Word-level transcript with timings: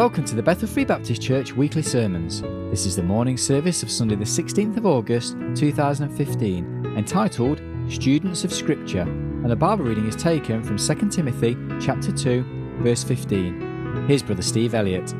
Welcome 0.00 0.24
to 0.24 0.34
the 0.34 0.42
Bethel 0.42 0.66
Free 0.66 0.86
Baptist 0.86 1.20
Church 1.20 1.52
weekly 1.52 1.82
sermons. 1.82 2.40
This 2.70 2.86
is 2.86 2.96
the 2.96 3.02
morning 3.02 3.36
service 3.36 3.82
of 3.82 3.90
Sunday, 3.90 4.14
the 4.14 4.24
16th 4.24 4.78
of 4.78 4.86
August 4.86 5.36
2015, 5.56 6.94
entitled 6.96 7.60
Students 7.90 8.42
of 8.42 8.50
Scripture, 8.50 9.02
and 9.02 9.50
the 9.50 9.56
Bible 9.56 9.84
reading 9.84 10.08
is 10.08 10.16
taken 10.16 10.64
from 10.64 10.78
2 10.78 11.10
Timothy 11.10 11.54
chapter 11.82 12.12
2, 12.12 12.78
verse 12.80 13.04
15. 13.04 14.06
Here's 14.08 14.22
Brother 14.22 14.40
Steve 14.40 14.74
Elliott. 14.74 15.12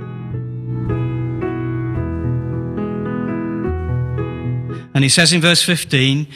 And 4.94 5.04
he 5.04 5.10
says 5.10 5.34
in 5.34 5.42
verse 5.42 5.62
15, 5.62 6.26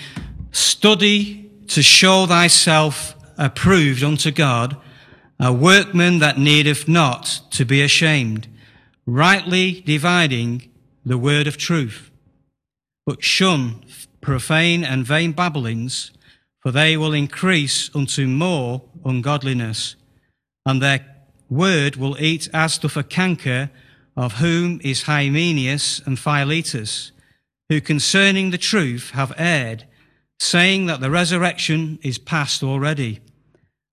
Study 0.50 1.50
to 1.68 1.82
show 1.82 2.26
thyself 2.26 3.16
approved 3.38 4.02
unto 4.02 4.30
God 4.30 4.76
a 5.40 5.52
workman 5.52 6.20
that 6.20 6.38
needeth 6.38 6.88
not 6.88 7.40
to 7.50 7.64
be 7.64 7.82
ashamed, 7.82 8.48
rightly 9.06 9.80
dividing 9.80 10.70
the 11.04 11.18
word 11.18 11.46
of 11.46 11.56
truth. 11.56 12.10
But 13.06 13.22
shun 13.22 13.84
profane 14.20 14.84
and 14.84 15.04
vain 15.04 15.32
babblings, 15.32 16.10
for 16.60 16.70
they 16.70 16.96
will 16.96 17.12
increase 17.12 17.90
unto 17.94 18.26
more 18.26 18.82
ungodliness, 19.04 19.96
and 20.64 20.80
their 20.80 21.04
word 21.50 21.96
will 21.96 22.18
eat 22.18 22.48
as 22.54 22.78
doth 22.78 22.96
a 22.96 23.02
canker, 23.02 23.70
of 24.16 24.34
whom 24.34 24.80
is 24.82 25.02
Hymenaeus 25.02 26.00
and 26.06 26.18
Philetus, 26.18 27.10
who 27.68 27.80
concerning 27.80 28.50
the 28.50 28.58
truth 28.58 29.10
have 29.10 29.34
erred, 29.36 29.84
saying 30.38 30.86
that 30.86 31.00
the 31.00 31.10
resurrection 31.10 31.98
is 32.02 32.16
past 32.16 32.62
already 32.62 33.20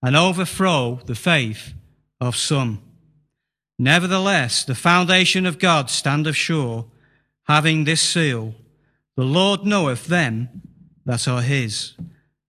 and 0.02 0.16
overthrow 0.16 1.00
the 1.06 1.16
faith 1.16 1.74
of 2.20 2.36
some. 2.36 2.82
Nevertheless, 3.78 4.64
the 4.64 4.76
foundation 4.76 5.46
of 5.46 5.60
God 5.60 5.90
standeth 5.90 6.36
sure, 6.36 6.86
having 7.44 7.84
this 7.84 8.02
seal 8.02 8.54
The 9.16 9.24
Lord 9.24 9.66
knoweth 9.66 10.08
them 10.08 10.50
that 11.06 11.28
are 11.28 11.42
his. 11.42 11.94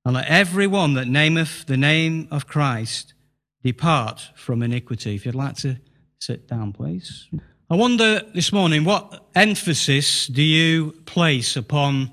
And 0.05 0.15
let 0.15 0.27
every 0.29 0.67
one 0.67 0.95
that 0.95 1.09
nameth 1.09 1.67
the 1.67 1.77
name 1.77 2.29
of 2.31 2.47
Christ 2.47 3.15
depart 3.63 4.31
from 4.35 4.63
iniquity. 4.63 5.15
If 5.15 5.27
you'd 5.27 5.35
like 5.35 5.57
to 5.59 5.79
sit 6.19 6.49
down, 6.49 6.73
please. 6.73 7.29
I 7.71 7.77
wonder 7.77 8.23
this 8.35 8.53
morning, 8.53 8.85
what 8.85 9.27
emphasis 9.35 10.27
do 10.27 10.43
you 10.43 10.93
place 11.07 11.57
upon 11.57 12.11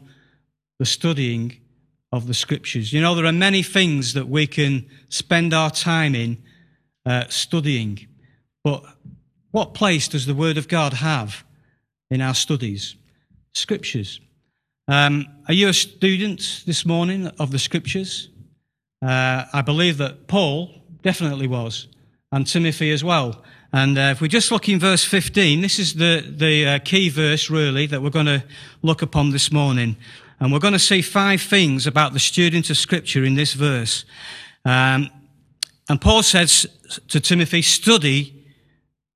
the 0.78 0.86
studying 0.86 1.60
of 2.12 2.28
the 2.28 2.34
scriptures. 2.34 2.92
You 2.92 3.02
know, 3.02 3.16
there 3.16 3.26
are 3.26 3.32
many 3.32 3.64
things 3.64 4.14
that 4.14 4.28
we 4.28 4.48
can 4.48 4.88
spend 5.10 5.54
our 5.54 5.70
time 5.70 6.16
in 6.16 6.38
uh, 7.06 7.26
studying, 7.30 8.08
but 8.64 8.84
what 9.52 9.74
place 9.74 10.08
does 10.08 10.26
the 10.26 10.36
Word 10.36 10.58
of 10.58 10.68
God 10.68 10.94
have 10.94 11.44
in 12.10 12.22
our 12.22 12.34
studies? 12.34 12.96
Scriptures. 13.54 14.20
Um, 14.88 15.28
are 15.48 15.54
you 15.54 15.70
a 15.70 15.74
student 15.74 16.64
this 16.66 16.86
morning 16.86 17.28
of 17.40 17.52
the 17.52 17.60
Scriptures? 17.60 18.30
Uh, 19.02 19.46
I 19.54 19.62
believe 19.62 19.98
that 19.98 20.28
Paul 20.28 20.72
definitely 21.04 21.48
was, 21.48 21.88
and 22.32 22.46
Timothy 22.46 22.92
as 22.92 23.04
well. 23.04 23.44
And 23.72 23.98
uh, 23.98 24.14
if 24.14 24.22
we 24.22 24.28
just 24.28 24.52
look 24.52 24.68
in 24.68 24.80
verse 24.80 25.06
15, 25.06 25.62
this 25.62 25.78
is 25.78 25.94
the, 25.94 26.24
the 26.28 26.66
uh, 26.66 26.80
key 26.80 27.10
verse, 27.10 27.50
really, 27.50 27.86
that 27.86 28.02
we're 28.02 28.10
going 28.10 28.26
to 28.26 28.44
look 28.82 29.02
upon 29.02 29.30
this 29.30 29.52
morning. 29.52 29.96
And 30.40 30.54
we're 30.54 30.60
going 30.60 30.74
to 30.74 30.80
see 30.80 31.02
five 31.02 31.42
things 31.42 31.86
about 31.86 32.14
the 32.14 32.20
student 32.20 32.70
of 32.70 32.78
Scripture 32.78 33.24
in 33.24 33.36
this 33.36 33.54
verse. 33.54 34.06
Um, 34.64 35.10
and 35.90 36.00
Paul 36.00 36.24
says 36.24 36.68
to 37.10 37.20
Timothy, 37.20 37.62
Study 37.62 38.46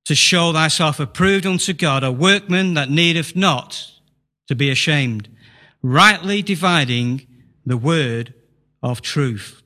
to 0.06 0.16
show 0.16 0.52
thyself 0.52 1.00
approved 1.00 1.46
unto 1.46 1.72
God, 1.72 2.04
a 2.04 2.12
workman 2.12 2.74
that 2.74 2.90
needeth 2.90 3.36
not 3.36 3.90
to 4.48 4.56
be 4.56 4.70
ashamed, 4.70 5.30
rightly 5.82 6.42
dividing 6.42 7.26
the 7.66 7.78
word 7.78 8.34
of 8.82 9.02
truth. 9.02 9.62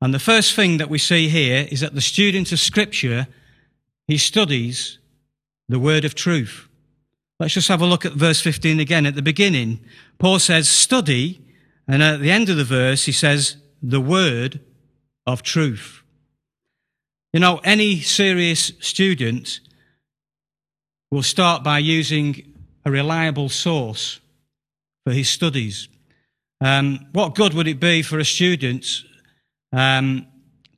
And 0.00 0.14
the 0.14 0.20
first 0.20 0.54
thing 0.54 0.76
that 0.76 0.90
we 0.90 0.98
see 0.98 1.28
here 1.28 1.66
is 1.70 1.80
that 1.80 1.94
the 1.94 2.00
student 2.00 2.52
of 2.52 2.60
Scripture, 2.60 3.26
he 4.06 4.18
studies 4.18 4.98
the 5.68 5.80
word 5.80 6.04
of 6.04 6.14
truth. 6.14 6.65
Let's 7.38 7.54
just 7.54 7.68
have 7.68 7.82
a 7.82 7.86
look 7.86 8.06
at 8.06 8.12
verse 8.12 8.40
15 8.40 8.80
again. 8.80 9.04
At 9.04 9.14
the 9.14 9.22
beginning, 9.22 9.80
Paul 10.18 10.38
says, 10.38 10.68
study, 10.68 11.40
and 11.86 12.02
at 12.02 12.20
the 12.20 12.30
end 12.30 12.48
of 12.48 12.56
the 12.56 12.64
verse, 12.64 13.04
he 13.04 13.12
says, 13.12 13.56
the 13.82 14.00
word 14.00 14.60
of 15.26 15.42
truth. 15.42 16.02
You 17.32 17.40
know, 17.40 17.60
any 17.62 18.00
serious 18.00 18.72
student 18.80 19.60
will 21.10 21.22
start 21.22 21.62
by 21.62 21.78
using 21.78 22.54
a 22.86 22.90
reliable 22.90 23.50
source 23.50 24.20
for 25.04 25.12
his 25.12 25.28
studies. 25.28 25.88
Um, 26.62 27.06
what 27.12 27.34
good 27.34 27.52
would 27.52 27.68
it 27.68 27.80
be 27.80 28.00
for 28.00 28.18
a 28.18 28.24
student 28.24 28.86
um, 29.72 30.26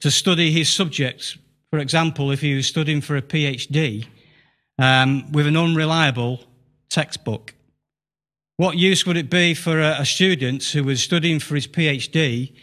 to 0.00 0.10
study 0.10 0.50
his 0.50 0.69
subject? 0.69 1.38
For 1.70 1.78
example, 1.78 2.32
if 2.32 2.40
he 2.40 2.54
was 2.54 2.66
studying 2.66 3.00
for 3.00 3.16
a 3.16 3.22
PhD 3.22 4.06
um, 4.78 5.30
with 5.30 5.46
an 5.46 5.56
unreliable 5.56 6.40
textbook. 6.88 7.54
What 8.56 8.76
use 8.76 9.06
would 9.06 9.16
it 9.16 9.31
be 9.31 9.54
for 9.54 9.81
a, 9.81 10.00
a 10.00 10.04
student 10.04 10.65
who 10.65 10.84
was 10.84 11.03
studying 11.03 11.38
for 11.38 11.54
his 11.54 11.66
PhD 11.66 12.54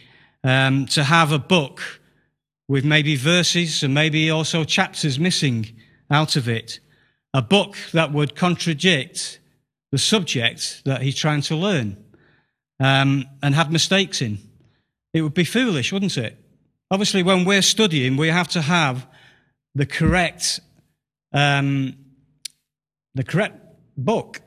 um, 0.44 0.86
to 0.86 1.04
have 1.04 1.32
a 1.32 1.38
book 1.38 1.80
with 2.68 2.84
maybe 2.84 3.16
verses 3.16 3.82
and 3.82 3.94
maybe 3.94 4.30
also 4.30 4.64
chapters 4.64 5.18
missing 5.18 5.74
out 6.10 6.36
of 6.36 6.48
it? 6.48 6.80
A 7.32 7.42
book 7.42 7.76
that 7.92 8.12
would 8.12 8.34
contradict 8.34 9.40
the 9.92 9.98
subject 9.98 10.82
that 10.84 11.02
he's 11.02 11.16
trying 11.16 11.40
to 11.42 11.56
learn 11.56 11.96
um, 12.80 13.24
and 13.42 13.54
have 13.54 13.72
mistakes 13.72 14.20
in. 14.20 14.38
It 15.14 15.22
would 15.22 15.34
be 15.34 15.44
foolish, 15.44 15.92
wouldn't 15.92 16.18
it? 16.18 16.38
Obviously, 16.90 17.22
when 17.22 17.44
we're 17.44 17.62
studying, 17.62 18.16
we 18.16 18.28
have 18.28 18.48
to 18.48 18.60
have 18.60 19.06
the 19.74 19.86
correct, 19.86 20.60
um, 21.32 21.96
the 23.14 23.24
correct 23.24 23.65
book 23.96 24.40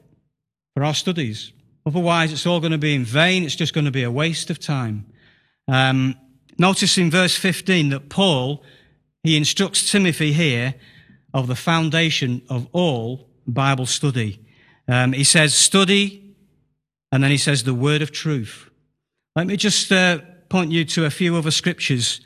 for 0.76 0.84
our 0.84 0.94
studies. 0.94 1.52
Otherwise, 1.86 2.32
it's 2.32 2.46
all 2.46 2.60
going 2.60 2.72
to 2.72 2.78
be 2.78 2.94
in 2.94 3.04
vain. 3.04 3.44
It's 3.44 3.56
just 3.56 3.74
going 3.74 3.86
to 3.86 3.92
be 3.92 4.04
a 4.04 4.12
waste 4.12 4.50
of 4.50 4.60
time. 4.60 5.06
Um, 5.68 6.16
notice 6.58 6.98
in 6.98 7.10
verse 7.10 7.36
15 7.36 7.90
that 7.90 8.10
Paul, 8.10 8.64
he 9.24 9.38
instructs 9.38 9.92
Timothy 9.92 10.34
here 10.34 10.76
of 11.34 11.48
the 11.48 11.56
foundation 11.56 12.42
of 12.50 12.68
all 12.72 13.30
Bible 13.48 13.86
study. 13.86 14.46
Um, 14.88 15.14
he 15.14 15.24
says, 15.24 15.54
study, 15.54 16.36
and 17.12 17.24
then 17.24 17.32
he 17.32 17.38
says, 17.38 17.64
the 17.64 17.74
word 17.74 18.02
of 18.02 18.12
truth. 18.12 18.70
Let 19.36 19.48
me 19.48 19.58
just 19.58 19.92
uh, 19.92 20.20
point 20.50 20.72
you 20.72 20.86
to 20.86 21.06
a 21.06 21.12
few 21.12 21.36
other 21.36 21.52
scriptures 21.52 22.22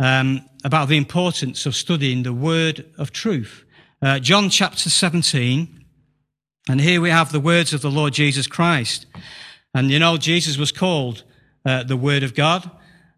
um, 0.00 0.48
about 0.64 0.88
the 0.88 0.96
importance 0.96 1.66
of 1.66 1.74
studying 1.74 2.22
the 2.22 2.32
word 2.32 2.86
of 2.98 3.12
truth. 3.12 3.64
Uh, 4.00 4.18
John 4.18 4.50
chapter 4.50 4.90
17, 4.90 5.83
and 6.68 6.80
here 6.80 7.00
we 7.00 7.10
have 7.10 7.32
the 7.32 7.40
words 7.40 7.72
of 7.74 7.82
the 7.82 7.90
Lord 7.90 8.14
Jesus 8.14 8.46
Christ. 8.46 9.06
And 9.74 9.90
you 9.90 9.98
know, 9.98 10.16
Jesus 10.16 10.56
was 10.56 10.72
called 10.72 11.24
uh, 11.66 11.82
the 11.82 11.96
Word 11.96 12.22
of 12.22 12.34
God, 12.34 12.70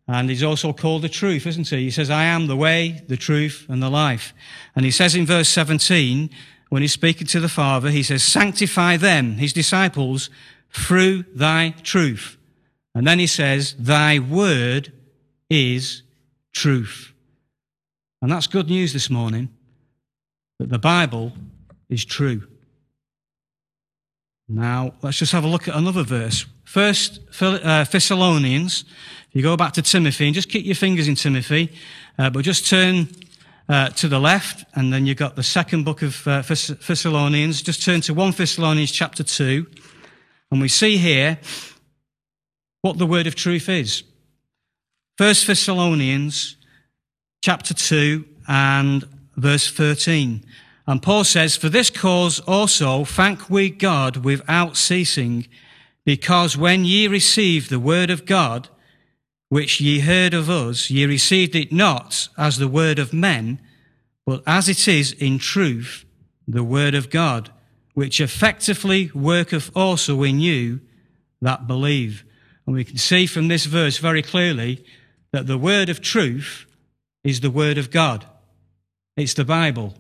and 0.09 0.31
he's 0.31 0.43
also 0.43 0.73
called 0.73 1.03
the 1.03 1.09
truth, 1.09 1.47
isn't 1.47 1.69
he? 1.69 1.85
He 1.85 1.91
says, 1.91 2.11
I 2.11 2.25
am 2.25 2.47
the 2.47 2.57
way, 2.57 3.03
the 3.09 3.17
truth, 3.17 3.67
and 3.69 3.83
the 3.83 3.91
life. 3.91 4.33
And 4.75 4.85
he 4.85 4.91
says 4.91 5.15
in 5.15 5.27
verse 5.27 5.49
17, 5.49 6.31
when 6.69 6.83
he's 6.83 6.93
speaking 6.93 7.27
to 7.29 7.41
the 7.41 7.49
Father, 7.49 7.91
he 7.91 8.03
says, 8.03 8.23
Sanctify 8.23 8.97
them, 8.97 9.35
his 9.35 9.53
disciples, 9.53 10.31
through 10.71 11.25
thy 11.35 11.75
truth. 11.83 12.37
And 12.95 13.07
then 13.07 13.19
he 13.19 13.27
says, 13.27 13.75
Thy 13.79 14.19
word 14.19 14.93
is 15.51 16.03
truth. 16.53 17.13
And 18.23 18.33
that's 18.33 18.47
good 18.47 18.69
news 18.69 18.93
this 18.93 19.11
morning 19.11 19.51
that 20.59 20.71
the 20.71 20.79
Bible 20.79 21.33
is 21.89 22.05
true. 22.05 22.49
Now, 24.49 24.95
let's 25.03 25.19
just 25.19 25.33
have 25.33 25.45
a 25.45 25.49
look 25.49 25.67
at 25.67 25.75
another 25.75 26.05
verse. 26.05 26.47
First 26.65 27.21
uh, 27.41 27.85
Thessalonians, 27.85 28.85
if 29.29 29.35
you 29.35 29.43
go 29.43 29.57
back 29.57 29.73
to 29.73 29.83
Timothy, 29.83 30.27
and 30.27 30.35
just 30.35 30.49
keep 30.49 30.65
your 30.65 30.77
fingers 30.77 31.09
in 31.09 31.17
Timothy, 31.17 31.73
uh, 32.17 32.31
but 32.31 32.43
just 32.43 32.69
turn 32.69 33.09
uh, 33.69 33.89
to 33.91 34.07
the 34.07 34.21
left, 34.21 34.65
and 34.75 34.93
then 34.93 35.05
you've 35.05 35.17
got 35.17 35.35
the 35.35 35.43
second 35.43 35.85
book 35.85 36.03
of 36.03 36.27
uh, 36.29 36.43
Thessalonians. 36.43 37.61
Just 37.61 37.85
turn 37.85 38.01
to 38.03 38.15
1 38.15 38.33
Thessalonians 38.33 38.93
chapter 38.93 39.25
2, 39.25 39.67
and 40.53 40.61
we 40.61 40.69
see 40.69 40.97
here 40.97 41.39
what 42.83 42.99
the 42.99 43.07
word 43.07 43.27
of 43.27 43.35
truth 43.35 43.69
is. 43.69 44.05
First 45.19 45.49
Thessalonians 45.49 46.57
chapter 47.43 47.75
2 47.75 48.25
and 48.47 49.05
verse 49.37 49.69
13. 49.71 50.45
And 50.87 51.03
Paul 51.03 51.25
says, 51.25 51.57
For 51.57 51.69
this 51.69 51.91
cause 51.91 52.41
also 52.41 53.05
thank 53.05 53.51
we 53.51 53.71
God 53.71 54.19
without 54.19 54.77
ceasing, 54.77 55.47
because 56.05 56.57
when 56.57 56.85
ye 56.85 57.09
received 57.09 57.71
the 57.71 57.81
word 57.81 58.11
of 58.11 58.25
God, 58.25 58.69
which 59.49 59.81
ye 59.81 60.01
heard 60.01 60.35
of 60.35 60.49
us, 60.49 60.91
ye 60.91 61.05
received 61.05 61.55
it 61.55 61.73
not 61.73 62.29
as 62.39 62.59
the 62.59 62.69
word 62.69 62.99
of 62.99 63.13
men, 63.13 63.61
but 64.25 64.43
as 64.47 64.69
it 64.69 64.87
is 64.89 65.13
in 65.13 65.39
truth 65.39 66.05
the 66.47 66.65
word 66.65 66.95
of 66.95 67.11
God, 67.11 67.51
which 67.95 68.21
effectively 68.21 69.11
worketh 69.15 69.71
also 69.75 70.23
in 70.23 70.39
you 70.41 70.81
that 71.41 71.67
believe. 71.67 72.25
And 72.67 72.75
we 72.75 72.85
can 72.85 72.99
see 72.99 73.27
from 73.27 73.49
this 73.49 73.67
verse 73.67 73.99
very 73.99 74.23
clearly 74.23 74.85
that 75.33 75.47
the 75.47 75.59
word 75.59 75.89
of 75.89 76.01
truth 76.01 76.67
is 77.25 77.41
the 77.41 77.51
word 77.51 77.79
of 77.79 77.91
God. 77.91 78.25
It's 79.17 79.35
the 79.35 79.45
Bible. 79.45 79.95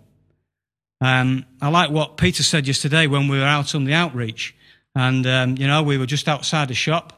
Um, 1.01 1.45
I 1.61 1.69
like 1.69 1.91
what 1.91 2.17
Peter 2.17 2.43
said 2.43 2.67
yesterday 2.67 3.07
when 3.07 3.29
we 3.29 3.39
were 3.39 3.45
out 3.45 3.75
on 3.75 3.85
the 3.85 3.95
outreach. 3.95 4.55
And, 4.95 5.27
um, 5.27 5.57
you 5.57 5.67
know, 5.67 5.83
we 5.83 5.99
were 5.99 6.07
just 6.07 6.29
outside 6.29 6.69
the 6.69 6.75
shop 6.75 7.17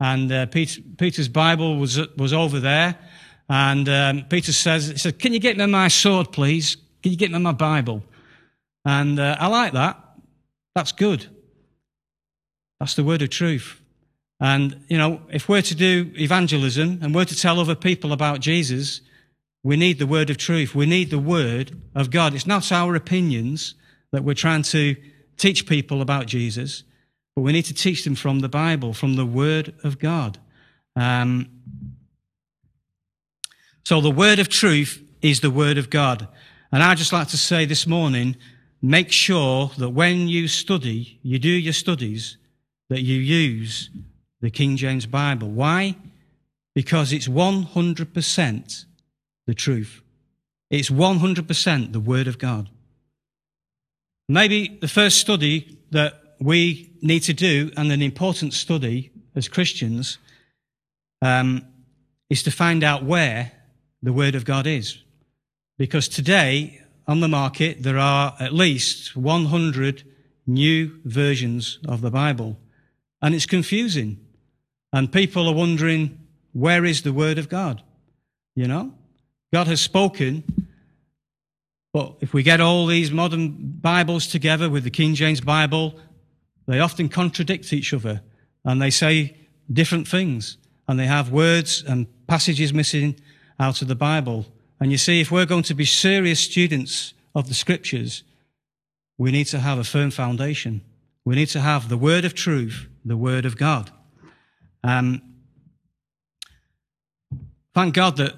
and 0.00 0.30
uh, 0.30 0.46
Peter, 0.46 0.80
Peter's 0.98 1.28
Bible 1.28 1.78
was, 1.78 1.98
was 2.16 2.32
over 2.32 2.60
there. 2.60 2.96
And 3.48 3.88
um, 3.88 4.24
Peter 4.28 4.52
says, 4.52 4.88
he 4.88 4.98
said, 4.98 5.18
can 5.18 5.32
you 5.32 5.38
get 5.38 5.56
me 5.56 5.66
my 5.66 5.88
sword, 5.88 6.32
please? 6.32 6.76
Can 7.02 7.12
you 7.12 7.18
get 7.18 7.30
me 7.30 7.38
my 7.38 7.52
Bible? 7.52 8.02
And 8.84 9.18
uh, 9.18 9.36
I 9.38 9.46
like 9.46 9.72
that. 9.72 9.98
That's 10.74 10.92
good. 10.92 11.26
That's 12.80 12.94
the 12.94 13.04
word 13.04 13.22
of 13.22 13.30
truth. 13.30 13.80
And, 14.38 14.84
you 14.88 14.98
know, 14.98 15.22
if 15.30 15.48
we're 15.48 15.62
to 15.62 15.74
do 15.74 16.12
evangelism 16.16 16.98
and 17.00 17.14
we're 17.14 17.24
to 17.24 17.36
tell 17.36 17.58
other 17.58 17.74
people 17.74 18.12
about 18.12 18.40
Jesus, 18.40 19.00
we 19.66 19.76
need 19.76 19.98
the 19.98 20.06
word 20.06 20.30
of 20.30 20.36
truth. 20.36 20.76
We 20.76 20.86
need 20.86 21.10
the 21.10 21.18
word 21.18 21.76
of 21.92 22.12
God. 22.12 22.34
It's 22.34 22.46
not 22.46 22.70
our 22.70 22.94
opinions 22.94 23.74
that 24.12 24.22
we're 24.22 24.32
trying 24.32 24.62
to 24.62 24.94
teach 25.36 25.66
people 25.66 26.00
about 26.00 26.26
Jesus, 26.26 26.84
but 27.34 27.42
we 27.42 27.50
need 27.50 27.64
to 27.64 27.74
teach 27.74 28.04
them 28.04 28.14
from 28.14 28.38
the 28.38 28.48
Bible, 28.48 28.92
from 28.92 29.16
the 29.16 29.26
word 29.26 29.74
of 29.82 29.98
God. 29.98 30.38
Um, 30.94 31.50
so 33.84 34.00
the 34.00 34.08
word 34.08 34.38
of 34.38 34.48
truth 34.48 35.02
is 35.20 35.40
the 35.40 35.50
word 35.50 35.78
of 35.78 35.90
God. 35.90 36.28
And 36.70 36.80
I'd 36.80 36.98
just 36.98 37.12
like 37.12 37.26
to 37.30 37.36
say 37.36 37.64
this 37.64 37.88
morning, 37.88 38.36
make 38.80 39.10
sure 39.10 39.72
that 39.78 39.90
when 39.90 40.28
you 40.28 40.46
study, 40.46 41.18
you 41.24 41.40
do 41.40 41.48
your 41.48 41.72
studies, 41.72 42.36
that 42.88 43.02
you 43.02 43.16
use 43.16 43.90
the 44.40 44.50
King 44.50 44.76
James 44.76 45.06
Bible. 45.06 45.48
Why? 45.48 45.96
Because 46.72 47.12
it's 47.12 47.26
100% 47.26 48.85
the 49.46 49.54
truth. 49.54 50.02
It's 50.70 50.90
100% 50.90 51.92
the 51.92 52.00
Word 52.00 52.26
of 52.26 52.38
God. 52.38 52.68
Maybe 54.28 54.78
the 54.80 54.88
first 54.88 55.18
study 55.18 55.78
that 55.90 56.36
we 56.40 56.90
need 57.00 57.20
to 57.20 57.32
do, 57.32 57.70
and 57.76 57.90
an 57.92 58.02
important 58.02 58.52
study 58.52 59.12
as 59.34 59.48
Christians, 59.48 60.18
um, 61.22 61.64
is 62.28 62.42
to 62.42 62.50
find 62.50 62.82
out 62.82 63.04
where 63.04 63.52
the 64.02 64.12
Word 64.12 64.34
of 64.34 64.44
God 64.44 64.66
is. 64.66 64.98
Because 65.78 66.08
today, 66.08 66.82
on 67.06 67.20
the 67.20 67.28
market, 67.28 67.82
there 67.82 67.98
are 67.98 68.34
at 68.40 68.52
least 68.52 69.16
100 69.16 70.02
new 70.46 70.98
versions 71.04 71.78
of 71.86 72.00
the 72.00 72.10
Bible. 72.10 72.58
And 73.22 73.34
it's 73.34 73.46
confusing. 73.46 74.18
And 74.92 75.12
people 75.12 75.48
are 75.48 75.54
wondering, 75.54 76.18
where 76.52 76.84
is 76.84 77.02
the 77.02 77.12
Word 77.12 77.38
of 77.38 77.48
God? 77.48 77.82
You 78.54 78.66
know? 78.66 78.92
God 79.52 79.66
has 79.68 79.80
spoken, 79.80 80.44
but 81.92 82.16
if 82.20 82.34
we 82.34 82.42
get 82.42 82.60
all 82.60 82.86
these 82.86 83.10
modern 83.10 83.56
Bibles 83.80 84.26
together 84.26 84.68
with 84.68 84.84
the 84.84 84.90
King 84.90 85.14
James 85.14 85.40
Bible, 85.40 85.94
they 86.66 86.80
often 86.80 87.08
contradict 87.08 87.72
each 87.72 87.94
other 87.94 88.22
and 88.64 88.82
they 88.82 88.90
say 88.90 89.36
different 89.72 90.06
things 90.06 90.58
and 90.88 90.98
they 90.98 91.06
have 91.06 91.30
words 91.30 91.82
and 91.86 92.06
passages 92.26 92.72
missing 92.74 93.16
out 93.58 93.80
of 93.82 93.88
the 93.88 93.94
Bible. 93.94 94.46
And 94.80 94.90
you 94.90 94.98
see, 94.98 95.20
if 95.20 95.30
we're 95.30 95.46
going 95.46 95.62
to 95.64 95.74
be 95.74 95.84
serious 95.84 96.40
students 96.40 97.14
of 97.34 97.48
the 97.48 97.54
scriptures, 97.54 98.24
we 99.16 99.30
need 99.30 99.46
to 99.46 99.60
have 99.60 99.78
a 99.78 99.84
firm 99.84 100.10
foundation. 100.10 100.82
We 101.24 101.34
need 101.34 101.48
to 101.48 101.60
have 101.60 101.88
the 101.88 101.96
word 101.96 102.24
of 102.24 102.34
truth, 102.34 102.88
the 103.04 103.16
word 103.16 103.46
of 103.46 103.56
God. 103.56 103.90
Um, 104.84 105.22
thank 107.74 107.94
God 107.94 108.16
that 108.18 108.34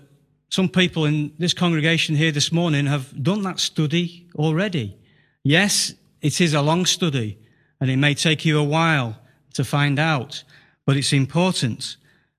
some 0.51 0.69
people 0.69 1.05
in 1.05 1.33
this 1.39 1.53
congregation 1.53 2.15
here 2.15 2.33
this 2.33 2.51
morning 2.53 2.87
have 2.87 3.23
done 3.23 3.43
that 3.43 3.61
study 3.61 4.29
already. 4.35 4.97
Yes, 5.45 5.95
it 6.23 6.41
is 6.41 6.55
a 6.55 6.63
long 6.63 6.87
study 6.87 7.39
and 7.81 7.91
it 7.91 7.97
may 7.97 8.15
take 8.15 8.45
you 8.45 8.59
a 8.59 8.65
while 8.65 9.19
to 9.55 9.65
find 9.65 9.99
out, 9.99 10.43
but 10.87 10.97
it's 10.97 11.13
important. 11.13 11.97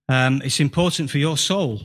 Um, 0.07 0.41
it's 0.43 0.59
important 0.59 1.11
for 1.11 1.19
your 1.19 1.37
soul. 1.37 1.81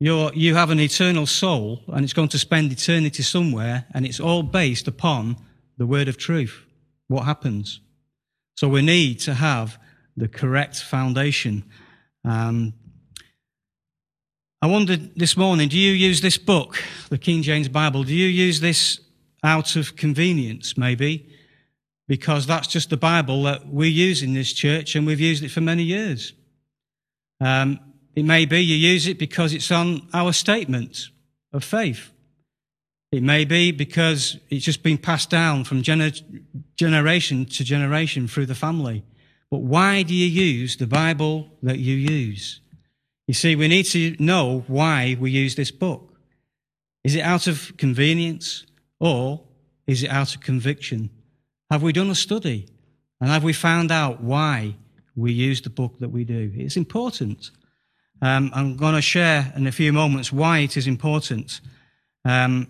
You're, 0.00 0.32
you 0.34 0.54
have 0.54 0.70
an 0.70 0.80
eternal 0.80 1.26
soul 1.26 1.82
and 1.88 2.02
it's 2.02 2.12
going 2.12 2.28
to 2.28 2.38
spend 2.38 2.72
eternity 2.72 3.22
somewhere 3.22 3.86
and 3.92 4.06
it's 4.06 4.20
all 4.20 4.42
based 4.42 4.88
upon 4.88 5.36
the 5.76 5.86
word 5.86 6.08
of 6.08 6.16
truth. 6.16 6.64
What 7.08 7.24
happens? 7.24 7.80
So 8.56 8.68
we 8.68 8.82
need 8.82 9.20
to 9.20 9.34
have 9.34 9.78
the 10.16 10.28
correct 10.28 10.82
foundation. 10.82 11.64
Um, 12.24 12.72
I 14.66 14.68
wondered 14.68 15.14
this 15.14 15.36
morning, 15.36 15.68
do 15.68 15.78
you 15.78 15.92
use 15.92 16.20
this 16.20 16.38
book, 16.38 16.82
the 17.08 17.18
King 17.18 17.40
James 17.42 17.68
Bible, 17.68 18.02
do 18.02 18.12
you 18.12 18.26
use 18.26 18.58
this 18.58 18.98
out 19.44 19.76
of 19.76 19.94
convenience, 19.94 20.76
maybe? 20.76 21.32
Because 22.08 22.48
that's 22.48 22.66
just 22.66 22.90
the 22.90 22.96
Bible 22.96 23.44
that 23.44 23.68
we 23.68 23.86
use 23.88 24.24
in 24.24 24.34
this 24.34 24.52
church 24.52 24.96
and 24.96 25.06
we've 25.06 25.20
used 25.20 25.44
it 25.44 25.52
for 25.52 25.60
many 25.60 25.84
years. 25.84 26.32
Um, 27.40 27.78
it 28.16 28.24
may 28.24 28.44
be 28.44 28.58
you 28.58 28.74
use 28.74 29.06
it 29.06 29.20
because 29.20 29.54
it's 29.54 29.70
on 29.70 30.08
our 30.12 30.32
statement 30.32 31.10
of 31.52 31.62
faith. 31.62 32.10
It 33.12 33.22
may 33.22 33.44
be 33.44 33.70
because 33.70 34.36
it's 34.50 34.64
just 34.64 34.82
been 34.82 34.98
passed 34.98 35.30
down 35.30 35.62
from 35.62 35.80
gener- 35.80 36.20
generation 36.74 37.44
to 37.44 37.62
generation 37.62 38.26
through 38.26 38.46
the 38.46 38.56
family. 38.56 39.04
But 39.48 39.58
why 39.58 40.02
do 40.02 40.12
you 40.12 40.26
use 40.26 40.76
the 40.76 40.88
Bible 40.88 41.52
that 41.62 41.78
you 41.78 41.94
use? 41.94 42.62
You 43.26 43.34
see, 43.34 43.56
we 43.56 43.68
need 43.68 43.84
to 43.86 44.16
know 44.18 44.64
why 44.66 45.16
we 45.18 45.30
use 45.30 45.54
this 45.54 45.70
book. 45.70 46.14
Is 47.02 47.14
it 47.14 47.22
out 47.22 47.46
of 47.46 47.76
convenience 47.76 48.66
or 49.00 49.42
is 49.86 50.02
it 50.02 50.10
out 50.10 50.34
of 50.34 50.40
conviction? 50.40 51.10
Have 51.70 51.82
we 51.82 51.92
done 51.92 52.10
a 52.10 52.14
study 52.14 52.68
and 53.20 53.30
have 53.30 53.44
we 53.44 53.52
found 53.52 53.90
out 53.90 54.20
why 54.22 54.76
we 55.14 55.32
use 55.32 55.60
the 55.60 55.70
book 55.70 55.98
that 55.98 56.10
we 56.10 56.24
do? 56.24 56.52
It's 56.54 56.76
important. 56.76 57.50
Um, 58.22 58.50
I'm 58.54 58.76
going 58.76 58.94
to 58.94 59.02
share 59.02 59.52
in 59.56 59.66
a 59.66 59.72
few 59.72 59.92
moments 59.92 60.32
why 60.32 60.58
it 60.60 60.76
is 60.76 60.86
important. 60.86 61.60
Um, 62.24 62.68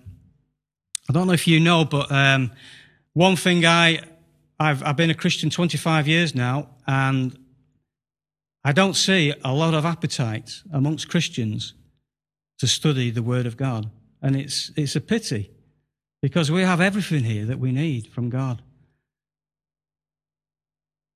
I 1.08 1.12
don't 1.12 1.26
know 1.26 1.32
if 1.32 1.46
you 1.46 1.60
know, 1.60 1.84
but 1.84 2.10
um, 2.10 2.50
one 3.12 3.36
thing 3.36 3.64
I 3.64 4.00
I've, 4.58 4.82
I've 4.82 4.96
been 4.96 5.10
a 5.10 5.14
Christian 5.14 5.50
25 5.50 6.08
years 6.08 6.34
now, 6.34 6.70
and 6.86 7.38
I 8.66 8.72
don't 8.72 8.94
see 8.94 9.32
a 9.44 9.54
lot 9.54 9.74
of 9.74 9.84
appetite 9.84 10.64
amongst 10.72 11.08
Christians 11.08 11.74
to 12.58 12.66
study 12.66 13.12
the 13.12 13.22
Word 13.22 13.46
of 13.46 13.56
God. 13.56 13.88
And 14.20 14.34
it's, 14.34 14.72
it's 14.74 14.96
a 14.96 15.00
pity 15.00 15.52
because 16.20 16.50
we 16.50 16.62
have 16.62 16.80
everything 16.80 17.22
here 17.22 17.44
that 17.44 17.60
we 17.60 17.70
need 17.70 18.08
from 18.08 18.28
God. 18.28 18.62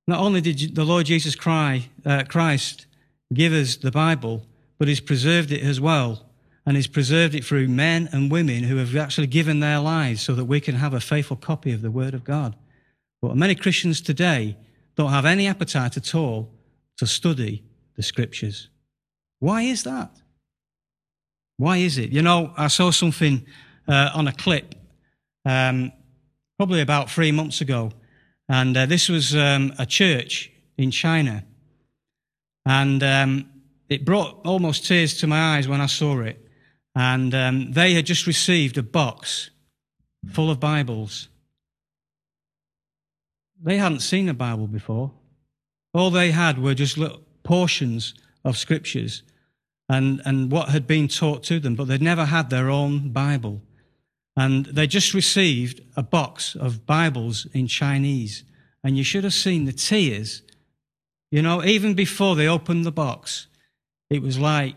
Not 0.06 0.20
only 0.20 0.40
did 0.40 0.76
the 0.76 0.84
Lord 0.84 1.06
Jesus 1.06 1.34
uh, 1.44 2.22
Christ 2.28 2.86
give 3.34 3.52
us 3.52 3.74
the 3.74 3.90
Bible, 3.90 4.46
but 4.78 4.86
He's 4.86 5.00
preserved 5.00 5.50
it 5.50 5.64
as 5.64 5.80
well. 5.80 6.26
And 6.64 6.76
He's 6.76 6.86
preserved 6.86 7.34
it 7.34 7.44
through 7.44 7.66
men 7.66 8.08
and 8.12 8.30
women 8.30 8.62
who 8.62 8.76
have 8.76 8.94
actually 8.94 9.26
given 9.26 9.58
their 9.58 9.80
lives 9.80 10.22
so 10.22 10.36
that 10.36 10.44
we 10.44 10.60
can 10.60 10.76
have 10.76 10.94
a 10.94 11.00
faithful 11.00 11.36
copy 11.36 11.72
of 11.72 11.82
the 11.82 11.90
Word 11.90 12.14
of 12.14 12.22
God. 12.22 12.54
But 13.20 13.34
many 13.34 13.56
Christians 13.56 14.00
today 14.00 14.56
don't 14.94 15.10
have 15.10 15.26
any 15.26 15.48
appetite 15.48 15.96
at 15.96 16.14
all 16.14 16.48
to 17.00 17.06
study 17.06 17.64
the 17.96 18.02
scriptures. 18.02 18.68
Why 19.38 19.62
is 19.62 19.84
that? 19.84 20.10
Why 21.56 21.78
is 21.78 21.96
it? 21.96 22.10
You 22.10 22.20
know, 22.20 22.52
I 22.58 22.68
saw 22.68 22.90
something 22.90 23.46
uh, 23.88 24.10
on 24.14 24.28
a 24.28 24.32
clip 24.32 24.74
um, 25.46 25.92
probably 26.58 26.82
about 26.82 27.10
three 27.10 27.32
months 27.32 27.62
ago, 27.62 27.92
and 28.50 28.76
uh, 28.76 28.84
this 28.84 29.08
was 29.08 29.34
um, 29.34 29.72
a 29.78 29.86
church 29.86 30.52
in 30.76 30.90
China. 30.90 31.46
And 32.66 33.02
um, 33.02 33.48
it 33.88 34.04
brought 34.04 34.44
almost 34.44 34.84
tears 34.84 35.16
to 35.20 35.26
my 35.26 35.56
eyes 35.56 35.66
when 35.66 35.80
I 35.80 35.86
saw 35.86 36.20
it. 36.20 36.46
And 36.94 37.34
um, 37.34 37.72
they 37.72 37.94
had 37.94 38.04
just 38.04 38.26
received 38.26 38.76
a 38.76 38.82
box 38.82 39.48
full 40.28 40.50
of 40.50 40.60
Bibles. 40.60 41.28
They 43.62 43.78
hadn't 43.78 44.00
seen 44.00 44.28
a 44.28 44.34
Bible 44.34 44.66
before. 44.66 45.12
All 45.92 46.10
they 46.10 46.30
had 46.30 46.58
were 46.58 46.74
just 46.74 46.98
little 46.98 47.22
portions 47.42 48.14
of 48.44 48.56
scriptures 48.56 49.22
and, 49.88 50.22
and 50.24 50.52
what 50.52 50.68
had 50.68 50.86
been 50.86 51.08
taught 51.08 51.42
to 51.44 51.58
them, 51.58 51.74
but 51.74 51.88
they'd 51.88 52.00
never 52.00 52.26
had 52.26 52.48
their 52.48 52.70
own 52.70 53.10
Bible. 53.10 53.60
And 54.36 54.66
they 54.66 54.86
just 54.86 55.14
received 55.14 55.80
a 55.96 56.02
box 56.02 56.54
of 56.54 56.86
Bibles 56.86 57.46
in 57.52 57.66
Chinese. 57.66 58.44
And 58.84 58.96
you 58.96 59.02
should 59.02 59.24
have 59.24 59.34
seen 59.34 59.64
the 59.64 59.72
tears. 59.72 60.42
You 61.32 61.42
know, 61.42 61.64
even 61.64 61.94
before 61.94 62.36
they 62.36 62.46
opened 62.46 62.84
the 62.84 62.92
box, 62.92 63.48
it 64.08 64.22
was 64.22 64.38
like 64.38 64.76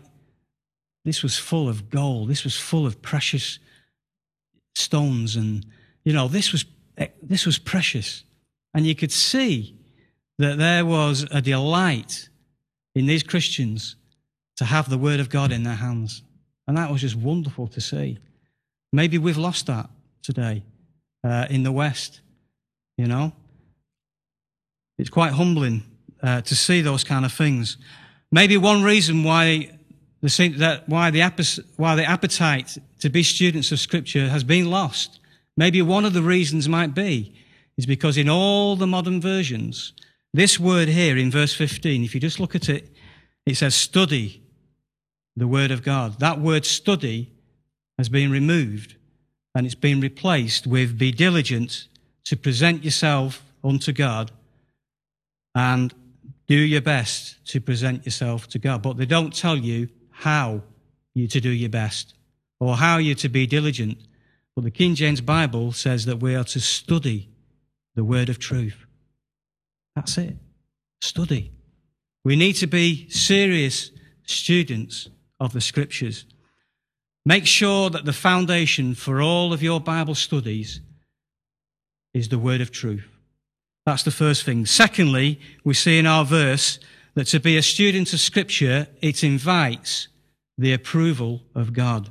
this 1.04 1.22
was 1.22 1.38
full 1.38 1.68
of 1.68 1.90
gold. 1.90 2.28
This 2.28 2.42
was 2.42 2.56
full 2.56 2.84
of 2.84 3.00
precious 3.00 3.60
stones 4.74 5.36
and, 5.36 5.64
you 6.04 6.12
know, 6.12 6.26
this 6.26 6.50
was, 6.50 6.64
eh, 6.98 7.06
this 7.22 7.46
was 7.46 7.58
precious. 7.58 8.24
And 8.74 8.84
you 8.84 8.96
could 8.96 9.12
see 9.12 9.78
that 10.38 10.58
there 10.58 10.84
was 10.84 11.26
a 11.30 11.40
delight 11.40 12.28
in 12.94 13.06
these 13.06 13.22
Christians 13.22 13.96
to 14.56 14.64
have 14.64 14.88
the 14.88 14.98
Word 14.98 15.20
of 15.20 15.28
God 15.28 15.52
in 15.52 15.62
their 15.62 15.74
hands. 15.74 16.22
And 16.66 16.76
that 16.76 16.90
was 16.90 17.00
just 17.00 17.16
wonderful 17.16 17.68
to 17.68 17.80
see. 17.80 18.18
Maybe 18.92 19.18
we've 19.18 19.36
lost 19.36 19.66
that 19.66 19.90
today 20.22 20.62
uh, 21.24 21.46
in 21.50 21.62
the 21.62 21.72
West, 21.72 22.20
you 22.96 23.06
know. 23.06 23.32
It's 24.98 25.10
quite 25.10 25.32
humbling 25.32 25.82
uh, 26.22 26.40
to 26.42 26.54
see 26.54 26.80
those 26.80 27.04
kind 27.04 27.24
of 27.24 27.32
things. 27.32 27.76
Maybe 28.30 28.56
one 28.56 28.82
reason 28.82 29.24
why 29.24 29.78
the, 30.22 30.82
why, 30.86 31.10
the, 31.10 31.64
why 31.76 31.96
the 31.96 32.04
appetite 32.04 32.78
to 33.00 33.10
be 33.10 33.22
students 33.22 33.72
of 33.72 33.80
Scripture 33.80 34.28
has 34.28 34.44
been 34.44 34.70
lost. 34.70 35.20
Maybe 35.56 35.82
one 35.82 36.04
of 36.04 36.14
the 36.14 36.22
reasons 36.22 36.68
might 36.68 36.94
be 36.94 37.34
is 37.76 37.86
because 37.86 38.16
in 38.16 38.28
all 38.28 38.76
the 38.76 38.86
modern 38.86 39.20
versions, 39.20 39.92
this 40.34 40.58
word 40.58 40.88
here 40.88 41.16
in 41.16 41.30
verse 41.30 41.54
15, 41.54 42.02
if 42.02 42.12
you 42.12 42.20
just 42.20 42.40
look 42.40 42.54
at 42.54 42.68
it, 42.68 42.90
it 43.46 43.56
says 43.56 43.74
study 43.74 44.42
the 45.36 45.46
Word 45.46 45.70
of 45.70 45.84
God. 45.84 46.18
That 46.18 46.40
word 46.40 46.66
study 46.66 47.32
has 47.98 48.08
been 48.08 48.30
removed 48.30 48.96
and 49.54 49.64
it's 49.64 49.76
been 49.76 50.00
replaced 50.00 50.66
with 50.66 50.98
be 50.98 51.12
diligent 51.12 51.86
to 52.24 52.36
present 52.36 52.84
yourself 52.84 53.44
unto 53.62 53.92
God 53.92 54.32
and 55.54 55.94
do 56.48 56.56
your 56.56 56.80
best 56.80 57.44
to 57.46 57.60
present 57.60 58.04
yourself 58.04 58.48
to 58.48 58.58
God. 58.58 58.82
But 58.82 58.96
they 58.96 59.06
don't 59.06 59.32
tell 59.34 59.56
you 59.56 59.88
how 60.10 60.62
you 61.14 61.28
to 61.28 61.40
do 61.40 61.50
your 61.50 61.70
best 61.70 62.14
or 62.58 62.76
how 62.76 62.98
you're 62.98 63.14
to 63.16 63.28
be 63.28 63.46
diligent. 63.46 63.98
But 64.56 64.64
the 64.64 64.70
King 64.72 64.96
James 64.96 65.20
Bible 65.20 65.70
says 65.70 66.06
that 66.06 66.16
we 66.16 66.34
are 66.34 66.44
to 66.44 66.60
study 66.60 67.28
the 67.94 68.04
word 68.04 68.28
of 68.28 68.40
truth. 68.40 68.83
That's 69.94 70.18
it. 70.18 70.36
Study. 71.00 71.52
We 72.24 72.36
need 72.36 72.54
to 72.54 72.66
be 72.66 73.08
serious 73.10 73.90
students 74.24 75.08
of 75.38 75.52
the 75.52 75.60
scriptures. 75.60 76.24
Make 77.26 77.46
sure 77.46 77.90
that 77.90 78.04
the 78.04 78.12
foundation 78.12 78.94
for 78.94 79.22
all 79.22 79.52
of 79.52 79.62
your 79.62 79.80
Bible 79.80 80.14
studies 80.14 80.80
is 82.12 82.28
the 82.28 82.38
word 82.38 82.60
of 82.60 82.70
truth. 82.70 83.08
That's 83.86 84.02
the 84.02 84.10
first 84.10 84.44
thing. 84.44 84.66
Secondly, 84.66 85.40
we 85.62 85.74
see 85.74 85.98
in 85.98 86.06
our 86.06 86.24
verse 86.24 86.78
that 87.14 87.26
to 87.28 87.40
be 87.40 87.56
a 87.56 87.62
student 87.62 88.12
of 88.12 88.20
scripture, 88.20 88.88
it 89.00 89.22
invites 89.22 90.08
the 90.56 90.72
approval 90.72 91.42
of 91.54 91.72
God. 91.72 92.10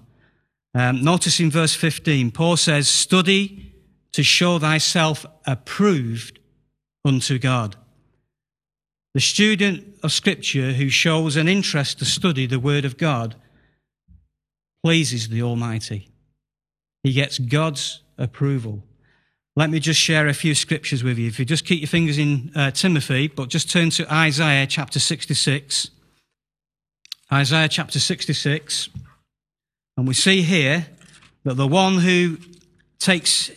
Um, 0.75 1.03
notice 1.03 1.39
in 1.39 1.51
verse 1.51 1.75
15, 1.75 2.31
Paul 2.31 2.57
says, 2.57 2.87
study 2.87 3.73
to 4.11 4.23
show 4.23 4.59
thyself 4.59 5.25
approved 5.45 6.39
unto 7.05 7.39
God. 7.39 7.75
The 9.13 9.21
student 9.21 9.95
of 10.01 10.11
Scripture 10.11 10.73
who 10.73 10.89
shows 10.89 11.35
an 11.35 11.47
interest 11.47 11.99
to 11.99 12.05
study 12.05 12.47
the 12.47 12.59
Word 12.59 12.85
of 12.85 12.97
God 12.97 13.35
pleases 14.83 15.29
the 15.29 15.41
Almighty. 15.41 16.09
He 17.03 17.13
gets 17.13 17.37
God's 17.37 18.01
approval. 18.17 18.83
Let 19.55 19.69
me 19.69 19.79
just 19.79 19.99
share 19.99 20.27
a 20.27 20.33
few 20.33 20.55
scriptures 20.55 21.03
with 21.03 21.19
you. 21.19 21.27
If 21.27 21.37
you 21.37 21.45
just 21.45 21.65
keep 21.65 21.79
your 21.81 21.87
fingers 21.87 22.17
in 22.17 22.51
uh, 22.55 22.71
Timothy, 22.71 23.27
but 23.27 23.49
just 23.49 23.69
turn 23.69 23.91
to 23.91 24.11
Isaiah 24.11 24.65
chapter 24.65 24.99
66. 24.99 25.91
Isaiah 27.31 27.69
chapter 27.69 27.99
66. 27.99 28.89
And 29.95 30.07
we 30.07 30.15
see 30.15 30.41
here 30.41 30.87
that 31.43 31.53
the 31.53 31.67
one 31.67 31.99
who 31.99 32.37
takes 32.97 33.51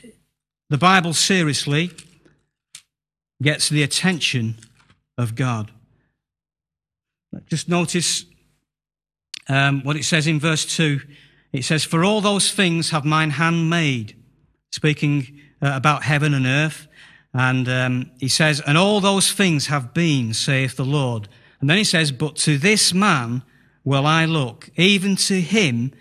the 0.68 0.76
Bible 0.76 1.14
seriously 1.14 1.92
gets 3.42 3.68
the 3.68 3.82
attention 3.82 4.56
of 5.18 5.34
God. 5.34 5.70
Just 7.48 7.68
notice 7.68 8.24
um, 9.48 9.82
what 9.82 9.96
it 9.96 10.04
says 10.04 10.26
in 10.26 10.40
verse 10.40 10.64
2. 10.76 11.00
It 11.52 11.64
says, 11.64 11.84
For 11.84 12.04
all 12.04 12.20
those 12.20 12.52
things 12.52 12.90
have 12.90 13.04
mine 13.04 13.30
hand 13.30 13.70
made, 13.70 14.16
speaking 14.72 15.40
uh, 15.62 15.72
about 15.74 16.02
heaven 16.02 16.34
and 16.34 16.46
earth. 16.46 16.86
And 17.32 17.68
um, 17.68 18.10
he 18.18 18.28
says, 18.28 18.60
And 18.60 18.78
all 18.78 19.00
those 19.00 19.32
things 19.32 19.66
have 19.66 19.92
been, 19.92 20.32
saith 20.32 20.76
the 20.76 20.84
Lord. 20.84 21.28
And 21.60 21.68
then 21.68 21.76
he 21.76 21.84
says, 21.84 22.12
But 22.12 22.36
to 22.36 22.58
this 22.58 22.94
man 22.94 23.42
will 23.84 24.06
I 24.06 24.24
look, 24.24 24.70
even 24.76 25.16
to 25.16 25.40
him 25.40 25.92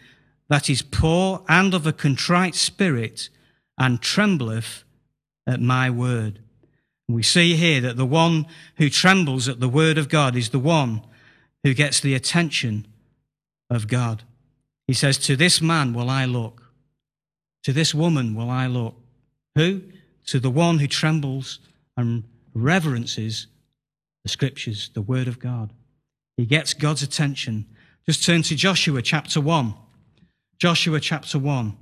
that 0.47 0.69
is 0.69 0.81
poor 0.81 1.43
and 1.47 1.73
of 1.73 1.87
a 1.87 1.93
contrite 1.93 2.55
spirit, 2.55 3.29
and 3.77 4.01
trembleth 4.01 4.83
at 5.45 5.59
my 5.59 5.89
word. 5.89 6.39
We 7.07 7.23
see 7.23 7.55
here 7.55 7.81
that 7.81 7.97
the 7.97 8.05
one 8.05 8.47
who 8.77 8.89
trembles 8.89 9.47
at 9.47 9.59
the 9.59 9.69
word 9.69 9.97
of 9.97 10.09
God 10.09 10.35
is 10.35 10.49
the 10.49 10.59
one 10.59 11.01
who 11.63 11.73
gets 11.73 11.99
the 11.99 12.15
attention 12.15 12.87
of 13.69 13.87
God. 13.87 14.23
He 14.87 14.93
says, 14.93 15.17
To 15.19 15.35
this 15.35 15.61
man 15.61 15.93
will 15.93 16.09
I 16.09 16.25
look. 16.25 16.63
To 17.63 17.73
this 17.73 17.93
woman 17.93 18.35
will 18.35 18.49
I 18.49 18.67
look. 18.67 18.95
Who? 19.55 19.81
To 20.27 20.39
the 20.39 20.49
one 20.49 20.79
who 20.79 20.87
trembles 20.87 21.59
and 21.97 22.23
reverences 22.53 23.47
the 24.23 24.29
scriptures, 24.29 24.89
the 24.93 25.01
word 25.01 25.27
of 25.27 25.39
God. 25.39 25.71
He 26.37 26.45
gets 26.45 26.73
God's 26.73 27.03
attention. 27.03 27.65
Just 28.05 28.25
turn 28.25 28.41
to 28.43 28.55
Joshua 28.55 29.01
chapter 29.01 29.39
1. 29.39 29.73
Joshua 30.59 30.99
chapter 30.99 31.39
1. 31.39 31.77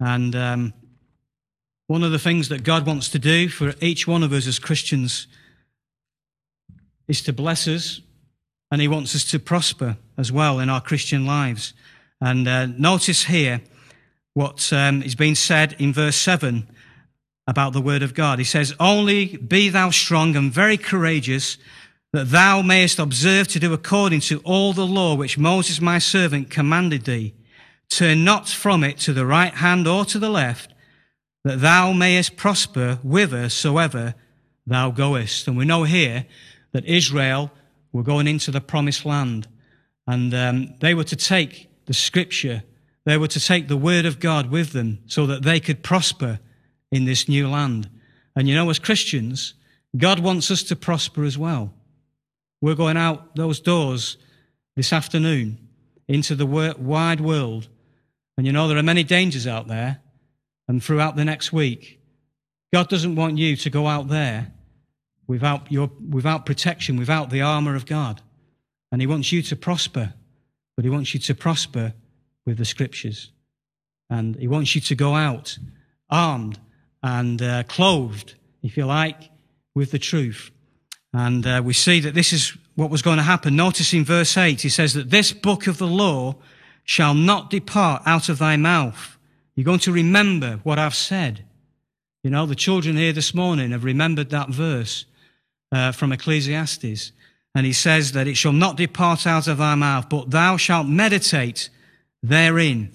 And 0.00 0.36
um, 0.36 0.74
one 1.88 2.04
of 2.04 2.12
the 2.12 2.18
things 2.18 2.50
that 2.50 2.64
God 2.64 2.86
wants 2.86 3.08
to 3.08 3.18
do 3.18 3.48
for 3.48 3.74
each 3.80 4.06
one 4.06 4.22
of 4.22 4.32
us 4.32 4.46
as 4.46 4.58
Christians 4.58 5.26
is 7.08 7.22
to 7.22 7.32
bless 7.32 7.66
us, 7.66 8.02
and 8.70 8.80
He 8.82 8.86
wants 8.86 9.16
us 9.16 9.24
to 9.30 9.38
prosper 9.38 9.96
as 10.18 10.30
well 10.30 10.60
in 10.60 10.68
our 10.68 10.82
Christian 10.82 11.24
lives. 11.24 11.72
And 12.20 12.46
uh, 12.46 12.66
notice 12.66 13.24
here 13.24 13.62
what 14.34 14.70
um, 14.70 15.02
is 15.02 15.14
being 15.14 15.34
said 15.34 15.76
in 15.78 15.94
verse 15.94 16.16
7 16.16 16.68
about 17.46 17.72
the 17.72 17.80
Word 17.80 18.02
of 18.02 18.12
God. 18.12 18.38
He 18.38 18.44
says, 18.44 18.74
Only 18.78 19.38
be 19.38 19.70
thou 19.70 19.88
strong 19.88 20.36
and 20.36 20.52
very 20.52 20.76
courageous, 20.76 21.56
that 22.12 22.30
thou 22.30 22.60
mayest 22.60 22.98
observe 22.98 23.48
to 23.48 23.58
do 23.58 23.72
according 23.72 24.20
to 24.20 24.40
all 24.40 24.74
the 24.74 24.86
law 24.86 25.14
which 25.14 25.38
Moses 25.38 25.80
my 25.80 25.98
servant 25.98 26.50
commanded 26.50 27.06
thee. 27.06 27.34
Turn 27.88 28.24
not 28.24 28.46
from 28.46 28.84
it 28.84 28.98
to 28.98 29.14
the 29.14 29.24
right 29.24 29.54
hand 29.54 29.88
or 29.88 30.04
to 30.04 30.18
the 30.18 30.28
left, 30.28 30.74
that 31.48 31.62
thou 31.62 31.94
mayest 31.94 32.36
prosper 32.36 32.96
whithersoever 32.96 34.14
thou 34.66 34.90
goest. 34.90 35.48
And 35.48 35.56
we 35.56 35.64
know 35.64 35.84
here 35.84 36.26
that 36.72 36.84
Israel 36.84 37.50
were 37.90 38.02
going 38.02 38.26
into 38.26 38.50
the 38.50 38.60
promised 38.60 39.06
land 39.06 39.48
and 40.06 40.34
um, 40.34 40.74
they 40.80 40.92
were 40.92 41.04
to 41.04 41.16
take 41.16 41.70
the 41.86 41.94
scripture, 41.94 42.64
they 43.06 43.16
were 43.16 43.28
to 43.28 43.40
take 43.40 43.66
the 43.66 43.78
word 43.78 44.04
of 44.04 44.20
God 44.20 44.50
with 44.50 44.72
them 44.72 44.98
so 45.06 45.24
that 45.24 45.42
they 45.42 45.58
could 45.58 45.82
prosper 45.82 46.38
in 46.92 47.06
this 47.06 47.30
new 47.30 47.48
land. 47.48 47.88
And 48.36 48.46
you 48.46 48.54
know, 48.54 48.68
as 48.68 48.78
Christians, 48.78 49.54
God 49.96 50.20
wants 50.20 50.50
us 50.50 50.62
to 50.64 50.76
prosper 50.76 51.24
as 51.24 51.38
well. 51.38 51.72
We're 52.60 52.74
going 52.74 52.98
out 52.98 53.36
those 53.36 53.58
doors 53.58 54.18
this 54.76 54.92
afternoon 54.92 55.56
into 56.08 56.34
the 56.34 56.44
wide 56.46 57.22
world. 57.22 57.68
And 58.36 58.46
you 58.46 58.52
know, 58.52 58.68
there 58.68 58.76
are 58.76 58.82
many 58.82 59.02
dangers 59.02 59.46
out 59.46 59.66
there 59.66 60.02
and 60.68 60.84
throughout 60.84 61.16
the 61.16 61.24
next 61.24 61.52
week. 61.52 62.00
God 62.72 62.88
doesn't 62.88 63.16
want 63.16 63.38
you 63.38 63.56
to 63.56 63.70
go 63.70 63.86
out 63.86 64.08
there 64.08 64.52
without, 65.26 65.72
your, 65.72 65.90
without 66.08 66.46
protection, 66.46 66.98
without 66.98 67.30
the 67.30 67.40
armor 67.40 67.74
of 67.74 67.86
God. 67.86 68.20
And 68.92 69.00
He 69.00 69.06
wants 69.06 69.32
you 69.32 69.42
to 69.42 69.56
prosper, 69.56 70.12
but 70.76 70.84
He 70.84 70.90
wants 70.90 71.14
you 71.14 71.20
to 71.20 71.34
prosper 71.34 71.94
with 72.46 72.58
the 72.58 72.64
scriptures. 72.64 73.32
And 74.10 74.36
He 74.36 74.46
wants 74.46 74.74
you 74.74 74.80
to 74.82 74.94
go 74.94 75.14
out 75.14 75.58
armed 76.10 76.58
and 77.02 77.40
uh, 77.40 77.62
clothed, 77.64 78.34
if 78.62 78.76
you 78.76 78.84
like, 78.84 79.30
with 79.74 79.90
the 79.90 79.98
truth. 79.98 80.50
And 81.12 81.46
uh, 81.46 81.62
we 81.64 81.72
see 81.72 82.00
that 82.00 82.14
this 82.14 82.32
is 82.32 82.56
what 82.74 82.90
was 82.90 83.02
going 83.02 83.16
to 83.16 83.22
happen. 83.22 83.56
Notice 83.56 83.92
in 83.92 84.04
verse 84.04 84.36
8, 84.36 84.60
he 84.60 84.68
says 84.68 84.94
that 84.94 85.10
this 85.10 85.32
book 85.32 85.66
of 85.66 85.78
the 85.78 85.86
law 85.86 86.36
shall 86.84 87.14
not 87.14 87.50
depart 87.50 88.02
out 88.06 88.28
of 88.28 88.38
thy 88.38 88.56
mouth 88.56 89.17
you're 89.58 89.64
going 89.64 89.80
to 89.80 89.90
remember 89.90 90.60
what 90.62 90.78
I've 90.78 90.94
said. 90.94 91.44
You 92.22 92.30
know, 92.30 92.46
the 92.46 92.54
children 92.54 92.96
here 92.96 93.12
this 93.12 93.34
morning 93.34 93.72
have 93.72 93.82
remembered 93.82 94.30
that 94.30 94.50
verse 94.50 95.04
uh, 95.72 95.90
from 95.90 96.12
Ecclesiastes. 96.12 97.10
And 97.56 97.66
he 97.66 97.72
says 97.72 98.12
that 98.12 98.28
it 98.28 98.36
shall 98.36 98.52
not 98.52 98.76
depart 98.76 99.26
out 99.26 99.48
of 99.48 99.58
thy 99.58 99.74
mouth, 99.74 100.08
but 100.08 100.30
thou 100.30 100.58
shalt 100.58 100.86
meditate 100.86 101.70
therein 102.22 102.92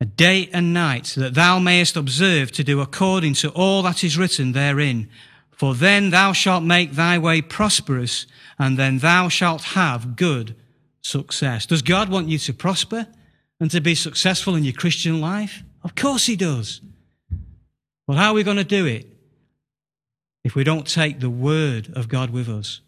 a 0.00 0.06
day 0.06 0.50
and 0.52 0.74
night, 0.74 1.14
that 1.16 1.34
thou 1.34 1.60
mayest 1.60 1.96
observe 1.96 2.50
to 2.50 2.64
do 2.64 2.80
according 2.80 3.34
to 3.34 3.50
all 3.50 3.82
that 3.82 4.02
is 4.02 4.18
written 4.18 4.50
therein. 4.50 5.08
For 5.52 5.72
then 5.72 6.10
thou 6.10 6.32
shalt 6.32 6.64
make 6.64 6.94
thy 6.94 7.16
way 7.16 7.42
prosperous, 7.42 8.26
and 8.58 8.76
then 8.76 8.98
thou 8.98 9.28
shalt 9.28 9.62
have 9.62 10.16
good 10.16 10.56
success. 11.00 11.64
Does 11.64 11.82
God 11.82 12.08
want 12.08 12.26
you 12.26 12.38
to 12.38 12.52
prosper? 12.52 13.06
And 13.60 13.70
to 13.70 13.80
be 13.80 13.94
successful 13.94 14.54
in 14.54 14.64
your 14.64 14.74
Christian 14.74 15.20
life? 15.20 15.62
Of 15.82 15.94
course 15.94 16.26
He 16.26 16.36
does. 16.36 16.80
But 18.06 18.16
how 18.16 18.30
are 18.30 18.34
we 18.34 18.42
going 18.42 18.56
to 18.56 18.64
do 18.64 18.86
it 18.86 19.06
if 20.44 20.54
we 20.54 20.64
don't 20.64 20.86
take 20.86 21.20
the 21.20 21.30
word 21.30 21.92
of 21.94 22.08
God 22.08 22.30
with 22.30 22.48
us? 22.48 22.80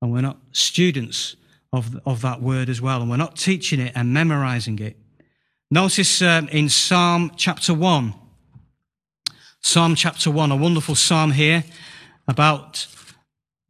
And 0.00 0.12
we're 0.12 0.20
not 0.20 0.38
students 0.52 1.36
of, 1.72 1.98
of 2.04 2.20
that 2.22 2.42
word 2.42 2.68
as 2.68 2.82
well, 2.82 3.00
and 3.00 3.10
we're 3.10 3.16
not 3.16 3.36
teaching 3.36 3.80
it 3.80 3.92
and 3.94 4.12
memorizing 4.12 4.78
it. 4.78 4.96
Notice 5.70 6.20
um, 6.20 6.48
in 6.48 6.68
Psalm 6.68 7.32
chapter 7.36 7.72
1, 7.72 8.14
Psalm 9.62 9.94
chapter 9.94 10.30
1, 10.30 10.50
a 10.50 10.56
wonderful 10.56 10.94
psalm 10.94 11.30
here 11.30 11.64
about 12.28 12.86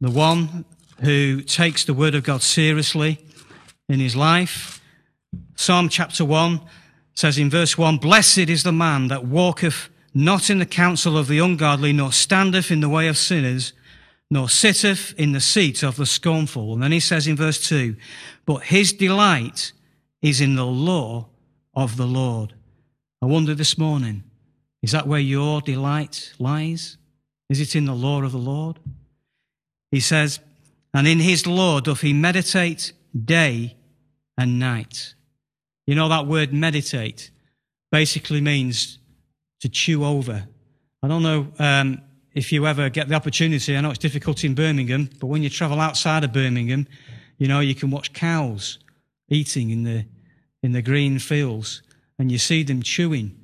the 0.01 0.11
one 0.11 0.65
who 1.01 1.41
takes 1.41 1.85
the 1.85 1.93
word 1.93 2.15
of 2.15 2.23
God 2.23 2.41
seriously 2.41 3.19
in 3.87 3.99
his 3.99 4.15
life. 4.15 4.81
Psalm 5.55 5.89
chapter 5.89 6.25
1 6.25 6.61
says 7.13 7.37
in 7.37 7.49
verse 7.49 7.77
1 7.77 7.97
Blessed 7.97 8.49
is 8.49 8.63
the 8.63 8.71
man 8.71 9.07
that 9.07 9.25
walketh 9.25 9.89
not 10.13 10.49
in 10.49 10.59
the 10.59 10.65
counsel 10.65 11.17
of 11.17 11.27
the 11.27 11.39
ungodly, 11.39 11.93
nor 11.93 12.11
standeth 12.11 12.71
in 12.71 12.79
the 12.79 12.89
way 12.89 13.07
of 13.07 13.17
sinners, 13.17 13.73
nor 14.29 14.49
sitteth 14.49 15.13
in 15.17 15.31
the 15.31 15.39
seat 15.39 15.83
of 15.83 15.95
the 15.95 16.05
scornful. 16.05 16.73
And 16.73 16.83
then 16.83 16.91
he 16.91 16.99
says 16.99 17.27
in 17.27 17.35
verse 17.35 17.67
2 17.67 17.95
But 18.45 18.63
his 18.63 18.93
delight 18.93 19.71
is 20.21 20.41
in 20.41 20.55
the 20.55 20.65
law 20.65 21.27
of 21.75 21.97
the 21.97 22.05
Lord. 22.05 22.53
I 23.21 23.25
wonder 23.25 23.55
this 23.55 23.77
morning, 23.77 24.23
is 24.81 24.91
that 24.91 25.07
where 25.07 25.19
your 25.19 25.61
delight 25.61 26.33
lies? 26.39 26.97
Is 27.49 27.59
it 27.59 27.75
in 27.75 27.85
the 27.85 27.93
law 27.93 28.21
of 28.21 28.31
the 28.31 28.37
Lord? 28.37 28.79
He 29.91 29.99
says, 29.99 30.39
And 30.93 31.07
in 31.07 31.19
his 31.19 31.45
law 31.47 31.79
doth 31.79 32.01
he 32.01 32.13
meditate 32.13 32.93
day 33.13 33.77
and 34.37 34.59
night. 34.59 35.13
You 35.85 35.95
know, 35.95 36.09
that 36.09 36.27
word 36.27 36.53
meditate 36.53 37.31
basically 37.91 38.41
means 38.41 38.99
to 39.61 39.69
chew 39.69 40.03
over. 40.03 40.47
I 41.01 41.07
don't 41.07 41.23
know 41.23 41.47
um, 41.59 42.01
if 42.33 42.51
you 42.51 42.65
ever 42.65 42.89
get 42.89 43.09
the 43.09 43.15
opportunity. 43.15 43.75
I 43.75 43.81
know 43.81 43.89
it's 43.89 43.99
difficult 43.99 44.43
in 44.43 44.55
Birmingham, 44.55 45.09
but 45.19 45.27
when 45.27 45.43
you 45.43 45.49
travel 45.49 45.79
outside 45.79 46.23
of 46.23 46.33
Birmingham, 46.33 46.87
you 47.37 47.47
know, 47.47 47.59
you 47.59 47.75
can 47.75 47.91
watch 47.91 48.13
cows 48.13 48.79
eating 49.29 49.69
in 49.69 49.83
the, 49.83 50.05
in 50.61 50.71
the 50.71 50.81
green 50.81 51.19
fields 51.19 51.81
and 52.17 52.31
you 52.31 52.37
see 52.37 52.63
them 52.63 52.81
chewing 52.81 53.43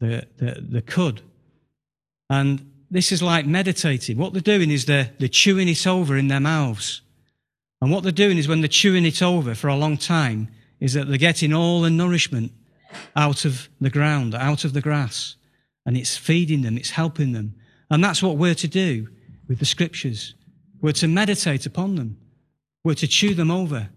the, 0.00 0.26
the, 0.38 0.60
the 0.60 0.82
cud. 0.82 1.20
And 2.28 2.70
this 2.90 3.12
is 3.12 3.22
like 3.22 3.46
meditating. 3.46 4.18
What 4.18 4.32
they're 4.32 4.42
doing 4.42 4.70
is 4.70 4.86
they're, 4.86 5.10
they're 5.18 5.28
chewing 5.28 5.68
it 5.68 5.86
over 5.86 6.16
in 6.16 6.28
their 6.28 6.40
mouths. 6.40 7.02
And 7.80 7.90
what 7.90 8.02
they're 8.02 8.12
doing 8.12 8.36
is 8.36 8.48
when 8.48 8.60
they're 8.60 8.68
chewing 8.68 9.06
it 9.06 9.22
over 9.22 9.54
for 9.54 9.68
a 9.68 9.76
long 9.76 9.96
time, 9.96 10.48
is 10.80 10.94
that 10.94 11.08
they're 11.08 11.18
getting 11.18 11.52
all 11.52 11.82
the 11.82 11.90
nourishment 11.90 12.52
out 13.14 13.44
of 13.44 13.68
the 13.80 13.90
ground, 13.90 14.34
out 14.34 14.64
of 14.64 14.72
the 14.72 14.80
grass. 14.80 15.36
And 15.86 15.96
it's 15.96 16.16
feeding 16.16 16.62
them, 16.62 16.76
it's 16.76 16.90
helping 16.90 17.32
them. 17.32 17.54
And 17.90 18.02
that's 18.02 18.22
what 18.22 18.36
we're 18.36 18.54
to 18.54 18.68
do 18.68 19.08
with 19.48 19.58
the 19.58 19.64
scriptures. 19.64 20.34
We're 20.80 20.92
to 20.92 21.08
meditate 21.08 21.66
upon 21.66 21.96
them. 21.96 22.18
We're 22.84 22.94
to 22.94 23.06
chew 23.06 23.34
them 23.34 23.50
over. 23.50 23.90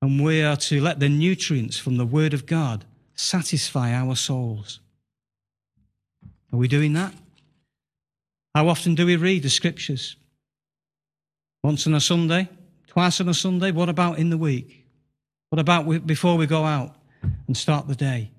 And 0.00 0.22
we 0.22 0.42
are 0.42 0.56
to 0.56 0.80
let 0.80 1.00
the 1.00 1.08
nutrients 1.08 1.78
from 1.78 1.96
the 1.96 2.06
word 2.06 2.34
of 2.34 2.46
God 2.46 2.84
satisfy 3.14 3.92
our 3.92 4.16
souls. 4.16 4.80
Are 6.52 6.58
we 6.58 6.68
doing 6.68 6.92
that? 6.92 7.14
How 8.54 8.68
often 8.68 8.94
do 8.94 9.06
we 9.06 9.16
read 9.16 9.42
the 9.42 9.50
scriptures? 9.50 10.16
Once 11.62 11.86
on 11.86 11.94
a 11.94 12.00
Sunday? 12.00 12.48
Twice 12.86 13.20
on 13.20 13.28
a 13.28 13.34
Sunday? 13.34 13.72
What 13.72 13.88
about 13.88 14.18
in 14.18 14.30
the 14.30 14.38
week? 14.38 14.83
What 15.54 15.60
about 15.60 16.04
before 16.04 16.36
we 16.36 16.48
go 16.48 16.64
out 16.64 16.96
and 17.46 17.56
start 17.56 17.86
the 17.86 17.94
day? 17.94 18.32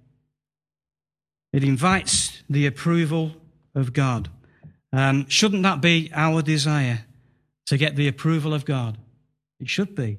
It 1.54 1.64
invites 1.64 2.44
the 2.50 2.66
approval 2.66 3.32
of 3.74 3.94
God. 3.94 4.28
Um, 4.92 5.26
shouldn't 5.30 5.64
that 5.64 5.80
be 5.80 6.12
our 6.14 6.42
desire 6.42 7.06
to 7.68 7.78
get 7.78 7.96
the 7.96 8.10
approval 8.10 8.54
of 8.54 8.66
God? 8.66 8.98
It 9.62 9.70
should 9.70 9.96
be. 9.96 10.18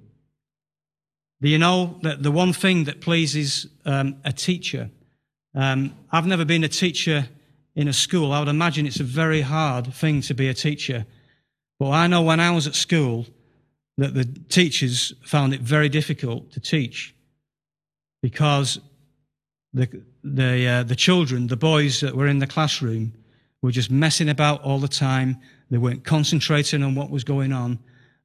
Do 1.42 1.50
you 1.50 1.59
know 1.59 1.98
that 2.00 2.22
the 2.22 2.32
one 2.32 2.54
thing 2.54 2.85
that 2.85 3.02
pleases 3.02 3.66
um, 3.85 4.16
a 4.24 4.32
teacher? 4.32 4.88
Um, 5.54 5.94
I've 6.11 6.26
never 6.26 6.46
been 6.46 6.64
a 6.64 6.68
teacher 6.68 7.28
in 7.74 7.88
a 7.88 7.92
school. 7.92 8.32
I 8.32 8.38
would 8.38 8.48
imagine 8.48 8.87
it's 8.87 9.00
a 9.00 9.04
very 9.04 9.42
hard 9.42 9.92
thing 9.92 10.22
to 10.22 10.32
be 10.32 10.48
a 10.48 10.54
teacher. 10.54 11.04
But 11.78 11.90
I 11.90 12.06
know 12.06 12.22
when 12.22 12.40
I 12.40 12.52
was 12.52 12.66
at 12.66 12.74
school 12.74 13.26
that 13.98 14.14
the 14.14 14.24
teachers 14.24 15.14
found 15.24 15.54
it 15.54 15.61
very 15.61 15.88
difficult 15.88 16.52
to 16.52 16.61
teach 16.61 17.14
because 18.22 18.78
the, 19.72 20.02
the, 20.22 20.66
uh, 20.66 20.82
the 20.82 20.96
children, 20.96 21.46
the 21.46 21.56
boys 21.56 22.00
that 22.00 22.14
were 22.14 22.26
in 22.26 22.38
the 22.38 22.46
classroom, 22.46 23.14
were 23.62 23.70
just 23.70 23.90
messing 23.90 24.28
about 24.28 24.62
all 24.62 24.78
the 24.78 24.88
time. 24.88 25.38
They 25.70 25.78
weren't 25.78 26.04
concentrating 26.04 26.82
on 26.82 26.94
what 26.94 27.11
was 27.11 27.24
going 27.24 27.52
on. 27.52 27.78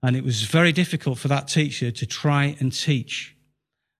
And 0.03 0.15
it 0.15 0.23
was 0.23 0.43
very 0.43 0.71
difficult 0.71 1.19
for 1.19 1.27
that 1.27 1.47
teacher 1.47 1.91
to 1.91 2.05
try 2.05 2.55
and 2.59 2.73
teach. 2.73 3.35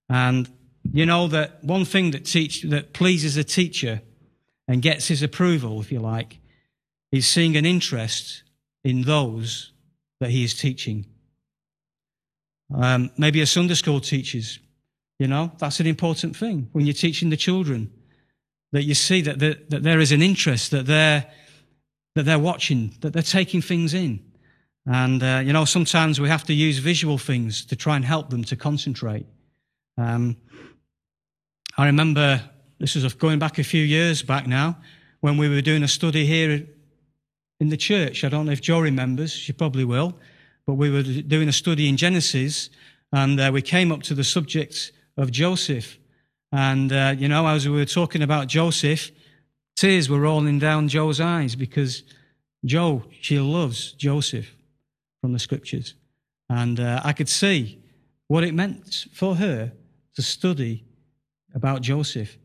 And 0.10 0.50
you 0.92 1.06
know 1.06 1.28
that 1.28 1.64
one 1.64 1.86
thing 1.86 2.12
that 2.12 2.26
teach, 2.26 2.64
that 2.64 2.94
pleases 2.94 3.38
a 3.38 3.44
teacher 3.44 4.02
and 4.68 4.82
gets 4.82 5.08
his 5.08 5.22
approval, 5.22 5.80
if 5.80 5.92
you 5.92 6.00
like, 6.00 6.40
is 7.12 7.28
seeing 7.28 7.56
an 7.56 7.66
interest 7.66 8.44
in 8.84 9.04
those 9.04 9.74
that 10.20 10.32
he 10.32 10.44
is 10.44 10.54
teaching. 10.54 11.06
Um, 12.74 13.12
maybe 13.18 13.42
a 13.42 13.46
Sunday 13.46 13.74
school 13.74 14.00
teaches, 14.00 14.60
you 15.20 15.28
know, 15.28 15.52
that's 15.58 15.80
an 15.80 15.88
important 15.88 16.36
thing 16.36 16.70
when 16.72 16.86
you're 16.86 16.94
teaching 16.94 17.30
the 17.30 17.38
children 17.38 17.92
that 18.72 18.84
you 18.84 18.94
see 18.94 19.22
that, 19.22 19.40
that 19.40 19.84
there 19.84 20.00
is 20.00 20.12
an 20.12 20.22
interest, 20.22 20.72
that 20.72 20.86
they're, 20.86 21.26
that 22.16 22.24
they're 22.24 22.40
watching, 22.40 22.96
that 23.02 23.14
they're 23.14 23.22
taking 23.22 23.62
things 23.62 23.94
in. 23.94 24.20
And, 24.86 25.22
uh, 25.22 25.42
you 25.44 25.54
know, 25.54 25.66
sometimes 25.66 26.20
we 26.20 26.30
have 26.30 26.46
to 26.46 26.54
use 26.54 26.80
visual 26.80 27.18
things 27.18 27.66
to 27.66 27.76
try 27.76 27.96
and 27.96 28.06
help 28.06 28.30
them 28.30 28.44
to 28.46 28.56
concentrate. 28.56 29.26
Um, 29.98 30.38
I 31.78 31.86
remember 31.86 32.42
this 32.80 32.96
was 32.96 33.14
going 33.14 33.40
back 33.40 33.60
a 33.60 33.64
few 33.64 33.84
years 33.84 34.24
back 34.24 34.48
now 34.48 34.78
when 35.20 35.38
we 35.38 35.50
were 35.50 35.62
doing 35.62 35.84
a 35.84 35.88
study 35.88 36.26
here 36.26 36.66
in 37.60 37.70
the 37.70 37.78
church. 37.78 38.24
I 38.24 38.30
don't 38.30 38.48
know 38.48 38.54
if 38.54 38.62
Joe 38.62 38.80
remembers, 38.80 39.32
she 39.32 39.54
probably 39.54 39.86
will, 39.86 40.18
but 40.72 40.78
we 40.78 40.90
were 40.90 41.04
doing 41.04 41.50
a 41.50 41.52
study 41.52 41.90
in 41.90 41.98
Genesis 41.98 42.70
and 43.12 43.38
uh, 43.42 43.52
we 43.54 43.62
came 43.62 43.92
up 43.92 44.04
to 44.04 44.14
the 44.14 44.24
subject 44.24 44.94
of 45.18 45.30
Joseph. 45.30 45.98
And, 46.54 46.94
uh, 46.94 47.14
you 47.18 47.28
know, 47.28 47.46
as 47.46 47.68
we 47.68 47.76
were 47.76 47.84
talking 47.84 48.22
about 48.22 48.48
Joseph, 48.48 49.12
tears 49.76 50.10
were 50.10 50.22
rolling 50.22 50.60
down 50.60 50.88
Joe's 50.88 51.20
eyes 51.20 51.58
because 51.58 52.04
Joe, 52.64 53.04
she 53.20 53.38
loves 53.38 53.92
Joseph 53.92 54.56
from 55.20 55.34
the 55.34 55.40
scriptures. 55.40 55.96
And 56.48 56.80
uh, 56.80 57.02
I 57.04 57.12
could 57.12 57.28
see 57.28 57.78
what 58.30 58.46
it 58.46 58.54
meant 58.54 59.08
for 59.12 59.36
her 59.36 59.74
to 60.16 60.22
study 60.22 60.86
about 61.54 61.82
Joseph 61.82 62.38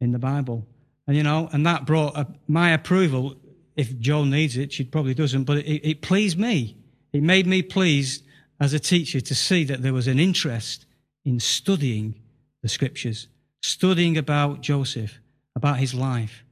in 0.00 0.10
the 0.10 0.18
Bible. 0.18 0.66
And, 1.06 1.16
you 1.16 1.22
know, 1.22 1.48
and 1.52 1.64
that 1.66 1.86
brought 1.86 2.16
a, 2.16 2.26
my 2.48 2.72
approval. 2.72 3.36
If 3.76 3.96
Joe 4.00 4.24
needs 4.24 4.56
it, 4.56 4.72
she 4.72 4.82
probably 4.82 5.14
doesn't, 5.14 5.44
but 5.44 5.58
it, 5.58 5.88
it 5.88 6.02
pleased 6.02 6.36
me. 6.36 6.76
It 7.12 7.22
made 7.22 7.46
me 7.46 7.62
pleased 7.62 8.24
as 8.60 8.72
a 8.72 8.78
teacher 8.78 9.20
to 9.20 9.34
see 9.34 9.64
that 9.64 9.82
there 9.82 9.92
was 9.92 10.06
an 10.06 10.18
interest 10.18 10.86
in 11.24 11.40
studying 11.40 12.14
the 12.62 12.68
scriptures, 12.68 13.28
studying 13.62 14.18
about 14.18 14.60
Joseph, 14.60 15.18
about 15.56 15.78
his 15.78 15.94
life. 15.94 16.44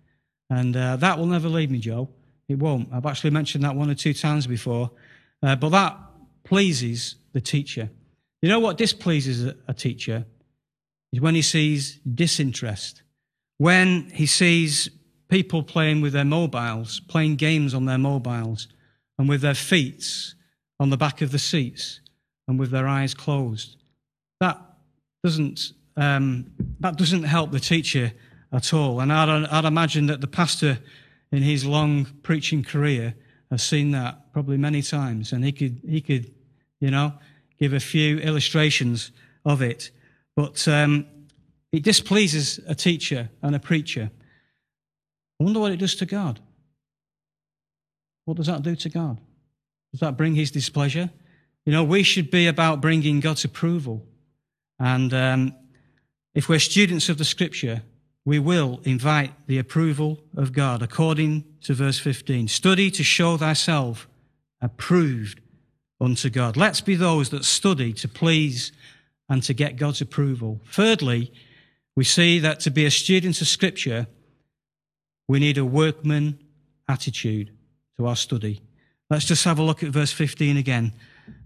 And 0.51 0.77
uh, 0.77 0.97
that 0.97 1.19
will 1.19 1.27
never 1.27 1.49
leave 1.49 1.71
me, 1.71 1.79
Joe. 1.79 2.09
It 2.49 2.59
won't. 2.59 2.89
I've 2.93 3.07
actually 3.07 3.31
mentioned 3.31 3.65
that 3.65 3.75
one 3.75 3.91
or 3.91 3.95
two 3.95 4.15
times 4.15 4.47
before. 4.47 4.91
Uh, 5.43 5.57
but 5.57 5.69
that 5.71 5.99
pleases 6.45 7.17
the 7.33 7.41
teacher. 7.41 7.91
You 8.41 8.49
know 8.49 8.59
what 8.59 8.79
displeases 8.79 9.53
a 9.67 9.75
teacher? 9.75 10.25
Is 11.13 11.21
when 11.21 11.35
he 11.35 11.43
sees 11.43 11.99
disinterest 11.99 13.03
when 13.59 14.09
he 14.15 14.25
sees 14.25 14.89
people 15.29 15.63
playing 15.63 16.01
with 16.01 16.15
their 16.15 16.25
mobiles, 16.25 17.01
playing 17.01 17.37
games 17.37 17.75
on 17.75 17.85
their 17.85 17.99
mobiles, 17.99 18.69
and 19.19 19.29
with 19.29 19.43
their 19.43 19.55
feet 19.55 20.35
on 20.81 20.91
the 20.91 20.97
back 20.97 21.21
of 21.21 21.33
the 21.33 21.39
seats 21.39 22.01
and 22.47 22.59
with 22.59 22.71
their 22.71 22.87
eyes 22.87 23.15
closed. 23.15 23.77
That 24.41 24.61
doesn't, 25.25 25.73
um, 25.97 26.53
that 26.81 26.97
doesn't 26.97 27.25
help 27.25 27.51
the 27.51 27.61
teacher 27.61 28.13
at 28.53 28.73
all. 28.73 29.01
And 29.01 29.13
I'd, 29.13 29.47
I'd 29.47 29.65
imagine 29.65 30.07
that 30.07 30.21
the 30.21 30.27
pastor 30.27 30.79
in 31.33 31.43
his 31.43 31.65
long 31.65 32.07
preaching 32.23 32.63
career 32.63 33.15
has 33.51 33.63
seen 33.63 33.91
that 33.93 34.33
probably 34.33 34.57
many 34.57 34.83
times, 34.83 35.33
and 35.33 35.45
he 35.45 35.53
could, 35.53 35.81
he 35.87 36.01
could, 36.01 36.31
you 36.81 36.91
know, 36.91 37.13
give 37.59 37.73
a 37.73 37.81
few 37.81 38.19
illustrations 38.19 39.11
of 39.45 39.63
it. 39.63 39.91
But 40.37 40.67
um, 40.69 41.07
it 41.73 41.83
displeases 41.83 42.61
a 42.67 42.75
teacher 42.75 43.31
and 43.43 43.55
a 43.55 43.59
preacher. 43.59 44.11
I 45.41 45.45
wonder 45.45 45.61
what 45.61 45.73
it 45.73 45.79
does 45.79 45.95
to 45.97 46.07
God. 46.07 46.41
What 48.25 48.37
does 48.37 48.47
that 48.47 48.63
do 48.63 48.77
to 48.77 48.89
God? 48.89 49.19
Does 49.99 50.07
that 50.07 50.17
bring 50.17 50.37
his 50.37 50.53
displeasure? 50.53 51.11
You 51.67 51.73
know, 51.73 51.83
we 51.83 52.05
should 52.05 52.31
be 52.31 52.47
about 52.47 52.81
bringing 52.81 53.19
God's 53.19 53.45
approval. 53.45 54.07
And 54.79 55.13
um, 55.13 55.57
if 56.37 56.49
we're 56.49 56.61
students 56.61 57.09
of 57.09 57.19
the 57.19 57.25
scripture, 57.25 57.83
we 58.25 58.39
will 58.39 58.81
invite 58.85 59.33
the 59.49 59.59
approval 59.59 60.21
of 60.37 60.53
God 60.53 60.85
according 60.85 61.43
to 61.63 61.75
verse 61.75 61.99
15. 61.99 62.47
Study 62.47 62.93
to 62.93 63.03
show 63.03 63.37
thyself 63.39 64.07
approved 64.61 65.41
unto 66.01 66.31
God. 66.31 66.57
Let's 66.57 66.81
be 66.81 66.95
those 66.95 67.31
that 67.31 67.45
study 67.45 67.93
to 67.95 68.07
please 68.07 68.71
and 69.29 69.43
to 69.43 69.53
get 69.53 69.75
God's 69.75 70.01
approval. 70.01 70.61
Thirdly, 70.71 71.33
we 71.97 72.05
see 72.05 72.39
that 72.39 72.61
to 72.61 72.71
be 72.71 72.85
a 72.85 72.91
student 72.93 73.41
of 73.41 73.49
Scripture, 73.49 74.07
we 75.27 75.41
need 75.41 75.59
a 75.59 75.65
workman 75.65 76.39
attitude 76.87 77.51
to 77.97 78.07
our 78.07 78.15
study. 78.15 78.63
Let's 79.11 79.25
just 79.25 79.45
have 79.45 79.59
a 79.59 79.63
look 79.63 79.83
at 79.83 79.91
verse 79.91 80.13
15 80.13 80.57
again. 80.57 80.93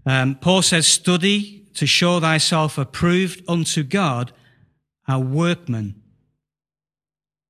Um, 0.05 0.35
Paul 0.35 0.61
says, 0.61 0.85
Study 0.85 1.65
to 1.75 1.87
show 1.87 2.19
thyself 2.19 2.77
approved 2.77 3.43
unto 3.47 3.83
God, 3.83 4.31
a 5.07 5.19
workman. 5.19 6.01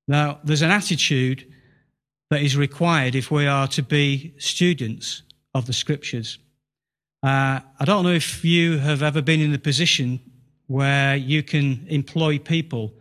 Now, 0.08 0.40
there's 0.44 0.62
an 0.62 0.72
attitude 0.72 1.52
that 2.30 2.42
is 2.42 2.58
required 2.58 3.16
if 3.16 3.32
we 3.32 3.48
are 3.48 3.68
to 3.70 3.84
be 3.84 4.34
students 4.38 5.24
of 5.54 5.66
the 5.66 5.74
Scriptures. 5.74 6.40
Uh, 7.22 7.60
I 7.80 7.86
don't 7.86 8.04
know 8.04 8.12
if 8.12 8.44
you 8.44 8.80
have 8.80 9.02
ever 9.02 9.22
been 9.22 9.40
in 9.40 9.52
the 9.52 9.60
position 9.60 10.20
where 10.68 11.16
you 11.16 11.42
can 11.44 11.86
employ 11.88 12.38
people, 12.38 12.94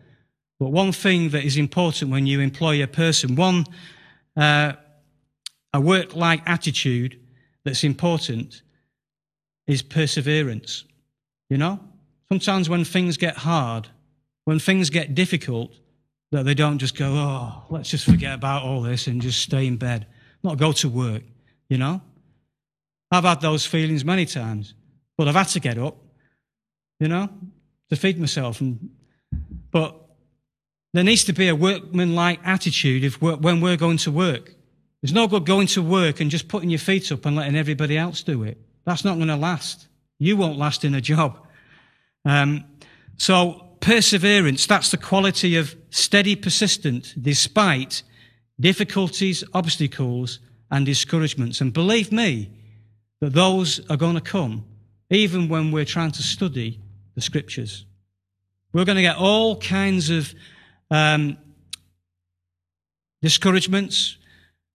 but 0.61 0.69
one 0.69 0.93
thing 0.93 1.31
that 1.31 1.45
is 1.45 1.57
important 1.57 2.11
when 2.11 2.27
you 2.27 2.41
employ 2.41 2.83
a 2.83 2.87
person, 2.87 3.35
one, 3.35 3.65
uh, 4.37 4.75
a 5.73 5.81
work 5.81 6.15
like 6.15 6.43
attitude 6.47 7.19
that's 7.65 7.85
important 7.85 8.63
is 9.67 9.83
perseverance. 9.83 10.85
You 11.49 11.59
know? 11.59 11.81
Sometimes 12.31 12.69
when 12.69 12.85
things 12.85 13.17
get 13.17 13.37
hard, 13.37 13.89
when 14.45 14.59
things 14.59 14.91
get 14.91 15.15
difficult, 15.15 15.73
that 16.33 16.45
they 16.45 16.55
don't 16.55 16.79
just 16.79 16.97
go, 16.97 17.13
oh, 17.13 17.65
let's 17.69 17.91
just 17.91 18.07
forget 18.07 18.35
about 18.35 18.63
all 18.63 18.81
this 18.81 19.07
and 19.07 19.21
just 19.21 19.41
stay 19.41 19.67
in 19.67 19.77
bed, 19.77 20.07
not 20.43 20.57
go 20.57 20.73
to 20.73 20.89
work, 20.89 21.23
you 21.69 21.77
know? 21.77 22.01
I've 23.11 23.25
had 23.25 23.43
those 23.43 23.67
feelings 23.67 24.03
many 24.03 24.25
times, 24.25 24.73
but 25.19 25.29
I've 25.29 25.35
had 25.35 25.49
to 25.49 25.61
get 25.61 25.77
up, 25.77 25.99
you 26.99 27.09
know, 27.09 27.29
to 27.91 27.97
feed 27.97 28.19
myself. 28.19 28.63
And, 28.63 28.89
but 29.71 29.95
there 30.95 31.05
needs 31.05 31.25
to 31.25 31.35
be 31.35 31.49
a 31.49 31.55
workman-like 31.55 32.41
attitude 32.45 33.05
if 33.05 33.21
when 33.21 33.61
we're 33.61 33.77
going 33.77 33.99
to 33.99 34.11
work. 34.11 34.55
There's 35.03 35.13
no 35.13 35.27
good 35.27 35.45
going 35.45 35.67
to 35.69 35.83
work 35.83 36.21
and 36.21 36.31
just 36.31 36.49
putting 36.49 36.71
your 36.71 36.79
feet 36.79 37.11
up 37.11 37.27
and 37.27 37.37
letting 37.37 37.57
everybody 37.57 37.99
else 37.99 38.23
do 38.23 38.45
it. 38.45 38.59
That's 38.85 39.05
not 39.05 39.17
going 39.17 39.29
to 39.29 39.37
last. 39.37 39.89
You 40.19 40.37
won't 40.37 40.59
last 40.59 40.85
in 40.85 40.95
a 40.95 41.01
job. 41.01 41.39
Um, 42.25 42.65
so 43.17 43.77
perseverance, 43.81 44.67
that's 44.67 44.91
the 44.91 44.97
quality 44.97 45.57
of 45.57 45.75
steady 45.91 46.37
persistent 46.37 47.15
despite 47.21 48.05
difficulties, 48.61 49.43
obstacles, 49.53 50.39
and 50.71 50.87
discouragements. 50.87 51.61
And 51.61 51.73
believe 51.73 52.13
me, 52.13 52.51
that 53.23 53.35
those 53.35 53.81
are 53.89 53.97
going 53.97 54.15
to 54.15 54.21
come 54.21 54.65
even 55.09 55.49
when 55.49 55.71
we're 55.71 55.85
trying 55.85 56.11
to 56.11 56.23
study 56.23 56.81
the 57.15 57.21
scriptures. 57.21 57.87
We're 58.73 58.85
going 58.85 58.97
to 58.97 59.03
get 59.03 59.17
all 59.17 59.61
kinds 59.61 60.11
of 60.11 60.35
um, 60.91 61.37
discouragements. 63.21 64.17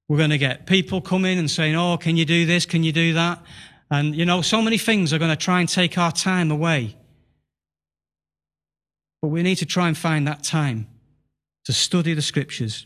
We're 0.09 0.17
going 0.17 0.29
to 0.29 0.37
get 0.37 0.65
people 0.65 1.01
coming 1.01 1.37
and 1.37 1.51
saying, 1.51 1.75
Oh, 1.75 1.97
can 1.97 2.15
you 2.15 2.25
do 2.25 2.45
this? 2.45 2.65
Can 2.65 2.83
you 2.83 2.91
do 2.91 3.13
that? 3.13 3.43
And, 3.89 4.15
you 4.15 4.25
know, 4.25 4.41
so 4.41 4.61
many 4.61 4.77
things 4.77 5.13
are 5.13 5.17
going 5.17 5.31
to 5.31 5.37
try 5.37 5.59
and 5.59 5.67
take 5.67 5.97
our 5.97 6.11
time 6.11 6.51
away. 6.51 6.95
But 9.21 9.29
we 9.29 9.43
need 9.43 9.55
to 9.55 9.65
try 9.65 9.87
and 9.87 9.97
find 9.97 10.27
that 10.27 10.43
time 10.43 10.87
to 11.65 11.73
study 11.73 12.13
the 12.13 12.21
scriptures. 12.21 12.85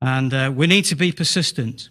And 0.00 0.32
uh, 0.32 0.52
we 0.54 0.66
need 0.66 0.84
to 0.86 0.94
be 0.94 1.12
persistent. 1.12 1.90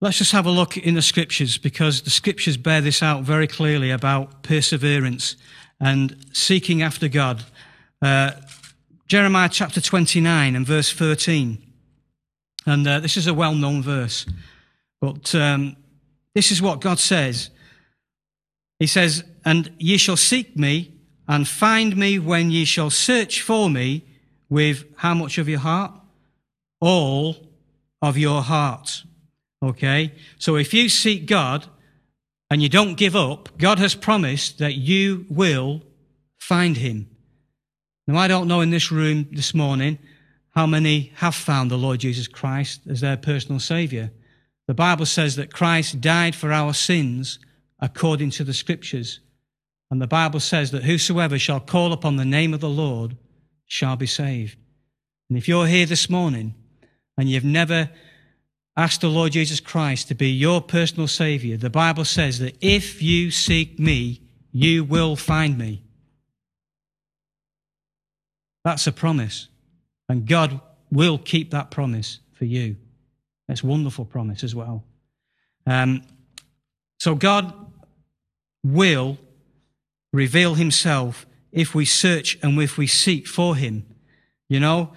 Let's 0.00 0.18
just 0.18 0.32
have 0.32 0.46
a 0.46 0.50
look 0.50 0.76
in 0.76 0.94
the 0.94 1.02
scriptures 1.02 1.58
because 1.58 2.02
the 2.02 2.10
scriptures 2.10 2.56
bear 2.56 2.80
this 2.80 3.02
out 3.02 3.22
very 3.22 3.46
clearly 3.46 3.90
about 3.90 4.42
perseverance 4.42 5.36
and 5.80 6.26
seeking 6.32 6.82
after 6.82 7.08
God. 7.08 7.44
Uh, 8.02 8.32
Jeremiah 9.06 9.48
chapter 9.50 9.80
29 9.80 10.56
and 10.56 10.66
verse 10.66 10.92
13. 10.92 11.63
And 12.66 12.86
uh, 12.86 13.00
this 13.00 13.16
is 13.16 13.26
a 13.26 13.34
well 13.34 13.54
known 13.54 13.82
verse, 13.82 14.26
but 15.00 15.34
um, 15.34 15.76
this 16.34 16.50
is 16.50 16.62
what 16.62 16.80
God 16.80 16.98
says. 16.98 17.50
He 18.78 18.86
says, 18.86 19.24
And 19.44 19.70
ye 19.78 19.96
shall 19.96 20.16
seek 20.16 20.56
me 20.56 20.92
and 21.28 21.46
find 21.46 21.96
me 21.96 22.18
when 22.18 22.50
ye 22.50 22.64
shall 22.64 22.90
search 22.90 23.40
for 23.40 23.70
me 23.70 24.04
with 24.48 24.84
how 24.96 25.14
much 25.14 25.38
of 25.38 25.48
your 25.48 25.60
heart? 25.60 25.92
All 26.80 27.36
of 28.02 28.18
your 28.18 28.42
heart. 28.42 29.04
Okay? 29.62 30.12
So 30.38 30.56
if 30.56 30.74
you 30.74 30.88
seek 30.88 31.26
God 31.26 31.66
and 32.50 32.62
you 32.62 32.68
don't 32.68 32.96
give 32.96 33.16
up, 33.16 33.56
God 33.58 33.78
has 33.78 33.94
promised 33.94 34.58
that 34.58 34.74
you 34.74 35.26
will 35.30 35.82
find 36.38 36.76
him. 36.76 37.08
Now, 38.06 38.18
I 38.18 38.28
don't 38.28 38.48
know 38.48 38.60
in 38.60 38.70
this 38.70 38.92
room 38.92 39.28
this 39.32 39.54
morning 39.54 39.98
how 40.54 40.66
many 40.66 41.12
have 41.16 41.34
found 41.34 41.70
the 41.70 41.76
Lord 41.76 42.00
Jesus 42.00 42.28
Christ 42.28 42.82
as 42.88 43.00
their 43.00 43.16
personal 43.16 43.58
Savior. 43.58 44.12
The 44.68 44.74
Bible 44.74 45.06
says 45.06 45.36
that 45.36 45.52
Christ 45.52 46.00
died 46.00 46.34
for 46.34 46.52
our 46.52 46.72
sins 46.72 47.38
according 47.80 48.30
to 48.30 48.44
the 48.44 48.54
Scriptures. 48.54 49.20
And 49.90 50.00
the 50.00 50.06
Bible 50.06 50.40
says 50.40 50.70
that 50.70 50.84
whosoever 50.84 51.38
shall 51.38 51.60
call 51.60 51.92
upon 51.92 52.16
the 52.16 52.24
name 52.24 52.54
of 52.54 52.60
the 52.60 52.68
Lord 52.68 53.16
shall 53.66 53.96
be 53.96 54.06
saved. 54.06 54.56
And 55.28 55.36
if 55.36 55.48
you're 55.48 55.66
here 55.66 55.86
this 55.86 56.08
morning 56.08 56.54
and 57.18 57.28
you've 57.28 57.44
never 57.44 57.90
asked 58.76 59.00
the 59.00 59.08
Lord 59.08 59.32
Jesus 59.32 59.60
Christ 59.60 60.08
to 60.08 60.14
be 60.14 60.30
your 60.30 60.60
personal 60.60 61.08
Savior, 61.08 61.56
the 61.56 61.70
Bible 61.70 62.04
says 62.04 62.38
that 62.38 62.56
if 62.60 63.02
you 63.02 63.30
seek 63.30 63.78
me, 63.78 64.22
you 64.52 64.84
will 64.84 65.16
find 65.16 65.58
me. 65.58 65.82
That's 68.64 68.86
a 68.86 68.92
promise. 68.92 69.48
And 70.08 70.26
God 70.26 70.60
will 70.90 71.18
keep 71.18 71.50
that 71.50 71.70
promise 71.70 72.20
for 72.32 72.44
you. 72.44 72.76
That's 73.48 73.62
a 73.62 73.66
wonderful 73.66 74.04
promise 74.04 74.44
as 74.44 74.54
well. 74.54 74.84
Um, 75.66 76.02
so 76.98 77.14
God 77.14 77.52
will 78.62 79.18
reveal 80.12 80.54
himself 80.54 81.26
if 81.52 81.74
we 81.74 81.84
search 81.84 82.38
and 82.42 82.60
if 82.60 82.78
we 82.78 82.86
seek 82.86 83.26
for 83.26 83.56
him. 83.56 83.84
You 84.48 84.60
know, 84.60 84.92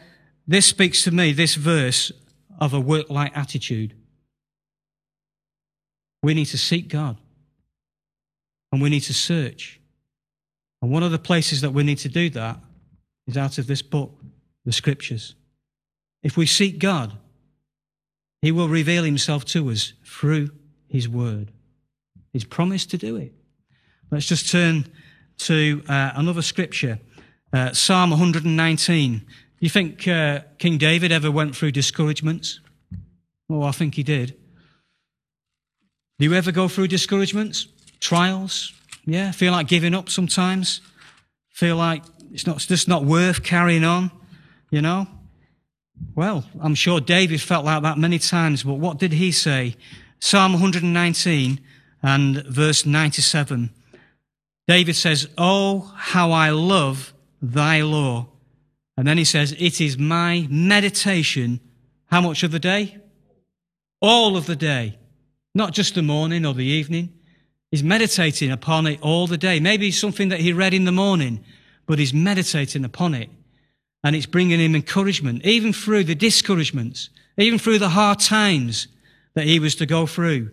this 0.48 0.66
speaks 0.66 1.04
to 1.04 1.12
me, 1.12 1.34
this 1.34 1.56
verse, 1.56 2.12
of 2.60 2.74
a 2.74 2.80
work 2.80 3.10
like 3.10 3.36
attitude. 3.38 3.94
We 6.24 6.34
need 6.34 6.46
to 6.46 6.58
seek 6.58 6.88
God 6.88 7.18
and 8.72 8.82
we 8.82 8.90
need 8.90 9.02
to 9.02 9.14
search. 9.14 9.80
And 10.82 10.92
one 10.92 11.04
of 11.04 11.12
the 11.12 11.20
places 11.20 11.62
that 11.62 11.72
we 11.72 11.84
need 11.84 12.00
to 12.00 12.10
do 12.10 12.30
that 12.32 12.60
is 13.28 13.38
out 13.38 13.58
of 13.58 13.68
this 13.68 13.82
book, 13.82 14.17
the 14.68 14.74
scriptures. 14.74 15.34
If 16.24 16.36
we 16.36 16.46
seek 16.46 16.78
God, 16.78 17.14
He 18.42 18.52
will 18.52 18.68
reveal 18.68 19.06
Himself 19.06 19.46
to 19.46 19.70
us 19.72 19.94
through 20.06 20.50
His 20.90 21.08
word. 21.08 21.54
He's 22.34 22.44
promised 22.44 22.92
to 22.92 22.98
do 22.98 23.16
it. 23.16 23.34
Let's 24.12 24.26
just 24.26 24.52
turn 24.52 24.92
to 25.40 25.82
uh, 25.88 26.12
another 26.16 26.42
scripture, 26.42 27.00
uh, 27.54 27.72
Psalm 27.72 28.10
119. 28.10 29.20
Do 29.20 29.26
You 29.62 29.70
think 29.70 30.06
uh, 30.06 30.42
King 30.60 30.78
David 30.78 31.14
ever 31.14 31.32
went 31.32 31.56
through 31.56 31.72
discouragements? 31.72 32.60
Oh, 33.50 33.64
I 33.64 33.72
think 33.72 33.96
he 33.96 34.04
did. 34.04 34.36
Do 36.20 36.26
you 36.26 36.34
ever 36.34 36.52
go 36.52 36.68
through 36.68 36.90
discouragements, 36.90 37.68
trials? 38.02 38.74
Yeah, 39.06 39.32
feel 39.32 39.54
like 39.54 39.70
giving 39.70 39.94
up 39.94 40.10
sometimes? 40.10 40.82
Feel 41.52 41.78
like 41.78 42.04
it's 42.34 42.46
not 42.46 42.58
it's 42.58 42.66
just 42.66 42.90
not 42.90 43.06
worth 43.06 43.44
carrying 43.44 43.86
on, 43.86 44.12
you 44.70 44.82
know? 44.82 45.08
Well, 46.16 46.46
I'm 46.62 46.76
sure 46.76 47.00
David 47.00 47.42
felt 47.42 47.66
like 47.66 47.84
that 47.84 47.98
many 47.98 48.20
times, 48.20 48.64
but 48.64 48.76
what 48.76 49.00
did 49.00 49.14
he 49.14 49.32
say? 49.32 49.76
Psalm 50.20 50.54
119 50.54 51.60
and 52.04 52.44
verse 52.46 52.86
97. 52.86 53.72
David 54.68 54.96
says, 54.96 55.28
Oh, 55.38 55.94
how 55.96 56.32
I 56.32 56.50
love 56.50 57.14
thy 57.42 57.82
law. 57.82 58.28
And 58.96 59.08
then 59.08 59.18
he 59.18 59.24
says, 59.24 59.56
It 59.58 59.80
is 59.80 59.98
my 59.98 60.48
meditation. 60.50 61.60
How 62.06 62.22
much 62.22 62.44
of 62.44 62.52
the 62.52 62.60
day? 62.60 62.98
All 64.02 64.38
of 64.38 64.46
the 64.46 64.56
day. 64.56 64.98
Not 65.54 65.74
just 65.74 65.96
the 65.96 66.02
morning 66.02 66.46
or 66.46 66.54
the 66.54 66.66
evening. 66.66 67.14
He's 67.72 67.84
meditating 67.84 68.52
upon 68.52 68.88
it 68.88 69.02
all 69.02 69.28
the 69.28 69.38
day. 69.38 69.60
Maybe 69.60 69.92
something 69.92 70.30
that 70.30 70.40
he 70.40 70.54
read 70.54 70.74
in 70.74 70.86
the 70.86 70.92
morning, 70.92 71.44
but 71.86 72.00
he's 72.00 72.14
meditating 72.14 72.86
upon 72.86 73.14
it. 73.14 73.30
And 74.04 74.16
it's 74.16 74.26
bringing 74.26 74.60
him 74.60 74.76
encouragement, 74.76 75.46
even 75.46 75.74
through 75.74 76.06
the 76.06 76.16
discouragements, 76.16 77.10
even 77.38 77.60
through 77.60 77.80
the 77.80 77.90
hard 77.90 78.20
times 78.20 78.88
that 79.34 79.46
he 79.46 79.60
was 79.60 79.76
to 79.76 79.86
go 79.86 80.06
through. 80.06 80.52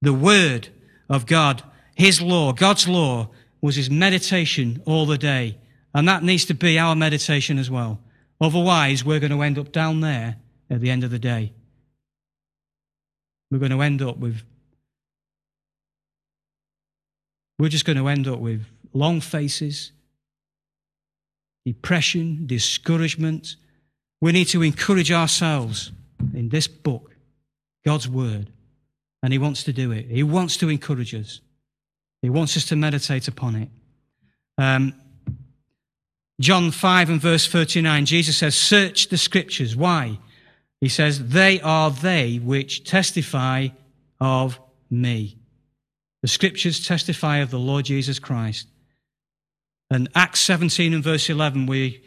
The 0.00 0.12
word 0.12 0.68
of 1.08 1.26
God, 1.26 1.62
his 1.94 2.20
law, 2.20 2.52
God's 2.52 2.88
law, 2.88 3.30
was 3.60 3.76
his 3.76 3.90
meditation 3.90 4.82
all 4.84 5.06
the 5.06 5.18
day. 5.18 5.58
And 5.94 6.08
that 6.08 6.22
needs 6.22 6.44
to 6.46 6.54
be 6.54 6.78
our 6.78 6.96
meditation 6.96 7.58
as 7.58 7.70
well. 7.70 8.00
Otherwise, 8.40 9.04
we're 9.04 9.20
going 9.20 9.32
to 9.32 9.42
end 9.42 9.58
up 9.58 9.70
down 9.70 10.00
there 10.00 10.36
at 10.68 10.80
the 10.80 10.90
end 10.90 11.04
of 11.04 11.10
the 11.10 11.18
day. 11.18 11.52
We're 13.50 13.58
going 13.58 13.70
to 13.70 13.82
end 13.82 14.02
up 14.02 14.16
with, 14.16 14.42
we're 17.58 17.68
just 17.68 17.84
going 17.84 17.98
to 17.98 18.08
end 18.08 18.26
up 18.26 18.40
with 18.40 18.64
long 18.92 19.20
faces, 19.20 19.92
depression, 21.64 22.46
discouragement. 22.46 23.56
We 24.20 24.32
need 24.32 24.46
to 24.46 24.62
encourage 24.62 25.12
ourselves 25.12 25.92
in 26.34 26.48
this 26.48 26.66
book, 26.66 27.14
God's 27.84 28.08
Word. 28.08 28.50
And 29.22 29.32
He 29.32 29.38
wants 29.38 29.64
to 29.64 29.72
do 29.72 29.92
it. 29.92 30.06
He 30.06 30.22
wants 30.22 30.56
to 30.58 30.68
encourage 30.68 31.14
us, 31.14 31.40
He 32.20 32.30
wants 32.30 32.56
us 32.56 32.64
to 32.66 32.76
meditate 32.76 33.28
upon 33.28 33.56
it. 33.56 33.68
Um, 34.58 34.94
John 36.40 36.70
5 36.72 37.10
and 37.10 37.20
verse 37.20 37.46
39, 37.46 38.04
Jesus 38.06 38.36
says, 38.36 38.54
Search 38.56 39.08
the 39.08 39.18
scriptures. 39.18 39.76
Why? 39.76 40.18
He 40.80 40.88
says, 40.88 41.28
They 41.28 41.60
are 41.60 41.90
they 41.90 42.38
which 42.38 42.84
testify 42.84 43.68
of 44.20 44.58
me. 44.90 45.38
The 46.22 46.28
scriptures 46.28 46.84
testify 46.84 47.38
of 47.38 47.50
the 47.50 47.58
Lord 47.58 47.84
Jesus 47.84 48.18
Christ. 48.18 48.66
And 49.92 50.08
Acts 50.14 50.40
17 50.40 50.94
and 50.94 51.04
verse 51.04 51.28
11, 51.28 51.66
we 51.66 52.02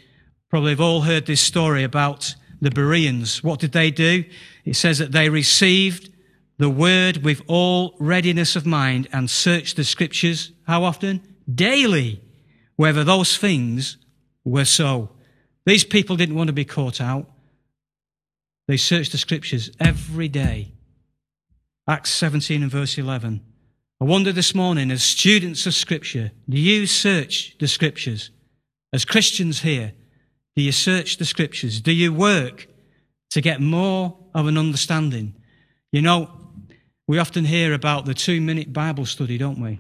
probably 0.50 0.72
have 0.72 0.82
all 0.82 1.02
heard 1.02 1.28
this 1.28 1.42
story 1.42 1.84
about 1.84 2.34
the 2.60 2.72
Bereans. 2.72 3.44
What 3.44 3.60
did 3.60 3.74
they 3.74 3.92
do? 3.92 4.24
It 4.64 4.76
says 4.76 4.98
that 4.98 5.12
they 5.12 5.30
received 5.30 6.12
the 6.58 6.70
word 6.70 7.18
with 7.18 7.44
all 7.48 7.96
readiness 8.00 8.56
of 8.56 8.66
mind 8.66 9.08
and 9.14 9.30
searched 9.30 9.76
the 9.76 9.84
scriptures. 9.84 10.52
How 10.66 10.84
often? 10.84 11.22
Daily, 11.54 12.24
whether 12.76 13.04
those 13.04 13.38
things 13.38 13.98
were 14.44 14.66
so. 14.66 15.12
These 15.66 15.84
people 15.84 16.16
didn't 16.16 16.36
want 16.36 16.48
to 16.48 16.54
be 16.54 16.66
caught 16.66 17.00
out. 17.00 17.30
They 18.68 18.78
searched 18.78 19.12
the 19.12 19.20
scriptures 19.20 19.70
every 19.80 20.28
day. 20.28 20.72
Acts 21.88 22.10
17 22.10 22.64
and 22.64 22.72
verse 22.72 22.98
11. 22.98 23.42
I 24.02 24.04
wonder 24.04 24.34
this 24.34 24.54
morning, 24.54 24.92
as 24.92 25.04
students 25.04 25.66
of 25.66 25.74
Scripture, 25.74 26.32
do 26.50 26.60
you 26.60 26.86
search 26.86 27.56
the 27.60 27.68
Scriptures? 27.68 28.30
As 28.92 29.06
Christians 29.06 29.62
here, 29.62 29.94
do 30.58 30.64
you 30.64 30.74
search 30.74 31.16
the 31.16 31.24
Scriptures? 31.24 31.80
Do 31.80 31.94
you 31.94 32.14
work 32.14 32.68
to 33.30 33.40
get 33.40 33.62
more 33.62 34.18
of 34.34 34.48
an 34.48 34.58
understanding? 34.58 35.34
You 35.94 36.02
know, 36.02 36.30
we 37.08 37.20
often 37.20 37.46
hear 37.46 37.74
about 37.74 38.06
the 38.06 38.14
two 38.14 38.42
minute 38.42 38.74
Bible 38.74 39.06
study, 39.06 39.38
don't 39.38 39.62
we? 39.62 39.80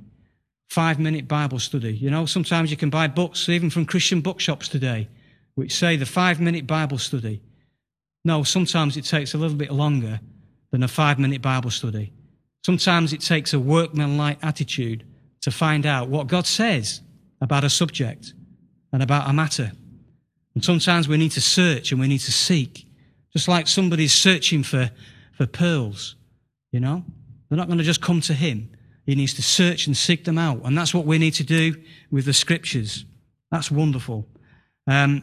Five 0.70 0.98
minute 0.98 1.28
Bible 1.28 1.60
study. 1.60 1.94
You 1.94 2.10
know, 2.10 2.26
sometimes 2.26 2.72
you 2.72 2.78
can 2.78 2.90
buy 2.90 3.08
books, 3.08 3.50
even 3.50 3.70
from 3.70 3.86
Christian 3.86 4.22
bookshops 4.22 4.70
today, 4.70 5.10
which 5.56 5.76
say 5.76 5.98
the 5.98 6.06
five 6.06 6.40
minute 6.40 6.66
Bible 6.66 7.00
study. 7.00 7.42
No, 8.24 8.44
sometimes 8.44 8.96
it 8.96 9.04
takes 9.04 9.34
a 9.34 9.38
little 9.38 9.58
bit 9.58 9.74
longer 9.74 10.22
than 10.72 10.84
a 10.84 10.88
five 10.88 11.20
minute 11.20 11.42
Bible 11.42 11.70
study. 11.70 12.14
Sometimes 12.66 13.14
it 13.14 13.22
takes 13.22 13.54
a 13.54 13.60
workmanlike 13.60 14.40
attitude 14.42 15.06
to 15.42 15.52
find 15.52 15.86
out 15.86 16.10
what 16.10 16.26
God 16.26 16.48
says 16.48 17.00
about 17.40 17.64
a 17.64 17.70
subject 17.70 18.34
and 18.92 19.04
about 19.04 19.30
a 19.30 19.34
matter. 19.34 19.72
And 20.56 20.66
sometimes 20.66 21.08
we 21.08 21.18
need 21.18 21.34
to 21.34 21.42
search 21.42 21.92
and 21.92 22.02
we 22.02 22.08
need 22.08 22.22
to 22.22 22.32
seek, 22.32 22.88
just 23.32 23.48
like 23.48 23.68
somebody's 23.68 24.14
searching 24.14 24.64
for, 24.64 24.90
for 25.34 25.46
pearls, 25.46 26.16
you 26.72 26.80
know? 26.80 27.06
They're 27.48 27.58
not 27.60 27.68
going 27.68 27.78
to 27.78 27.84
just 27.84 28.02
come 28.02 28.20
to 28.22 28.34
him. 28.34 28.72
He 29.06 29.14
needs 29.14 29.36
to 29.36 29.44
search 29.44 29.86
and 29.86 29.96
seek 29.96 30.24
them 30.24 30.40
out. 30.40 30.62
And 30.64 30.76
that's 30.76 30.92
what 30.92 31.06
we 31.06 31.20
need 31.20 31.36
to 31.36 31.44
do 31.44 31.76
with 32.10 32.26
the 32.26 32.34
scriptures. 32.34 33.06
That's 33.52 33.70
wonderful. 33.70 34.26
Um, 34.88 35.22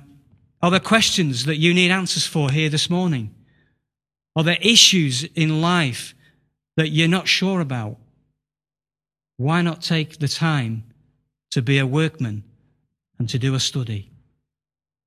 are 0.63 0.71
there 0.71 0.79
questions 0.79 1.47
that 1.47 1.57
you 1.57 1.75
need 1.75 1.91
answers 1.91 2.25
for 2.25 2.53
here 2.53 2.69
this 2.69 2.89
morning? 2.89 3.35
Are 4.37 4.45
there 4.45 4.59
issues 4.61 5.25
in 5.35 5.61
life 5.61 6.15
that 6.77 6.89
you're 6.89 7.09
not 7.09 7.29
sure 7.29 7.61
about, 7.61 7.99
why 9.37 9.63
not 9.63 9.83
take 9.83 10.19
the 10.19 10.29
time 10.29 10.85
to 11.51 11.63
be 11.63 11.79
a 11.79 11.87
workman 11.87 12.45
and 13.19 13.29
to 13.29 13.39
do 13.39 13.55
a 13.55 13.61
study? 13.61 14.11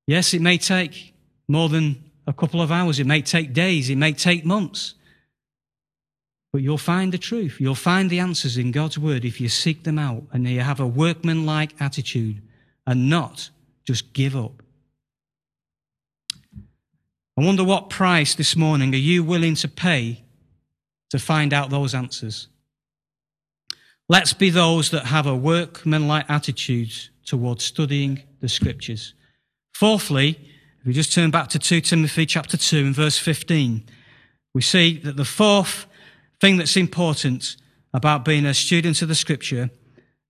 Yes, 0.08 0.34
it 0.34 0.42
may 0.42 0.58
take 0.58 1.14
more 1.48 1.70
than 1.70 2.12
a 2.28 2.34
couple 2.34 2.62
of 2.62 2.72
hours, 2.72 3.00
it 3.00 3.08
may 3.08 3.22
take 3.22 3.54
days, 3.54 3.90
it 3.90 3.98
may 3.98 4.14
take 4.14 4.46
months. 4.46 4.96
But 6.52 6.62
you'll 6.62 6.78
find 6.78 7.12
the 7.12 7.18
truth. 7.18 7.58
You'll 7.60 7.76
find 7.76 8.10
the 8.10 8.20
answers 8.20 8.58
in 8.58 8.72
God's 8.72 8.98
word 8.98 9.26
if 9.26 9.42
you 9.42 9.50
seek 9.50 9.84
them 9.84 10.00
out 10.00 10.24
and 10.32 10.48
you 10.48 10.62
have 10.62 10.80
a 10.80 10.88
workmanlike 10.88 11.76
attitude 11.82 12.42
and 12.88 13.10
not 13.10 13.50
just 13.84 14.14
give 14.14 14.36
up. 14.36 14.64
I 17.38 17.44
wonder 17.44 17.64
what 17.64 17.90
price 17.90 18.36
this 18.36 18.56
morning 18.56 18.94
are 18.94 18.98
you 18.98 19.24
willing 19.24 19.56
to 19.56 19.68
pay 19.68 20.24
to 21.10 21.20
find 21.20 21.54
out 21.54 21.70
those 21.70 21.94
answers. 21.94 22.48
Let's 24.08 24.34
be 24.34 24.50
those 24.50 24.92
that 24.92 25.06
have 25.06 25.26
a 25.26 25.36
workmanlike 25.36 26.26
attitude 26.30 26.92
towards 27.26 27.64
studying 27.64 28.24
the 28.40 28.50
scriptures. 28.50 29.14
Fourthly, 29.74 30.40
if 30.80 30.86
we 30.86 30.94
just 30.94 31.14
turn 31.14 31.32
back 31.32 31.50
to 31.50 31.60
2 31.60 31.82
Timothy 31.82 32.26
chapter 32.26 32.58
2 32.58 32.78
and 32.86 32.96
verse 32.96 33.18
15, 33.18 33.84
we 34.54 34.62
see 34.62 35.00
that 35.00 35.18
the 35.18 35.26
fourth 35.26 35.88
thing 36.40 36.58
that's 36.58 36.78
important 36.78 37.58
about 37.94 38.24
being 38.24 38.46
a 38.46 38.54
student 38.54 39.02
of 39.02 39.08
the 39.08 39.16
scripture 39.16 39.72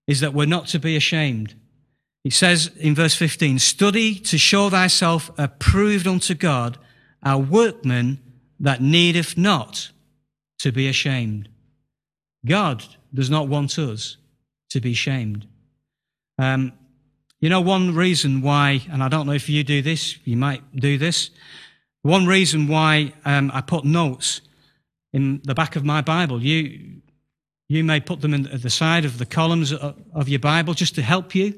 is 0.07 0.21
that 0.21 0.33
we're 0.33 0.45
not 0.45 0.67
to 0.67 0.79
be 0.79 0.95
ashamed. 0.95 1.55
It 2.23 2.33
says 2.33 2.71
in 2.77 2.95
verse 2.95 3.15
15, 3.15 3.59
study 3.59 4.15
to 4.15 4.37
show 4.37 4.69
thyself 4.69 5.29
approved 5.37 6.07
unto 6.07 6.33
God, 6.33 6.77
a 7.21 7.37
workman 7.37 8.19
that 8.59 8.81
needeth 8.81 9.37
not 9.37 9.91
to 10.65 10.71
be 10.71 10.87
ashamed. 10.87 11.47
God 12.43 12.83
does 13.13 13.29
not 13.29 13.47
want 13.47 13.77
us 13.77 14.17
to 14.71 14.81
be 14.81 14.95
shamed. 14.95 15.45
Um, 16.39 16.73
you 17.39 17.49
know, 17.49 17.61
one 17.61 17.93
reason 17.93 18.41
why, 18.41 18.81
and 18.91 19.03
I 19.03 19.07
don't 19.07 19.27
know 19.27 19.33
if 19.33 19.47
you 19.47 19.63
do 19.63 19.83
this, 19.83 20.17
you 20.25 20.35
might 20.35 20.63
do 20.75 20.97
this. 20.97 21.29
One 22.01 22.25
reason 22.25 22.67
why 22.67 23.13
um, 23.25 23.51
I 23.53 23.61
put 23.61 23.85
notes 23.85 24.41
in 25.13 25.39
the 25.43 25.53
back 25.53 25.75
of 25.75 25.85
my 25.85 26.01
Bible, 26.01 26.41
you, 26.41 27.01
you 27.69 27.83
may 27.83 27.99
put 27.99 28.21
them 28.21 28.33
in, 28.33 28.47
at 28.47 28.63
the 28.63 28.71
side 28.71 29.05
of 29.05 29.19
the 29.19 29.27
columns 29.27 29.71
of, 29.71 29.95
of 30.15 30.27
your 30.27 30.39
Bible 30.39 30.73
just 30.73 30.95
to 30.95 31.03
help 31.03 31.35
you, 31.35 31.53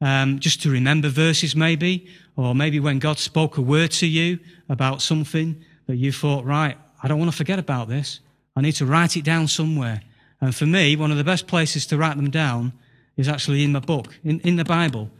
um, 0.00 0.38
just 0.38 0.62
to 0.62 0.70
remember 0.70 1.08
verses 1.08 1.56
maybe, 1.56 2.06
or 2.36 2.54
maybe 2.54 2.78
when 2.78 3.00
God 3.00 3.18
spoke 3.18 3.58
a 3.58 3.62
word 3.62 3.90
to 3.90 4.06
you 4.06 4.38
about 4.68 5.02
something 5.02 5.64
that 5.88 5.96
you 5.96 6.12
thought, 6.12 6.44
right, 6.44 6.78
I 7.02 7.08
don't 7.08 7.18
want 7.18 7.32
to 7.32 7.36
forget 7.36 7.58
about 7.58 7.88
this. 7.88 8.20
I 8.58 8.60
need 8.60 8.72
to 8.72 8.86
write 8.86 9.16
it 9.16 9.22
down 9.22 9.46
somewhere. 9.46 10.02
And 10.40 10.52
for 10.52 10.66
me, 10.66 10.96
one 10.96 11.12
of 11.12 11.16
the 11.16 11.22
best 11.22 11.46
places 11.46 11.86
to 11.86 11.96
write 11.96 12.16
them 12.16 12.28
down 12.28 12.72
is 13.16 13.28
actually 13.28 13.62
in 13.62 13.70
my 13.70 13.78
book, 13.78 14.18
in, 14.24 14.40
in 14.40 14.56
the 14.56 14.64
Bible, 14.64 15.12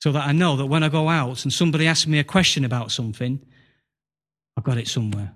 so 0.00 0.12
that 0.12 0.28
I 0.28 0.30
know 0.30 0.54
that 0.54 0.66
when 0.66 0.84
I 0.84 0.88
go 0.88 1.08
out 1.08 1.42
and 1.42 1.52
somebody 1.52 1.88
asks 1.88 2.06
me 2.06 2.20
a 2.20 2.24
question 2.24 2.64
about 2.64 2.92
something, 2.92 3.40
I've 4.56 4.62
got 4.62 4.78
it 4.78 4.86
somewhere. 4.86 5.34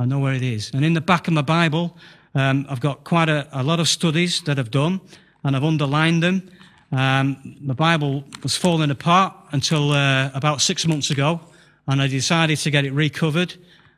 I 0.00 0.04
know 0.04 0.18
where 0.18 0.34
it 0.34 0.42
is. 0.42 0.72
And 0.74 0.84
in 0.84 0.94
the 0.94 1.00
back 1.00 1.28
of 1.28 1.34
my 1.34 1.42
Bible, 1.42 1.96
um, 2.34 2.66
I've 2.68 2.80
got 2.80 3.04
quite 3.04 3.28
a, 3.28 3.46
a, 3.52 3.62
lot 3.62 3.78
of 3.78 3.88
studies 3.88 4.42
that 4.42 4.58
I've 4.58 4.72
done, 4.72 5.00
and 5.44 5.54
I've 5.54 5.62
underlined 5.62 6.24
them. 6.24 6.50
Um, 6.90 7.56
my 7.60 7.74
Bible 7.74 8.24
was 8.42 8.56
falling 8.56 8.90
apart 8.90 9.32
until 9.52 9.92
uh, 9.92 10.32
about 10.34 10.60
six 10.60 10.88
months 10.88 11.10
ago, 11.10 11.40
and 11.86 12.02
I 12.02 12.08
decided 12.08 12.58
to 12.58 12.70
get 12.72 12.84
it 12.84 12.92
recovered 12.92 13.54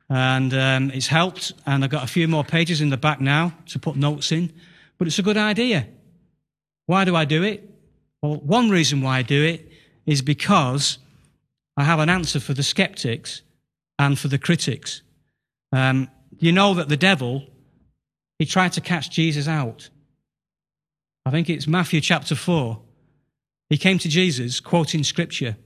and 0.09 0.55
um, 0.55 0.91
it's 0.91 1.07
helped. 1.07 1.53
And 1.67 1.85
I've 1.85 1.91
got 1.91 2.05
a 2.05 2.09
few 2.09 2.29
more 2.29 2.45
pages 2.45 2.81
in 2.81 2.91
the 2.91 2.97
back 2.97 3.21
now 3.21 3.53
to 3.67 3.79
put 3.79 3.97
notes 3.97 4.33
in, 4.33 4.53
but 4.99 5.07
it's 5.07 5.19
a 5.19 5.23
good 5.23 5.37
idea. 5.37 5.89
Why 6.87 7.05
do 7.05 7.17
I 7.17 7.25
do 7.25 7.43
it? 7.43 7.69
Well, 8.23 8.37
one 8.37 8.71
reason 8.71 9.03
why 9.03 9.19
I 9.19 9.23
do 9.23 9.43
it 9.43 9.71
is 10.07 10.23
because 10.23 10.99
I 11.77 11.85
have 11.85 11.99
an 11.99 12.09
answer 12.09 12.41
for 12.41 12.55
the 12.55 12.63
skeptics 12.63 13.43
and 13.99 14.19
for 14.19 14.29
the 14.29 14.39
critics. 14.39 15.03
Um, 15.73 16.09
you 16.39 16.53
know 16.53 16.75
that 16.75 16.89
the 16.89 16.97
devil, 16.97 17.45
he 18.39 18.47
tried 18.47 18.73
to 18.75 18.81
catch 18.81 19.11
Jesus 19.11 19.49
out. 19.49 19.91
I 21.25 21.31
think 21.31 21.51
it's 21.51 21.67
Matthew 21.67 22.01
chapter 22.01 22.35
4. 22.35 22.81
He 23.69 23.77
came 23.77 23.99
to 23.99 24.09
Jesus 24.09 24.61
quoting 24.61 25.03
scripture. 25.03 25.57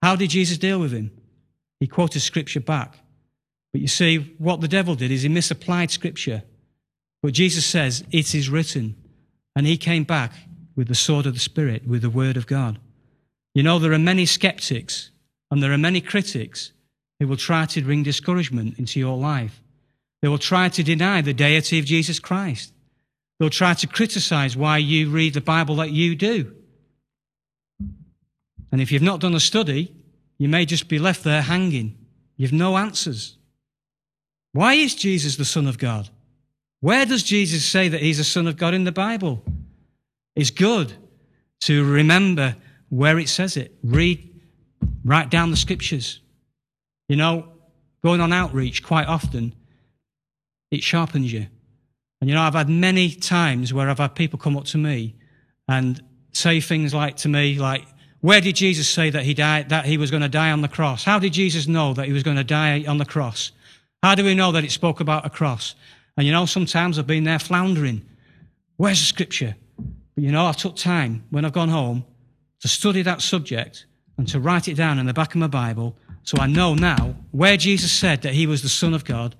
How 0.00 0.16
did 0.16 0.30
Jesus 0.30 0.58
deal 0.58 0.78
with 0.78 0.92
him? 0.92 1.10
He 1.80 1.86
quoted 1.86 2.20
scripture 2.20 2.60
back. 2.60 3.00
But 3.72 3.80
you 3.80 3.88
see, 3.88 4.34
what 4.38 4.60
the 4.60 4.68
devil 4.68 4.94
did 4.94 5.10
is 5.10 5.22
he 5.22 5.28
misapplied 5.28 5.90
scripture. 5.90 6.42
But 7.22 7.34
Jesus 7.34 7.64
says, 7.64 8.04
It 8.10 8.34
is 8.34 8.48
written. 8.48 8.96
And 9.56 9.66
he 9.66 9.76
came 9.76 10.04
back 10.04 10.32
with 10.76 10.88
the 10.88 10.94
sword 10.94 11.26
of 11.26 11.34
the 11.34 11.40
Spirit, 11.40 11.86
with 11.86 12.02
the 12.02 12.10
word 12.10 12.36
of 12.36 12.46
God. 12.46 12.78
You 13.54 13.62
know, 13.62 13.78
there 13.78 13.92
are 13.92 13.98
many 13.98 14.26
skeptics 14.26 15.10
and 15.50 15.62
there 15.62 15.72
are 15.72 15.78
many 15.78 16.00
critics 16.00 16.72
who 17.18 17.26
will 17.26 17.36
try 17.36 17.66
to 17.66 17.82
bring 17.82 18.02
discouragement 18.02 18.78
into 18.78 19.00
your 19.00 19.16
life. 19.16 19.60
They 20.22 20.28
will 20.28 20.38
try 20.38 20.68
to 20.68 20.82
deny 20.82 21.20
the 21.20 21.34
deity 21.34 21.78
of 21.78 21.84
Jesus 21.84 22.18
Christ. 22.18 22.72
They'll 23.38 23.50
try 23.50 23.74
to 23.74 23.86
criticize 23.86 24.56
why 24.56 24.78
you 24.78 25.10
read 25.10 25.34
the 25.34 25.40
Bible 25.40 25.76
that 25.76 25.90
you 25.90 26.14
do. 26.14 26.54
And 28.70 28.80
if 28.80 28.92
you've 28.92 29.02
not 29.02 29.20
done 29.20 29.34
a 29.34 29.40
study, 29.40 29.92
you 30.38 30.48
may 30.48 30.64
just 30.64 30.88
be 30.88 30.98
left 30.98 31.24
there 31.24 31.42
hanging. 31.42 31.98
You've 32.36 32.52
no 32.52 32.76
answers. 32.76 33.36
Why 34.52 34.74
is 34.74 34.94
Jesus 34.94 35.36
the 35.36 35.44
Son 35.44 35.66
of 35.66 35.78
God? 35.78 36.08
Where 36.80 37.06
does 37.06 37.22
Jesus 37.22 37.64
say 37.64 37.88
that 37.88 38.00
he's 38.00 38.18
the 38.18 38.24
Son 38.24 38.46
of 38.46 38.56
God 38.56 38.74
in 38.74 38.84
the 38.84 38.92
Bible? 38.92 39.42
It's 40.34 40.50
good 40.50 40.92
to 41.60 41.84
remember 41.84 42.56
where 42.88 43.18
it 43.18 43.28
says 43.28 43.56
it. 43.56 43.74
Read, 43.84 44.40
write 45.04 45.30
down 45.30 45.50
the 45.50 45.56
scriptures. 45.56 46.20
You 47.08 47.16
know, 47.16 47.48
going 48.02 48.20
on 48.20 48.32
outreach 48.32 48.82
quite 48.82 49.06
often, 49.06 49.54
it 50.70 50.82
sharpens 50.82 51.32
you. 51.32 51.46
And 52.20 52.28
you 52.28 52.34
know, 52.34 52.42
I've 52.42 52.54
had 52.54 52.68
many 52.68 53.10
times 53.10 53.72
where 53.72 53.88
I've 53.88 53.98
had 53.98 54.14
people 54.14 54.38
come 54.38 54.56
up 54.56 54.64
to 54.66 54.78
me 54.78 55.16
and 55.68 56.02
say 56.32 56.60
things 56.60 56.94
like 56.94 57.16
to 57.18 57.28
me, 57.28 57.58
like, 57.58 57.86
where 58.20 58.40
did 58.40 58.56
Jesus 58.56 58.88
say 58.88 59.10
that 59.10 59.24
he 59.24 59.32
died, 59.32 59.70
that 59.70 59.86
he 59.86 59.96
was 59.96 60.10
going 60.10 60.22
to 60.22 60.28
die 60.28 60.50
on 60.50 60.60
the 60.60 60.68
cross? 60.68 61.04
How 61.04 61.18
did 61.18 61.32
Jesus 61.32 61.66
know 61.66 61.94
that 61.94 62.06
he 62.06 62.12
was 62.12 62.22
going 62.22 62.36
to 62.36 62.44
die 62.44 62.84
on 62.86 62.98
the 62.98 63.06
cross? 63.06 63.52
How 64.02 64.14
do 64.14 64.24
we 64.24 64.34
know 64.34 64.52
that 64.52 64.64
it 64.64 64.70
spoke 64.70 65.00
about 65.00 65.26
a 65.26 65.30
cross? 65.30 65.74
And 66.16 66.26
you 66.26 66.32
know, 66.32 66.46
sometimes 66.46 66.98
I've 66.98 67.06
been 67.06 67.24
there 67.24 67.38
floundering. 67.38 68.04
Where's 68.76 69.00
the 69.00 69.06
scripture? 69.06 69.56
But 70.14 70.24
you 70.24 70.32
know, 70.32 70.46
I 70.46 70.52
took 70.52 70.76
time 70.76 71.24
when 71.30 71.44
I've 71.44 71.52
gone 71.52 71.68
home 71.68 72.04
to 72.60 72.68
study 72.68 73.02
that 73.02 73.20
subject 73.20 73.86
and 74.16 74.26
to 74.28 74.40
write 74.40 74.68
it 74.68 74.74
down 74.74 74.98
in 74.98 75.06
the 75.06 75.14
back 75.14 75.34
of 75.34 75.40
my 75.40 75.46
Bible 75.46 75.96
so 76.22 76.38
I 76.38 76.46
know 76.46 76.74
now 76.74 77.16
where 77.30 77.56
Jesus 77.56 77.92
said 77.92 78.22
that 78.22 78.34
he 78.34 78.46
was 78.46 78.62
the 78.62 78.68
Son 78.68 78.94
of 78.94 79.04
God 79.04 79.34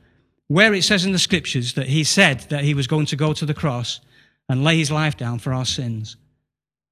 where 0.48 0.74
it 0.74 0.82
says 0.82 1.04
in 1.04 1.12
the 1.12 1.18
scriptures 1.18 1.74
that 1.74 1.86
he 1.86 2.02
said 2.02 2.40
that 2.48 2.64
he 2.64 2.74
was 2.74 2.86
going 2.88 3.06
to 3.06 3.16
go 3.16 3.32
to 3.32 3.46
the 3.46 3.54
cross 3.54 4.00
and 4.48 4.64
lay 4.64 4.78
his 4.78 4.90
life 4.90 5.16
down 5.16 5.38
for 5.38 5.52
our 5.52 5.64
sins. 5.64 6.16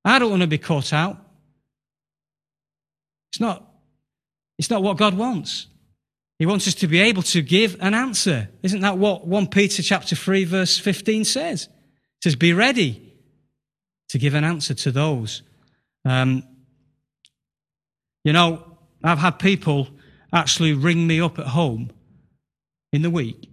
I 0.04 0.20
don't 0.20 0.31
want 0.31 0.42
to 0.42 0.48
be 0.48 0.59
caught 0.59 0.92
out. 0.92 1.18
It's 3.33 3.40
not, 3.40 3.68
it's 4.59 4.70
not 4.70 4.83
what 4.83 4.96
God 4.96 5.14
wants. 5.14 5.66
He 6.38 6.46
wants 6.46 6.68
us 6.68 6.74
to 6.77 6.87
be 6.87 7.01
able 7.01 7.22
to 7.24 7.42
give 7.42 7.77
an 7.81 7.94
answer. 7.94 8.48
Isn't 8.62 8.81
that 8.81 8.96
what 8.96 9.27
1 9.27 9.48
Peter 9.48 9.83
chapter 9.83 10.14
3 10.14 10.44
verse 10.44 10.79
15 10.79 11.24
says? 11.24 11.64
It 11.64 12.24
says, 12.24 12.37
be 12.37 12.53
ready 12.53 13.12
to 14.09 14.18
give 14.18 14.35
an 14.35 14.44
answer 14.44 14.74
to 14.74 14.92
those. 14.92 15.42
Um, 16.05 16.44
you 18.24 18.33
know, 18.33 18.64
I've 19.03 19.18
had 19.18 19.38
people 19.38 19.88
actually 20.33 20.72
ring 20.72 21.07
me 21.07 21.20
up 21.20 21.38
at 21.38 21.46
home 21.46 21.90
in 22.92 23.03
the 23.03 23.11
week 23.11 23.48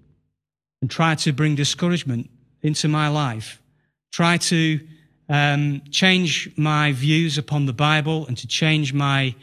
and 0.81 0.89
try 0.89 1.15
to 1.15 1.33
bring 1.33 1.55
discouragement 1.55 2.29
into 2.61 2.87
my 2.87 3.07
life, 3.07 3.61
try 4.11 4.37
to 4.37 4.79
um, 5.27 5.81
change 5.89 6.51
my 6.57 6.91
views 6.91 7.37
upon 7.37 7.65
the 7.65 7.73
Bible 7.73 8.27
and 8.27 8.37
to 8.37 8.47
change 8.47 8.93
my 8.93 9.35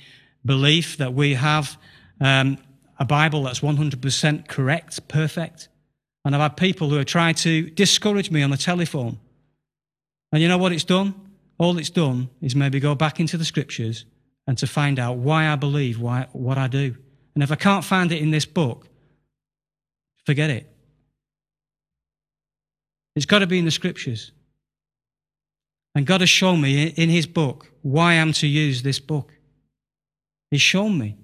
belief 0.44 0.96
that 0.98 1.12
we 1.12 1.34
have 1.34 1.76
um, 2.20 2.58
a 3.02 3.04
Bible 3.04 3.42
that's 3.44 3.60
100% 3.60 4.48
correct, 4.48 5.08
perfect. 5.08 5.68
And 6.24 6.34
I've 6.34 6.40
had 6.40 6.56
people 6.56 6.88
who 6.88 6.96
have 6.96 7.06
tried 7.06 7.36
to 7.38 7.68
discourage 7.70 8.30
me 8.30 8.42
on 8.42 8.50
the 8.50 8.56
telephone. 8.56 9.18
And 10.30 10.40
you 10.40 10.48
know 10.48 10.58
what 10.58 10.72
it's 10.72 10.84
done? 10.84 11.14
All 11.58 11.78
it's 11.78 11.90
done 11.90 12.30
is 12.40 12.56
maybe 12.56 12.80
go 12.80 12.94
back 12.94 13.20
into 13.20 13.36
the 13.36 13.44
scriptures 13.44 14.04
and 14.46 14.56
to 14.58 14.66
find 14.66 14.98
out 14.98 15.16
why 15.16 15.48
I 15.48 15.56
believe 15.56 16.00
why, 16.00 16.28
what 16.32 16.58
I 16.58 16.68
do. 16.68 16.96
And 17.34 17.42
if 17.42 17.50
I 17.50 17.56
can't 17.56 17.84
find 17.84 18.12
it 18.12 18.22
in 18.22 18.30
this 18.30 18.46
book, 18.46 18.88
Forget 20.24 20.50
it. 20.50 20.68
It's 23.14 23.26
got 23.26 23.40
to 23.40 23.46
be 23.46 23.58
in 23.58 23.64
the 23.64 23.70
scriptures. 23.70 24.32
And 25.94 26.06
God 26.06 26.20
has 26.20 26.30
shown 26.30 26.60
me 26.60 26.86
in 26.86 27.10
His 27.10 27.26
book 27.26 27.70
why 27.82 28.14
I'm 28.14 28.32
to 28.34 28.46
use 28.46 28.82
this 28.82 28.98
book. 28.98 29.32
He's 30.50 30.62
shown 30.62 30.96
me. 30.96 31.16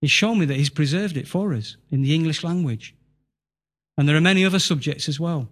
He's 0.00 0.10
shown 0.10 0.38
me 0.38 0.46
that 0.46 0.56
He's 0.56 0.70
preserved 0.70 1.16
it 1.16 1.28
for 1.28 1.52
us 1.54 1.76
in 1.90 2.02
the 2.02 2.14
English 2.14 2.44
language. 2.44 2.94
And 3.96 4.08
there 4.08 4.16
are 4.16 4.20
many 4.20 4.44
other 4.44 4.60
subjects 4.60 5.08
as 5.08 5.18
well. 5.18 5.48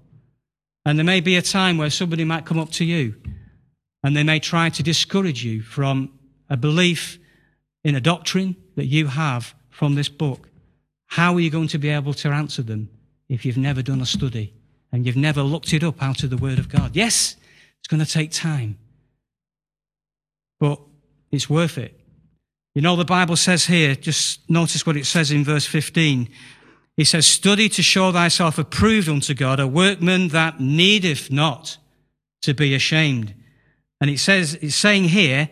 And 0.85 0.99
there 0.99 1.05
may 1.05 1.21
be 1.21 1.37
a 1.37 1.43
time 1.43 1.79
where 1.79 1.91
somebody 1.91 2.25
might 2.25 2.47
come 2.47 2.61
up 2.61 2.71
to 2.73 2.85
you 2.85 3.17
and 4.05 4.17
they 4.17 4.23
may 4.23 4.39
try 4.39 4.71
to 4.71 4.83
discourage 4.85 5.45
you 5.45 5.63
from 5.63 6.13
a 6.49 6.57
belief 6.57 7.19
in 7.83 7.97
a 7.97 8.01
doctrine 8.01 8.55
that 8.77 8.87
you 8.87 9.09
have 9.09 9.53
from 9.69 9.97
this 9.97 10.09
book. 10.09 10.49
How 11.07 11.35
are 11.35 11.41
you 11.41 11.51
going 11.51 11.69
to 11.69 11.79
be 11.79 11.89
able 11.89 12.15
to 12.15 12.29
answer 12.29 12.63
them 12.63 12.89
if 13.29 13.45
you've 13.45 13.57
never 13.57 13.83
done 13.83 14.01
a 14.01 14.07
study 14.07 14.55
and 14.93 15.05
you've 15.05 15.17
never 15.17 15.43
looked 15.43 15.73
it 15.73 15.83
up 15.83 16.01
out 16.01 16.23
of 16.23 16.31
the 16.31 16.37
Word 16.37 16.61
of 16.61 16.69
God? 16.69 16.95
Yes, 16.95 17.35
it's 17.79 17.89
going 17.89 18.05
to 18.05 18.11
take 18.11 18.31
time, 18.31 18.79
but 20.61 20.81
it's 21.33 21.51
worth 21.51 21.79
it. 21.79 21.96
You 22.77 22.83
know, 22.83 22.95
the 22.95 23.07
Bible 23.07 23.37
says 23.37 23.65
here, 23.65 23.95
just 23.95 24.51
notice 24.51 24.85
what 24.85 24.99
it 24.99 25.07
says 25.07 25.31
in 25.31 25.45
verse 25.45 25.65
15. 25.65 26.29
It 26.99 27.07
says, 27.07 27.27
Study 27.27 27.71
to 27.71 27.83
show 27.83 28.13
thyself 28.13 28.59
approved 28.59 29.09
unto 29.09 29.33
God, 29.33 29.59
a 29.59 29.67
workman 29.67 30.29
that 30.29 30.61
needeth 30.61 31.31
not 31.31 31.79
to 32.43 32.53
be 32.53 32.75
ashamed. 32.75 33.33
And 33.99 34.11
it 34.11 34.19
says, 34.19 34.59
it's 34.61 34.77
saying 34.77 35.05
here 35.05 35.49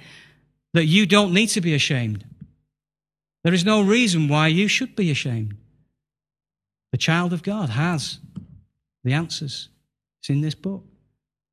that 0.75 0.85
you 0.85 1.07
don't 1.07 1.33
need 1.33 1.47
to 1.47 1.63
be 1.63 1.73
ashamed. 1.73 2.27
There 3.43 3.55
is 3.55 3.65
no 3.65 3.81
reason 3.81 4.29
why 4.29 4.49
you 4.49 4.69
should 4.69 4.95
be 4.95 5.11
ashamed. 5.11 5.57
The 6.93 6.99
child 6.99 7.33
of 7.33 7.43
God 7.43 7.71
has 7.71 8.19
the 9.03 9.15
answers. 9.15 9.71
It's 10.21 10.29
in 10.29 10.43
this 10.43 10.55
book. 10.55 10.85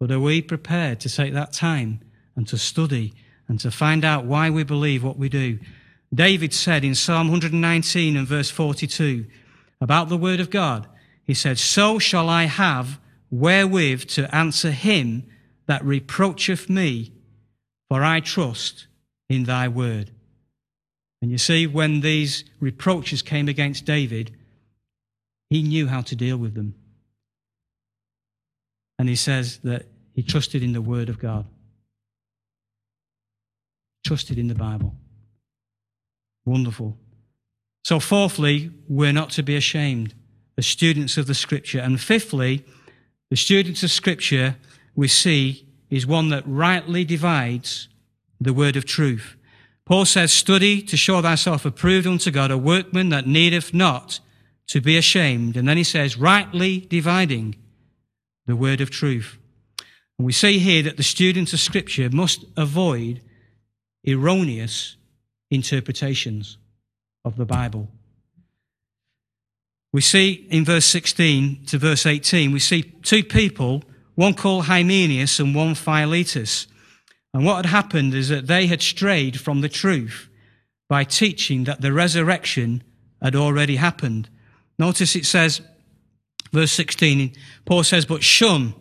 But 0.01 0.11
are 0.11 0.19
we 0.19 0.41
prepared 0.41 0.99
to 0.99 1.09
take 1.09 1.31
that 1.31 1.53
time 1.53 2.01
and 2.35 2.45
to 2.49 2.57
study 2.57 3.13
and 3.51 3.59
to 3.59 3.69
find 3.69 4.05
out 4.05 4.23
why 4.23 4.49
we 4.49 4.63
believe 4.63 5.03
what 5.03 5.17
we 5.17 5.27
do? 5.27 5.59
David 6.13 6.53
said 6.53 6.85
in 6.85 6.95
Psalm 6.95 7.27
119 7.27 8.15
and 8.15 8.25
verse 8.25 8.49
42 8.49 9.25
about 9.81 10.07
the 10.07 10.15
word 10.15 10.39
of 10.39 10.49
God, 10.49 10.87
he 11.25 11.33
said, 11.33 11.59
So 11.59 11.99
shall 11.99 12.29
I 12.29 12.45
have 12.45 12.97
wherewith 13.29 14.05
to 14.11 14.33
answer 14.33 14.71
him 14.71 15.29
that 15.65 15.83
reproacheth 15.83 16.69
me, 16.69 17.11
for 17.89 18.05
I 18.05 18.21
trust 18.21 18.87
in 19.27 19.43
thy 19.43 19.67
word. 19.67 20.11
And 21.21 21.29
you 21.29 21.37
see, 21.37 21.67
when 21.67 21.99
these 21.99 22.45
reproaches 22.61 23.21
came 23.21 23.49
against 23.49 23.83
David, 23.83 24.33
he 25.49 25.61
knew 25.61 25.87
how 25.87 25.99
to 26.03 26.15
deal 26.15 26.37
with 26.37 26.53
them. 26.53 26.75
And 28.97 29.09
he 29.09 29.17
says 29.17 29.57
that 29.65 29.87
he 30.13 30.23
trusted 30.23 30.63
in 30.63 30.71
the 30.71 30.81
Word 30.81 31.09
of 31.09 31.19
God, 31.19 31.47
trusted 34.03 34.37
in 34.37 34.47
the 34.47 34.55
Bible. 34.55 34.95
Wonderful. 36.45 36.97
So, 37.83 37.99
fourthly, 37.99 38.71
we're 38.87 39.13
not 39.13 39.31
to 39.31 39.43
be 39.43 39.55
ashamed 39.55 40.13
as 40.57 40.67
students 40.67 41.17
of 41.17 41.27
the 41.27 41.33
Scripture. 41.33 41.79
And 41.79 41.99
fifthly, 41.99 42.65
the 43.29 43.37
students 43.37 43.83
of 43.83 43.91
Scripture 43.91 44.55
we 44.95 45.07
see 45.07 45.67
is 45.89 46.05
one 46.05 46.29
that 46.29 46.43
rightly 46.45 47.03
divides 47.03 47.87
the 48.39 48.53
word 48.53 48.75
of 48.75 48.85
truth. 48.85 49.35
Paul 49.85 50.05
says, 50.05 50.31
Study 50.31 50.81
to 50.83 50.97
show 50.97 51.21
thyself 51.21 51.65
approved 51.65 52.07
unto 52.07 52.31
God, 52.31 52.51
a 52.51 52.57
workman 52.57 53.09
that 53.09 53.27
needeth 53.27 53.73
not 53.73 54.19
to 54.67 54.79
be 54.79 54.97
ashamed. 54.97 55.57
And 55.57 55.67
then 55.67 55.77
he 55.77 55.83
says, 55.83 56.17
rightly 56.17 56.79
dividing 56.79 57.55
the 58.45 58.55
word 58.55 58.79
of 58.79 58.89
truth. 58.89 59.37
And 60.17 60.25
we 60.25 60.31
see 60.31 60.59
here 60.59 60.83
that 60.83 60.97
the 60.97 61.03
students 61.03 61.51
of 61.51 61.59
Scripture 61.59 62.09
must 62.09 62.45
avoid 62.55 63.21
erroneous 64.07 64.95
interpretations 65.49 66.57
of 67.23 67.37
the 67.37 67.45
Bible. 67.45 67.87
We 69.93 70.01
see 70.01 70.47
in 70.49 70.63
verse 70.63 70.85
16 70.85 71.65
to 71.67 71.77
verse 71.77 72.05
18, 72.05 72.51
we 72.51 72.59
see 72.59 72.83
two 73.03 73.23
people, 73.23 73.83
one 74.15 74.33
called 74.33 74.65
Hymenaeus 74.65 75.39
and 75.39 75.53
one 75.53 75.75
Philetus. 75.75 76.67
And 77.33 77.45
what 77.45 77.57
had 77.57 77.65
happened 77.67 78.13
is 78.13 78.29
that 78.29 78.47
they 78.47 78.67
had 78.67 78.81
strayed 78.81 79.39
from 79.39 79.61
the 79.61 79.69
truth 79.69 80.29
by 80.89 81.03
teaching 81.03 81.65
that 81.65 81.81
the 81.81 81.93
resurrection 81.93 82.83
had 83.21 83.35
already 83.35 83.75
happened. 83.75 84.29
Notice 84.79 85.15
it 85.15 85.25
says, 85.25 85.61
verse 86.51 86.71
16, 86.71 87.33
Paul 87.65 87.83
says, 87.83 88.05
But 88.05 88.23
shun, 88.23 88.73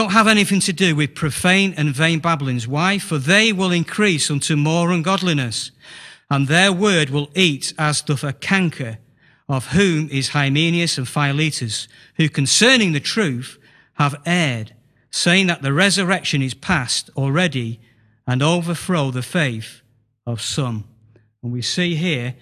don't 0.00 0.12
have 0.12 0.28
anything 0.28 0.60
to 0.60 0.72
do 0.72 0.96
with 0.96 1.14
profane 1.14 1.74
and 1.76 1.94
vain 1.94 2.20
babblings. 2.20 2.66
Why? 2.66 2.98
For 2.98 3.18
they 3.18 3.52
will 3.52 3.70
increase 3.70 4.30
unto 4.30 4.56
more 4.56 4.92
ungodliness, 4.92 5.72
and 6.30 6.48
their 6.48 6.72
word 6.72 7.10
will 7.10 7.30
eat 7.34 7.74
as 7.78 8.00
doth 8.00 8.24
a 8.24 8.32
canker, 8.32 8.96
of 9.46 9.72
whom 9.72 10.08
is 10.08 10.30
Hymenaeus 10.30 10.96
and 10.96 11.06
Philetus, 11.06 11.86
who 12.14 12.30
concerning 12.30 12.92
the 12.92 13.00
truth 13.00 13.58
have 13.94 14.22
erred 14.24 14.74
saying 15.10 15.48
that 15.48 15.60
the 15.60 15.74
resurrection 15.74 16.40
is 16.40 16.54
past 16.54 17.10
already 17.14 17.78
and 18.26 18.42
overthrow 18.42 19.10
the 19.10 19.20
faith 19.20 19.82
of 20.26 20.40
some. 20.40 20.84
And 21.42 21.52
we 21.52 21.60
see 21.60 21.96
here 21.96 22.36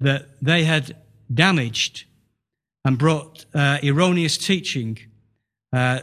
that 0.00 0.26
they 0.42 0.64
had 0.64 0.96
damaged 1.32 2.02
and 2.84 2.98
brought 2.98 3.44
uh, 3.54 3.78
erroneous 3.80 4.36
teaching 4.36 4.98
uh, 5.72 6.00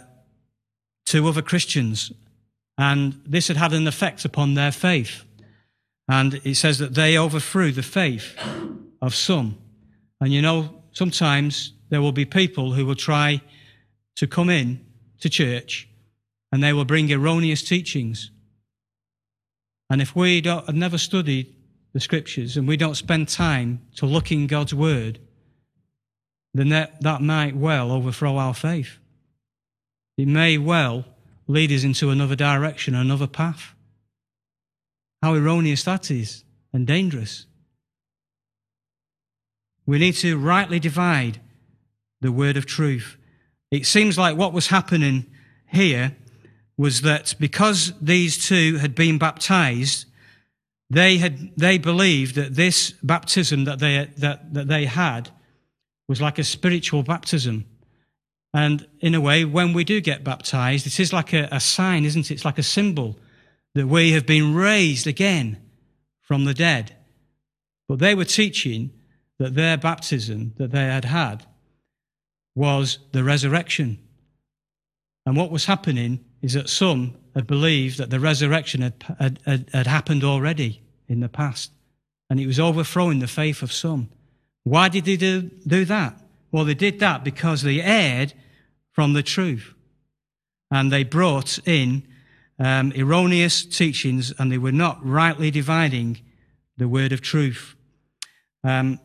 to 1.08 1.28
other 1.28 1.42
Christians, 1.42 2.12
and 2.78 3.22
this 3.26 3.48
had 3.48 3.58
had 3.58 3.74
an 3.74 3.88
effect 3.88 4.26
upon 4.26 4.54
their 4.54 4.72
faith. 4.72 5.24
And 6.10 6.36
it 6.44 6.56
says 6.56 6.78
that 6.80 6.96
they 6.96 7.18
overthrew 7.18 7.72
the 7.72 7.84
faith 7.84 8.38
of 9.02 9.16
some. 9.16 9.58
And 10.22 10.32
you 10.32 10.42
know, 10.42 10.84
sometimes 10.92 11.74
there 11.90 12.02
will 12.02 12.12
be 12.12 12.26
people 12.26 12.74
who 12.74 12.86
will 12.86 12.96
try 12.96 13.42
to 14.18 14.28
come 14.28 14.50
in 14.50 14.86
to 15.20 15.30
church 15.30 15.88
and 16.52 16.64
they 16.64 16.74
will 16.74 16.86
bring 16.86 17.12
erroneous 17.12 17.64
teachings. 17.64 18.32
And 19.90 20.02
if 20.02 20.16
we 20.16 20.42
don't, 20.42 20.66
have 20.66 20.76
never 20.76 20.98
studied 20.98 21.54
the 21.94 22.00
scriptures 22.00 22.58
and 22.58 22.68
we 22.68 22.78
don't 22.78 22.96
spend 22.96 23.30
time 23.30 23.82
to 23.96 24.06
look 24.06 24.32
in 24.32 24.48
God's 24.48 24.74
word, 24.74 25.20
then 26.54 26.70
that, 26.70 27.02
that 27.02 27.22
might 27.22 27.56
well 27.56 27.92
overthrow 27.92 28.38
our 28.38 28.54
faith. 28.54 28.98
It 30.18 30.28
may 30.28 30.58
well 30.58 31.06
lead 31.48 31.72
us 31.72 31.84
into 31.84 32.10
another 32.10 32.36
direction, 32.36 32.96
another 32.96 33.28
path. 33.28 33.74
How 35.22 35.34
erroneous 35.34 35.84
that 35.84 36.12
is 36.12 36.44
and 36.74 36.86
dangerous. 36.86 37.46
We 39.86 40.00
need 40.00 40.16
to 40.16 40.38
rightly 40.38 40.80
divide 40.80 41.40
the 42.20 42.32
word 42.32 42.58
of 42.58 42.66
truth. 42.66 43.18
It 43.72 43.86
seems 43.86 44.18
like 44.18 44.38
what 44.38 44.54
was 44.54 44.68
happening 44.68 45.26
here 45.68 46.16
was 46.78 47.02
that 47.02 47.36
because 47.40 47.94
these 48.02 48.46
two 48.46 48.78
had 48.78 48.96
been 48.96 49.18
baptized, 49.18 50.06
they 50.90 51.18
had 51.18 51.56
they 51.58 51.78
believed 51.78 52.36
that 52.36 52.56
this 52.56 52.92
baptism 53.04 53.66
that 53.66 53.80
they 53.80 54.10
that, 54.18 54.54
that 54.54 54.68
they 54.68 54.86
had 54.86 55.30
was 56.08 56.22
like 56.22 56.40
a 56.40 56.44
spiritual 56.44 57.04
baptism. 57.04 57.66
And 58.58 58.88
in 59.02 59.14
a 59.14 59.22
way, 59.22 59.46
when 59.46 59.74
we 59.74 59.84
do 59.84 60.02
get 60.02 60.24
baptized, 60.24 60.88
it 60.88 61.00
is 61.00 61.14
like 61.14 61.32
a, 61.32 61.48
a 61.52 61.60
sign, 61.60 62.06
isn't 62.06 62.32
it? 62.32 62.34
It's 62.34 62.44
like 62.44 62.58
a 62.58 62.64
symbol 62.64 63.20
that 63.76 63.86
we 63.86 64.14
have 64.14 64.26
been 64.26 64.56
raised 64.56 65.06
again 65.06 65.62
from 66.22 66.46
the 66.46 66.56
dead. 66.56 66.96
But 67.88 68.00
they 68.00 68.16
were 68.16 68.26
teaching 68.26 68.90
that 69.38 69.54
their 69.54 69.78
baptism 69.78 70.56
that 70.58 70.72
they 70.72 70.86
had 70.86 71.06
had 71.06 71.46
was 72.56 72.98
the 73.12 73.24
resurrection. 73.24 74.00
And 75.28 75.38
what 75.38 75.52
was 75.52 75.66
happening 75.66 76.26
is 76.42 76.54
that 76.54 76.68
some 76.68 77.16
had 77.36 77.46
believed 77.46 78.00
that 78.00 78.10
the 78.10 78.20
resurrection 78.20 78.82
had, 78.82 79.06
had, 79.20 79.40
had, 79.46 79.70
had 79.72 79.86
happened 79.86 80.24
already 80.24 80.82
in 81.08 81.20
the 81.20 81.30
past. 81.30 81.70
And 82.28 82.40
it 82.40 82.48
was 82.48 82.60
overthrowing 82.60 83.20
the 83.20 83.28
faith 83.28 83.62
of 83.62 83.72
some. 83.72 84.10
Why 84.64 84.90
did 84.90 85.06
they 85.06 85.16
do, 85.16 85.52
do 85.68 85.86
that? 85.86 86.20
Well, 86.52 86.66
they 86.66 86.74
did 86.74 86.98
that 87.02 87.24
because 87.24 87.62
they 87.62 87.82
erred 87.84 88.34
from 88.98 89.14
the 89.14 89.22
truth. 89.22 89.76
And 90.72 90.92
they 90.92 91.04
brought 91.04 91.60
in 91.68 92.02
um, 92.58 92.92
erroneous 92.98 93.64
teachings 93.64 94.34
and 94.40 94.52
they 94.52 94.58
were 94.58 94.72
not 94.72 94.98
rightly 95.06 95.52
dividing 95.52 96.22
the 96.78 96.88
word 96.88 97.12
of 97.12 97.22
truth. 97.22 97.76
Um, 98.64 99.00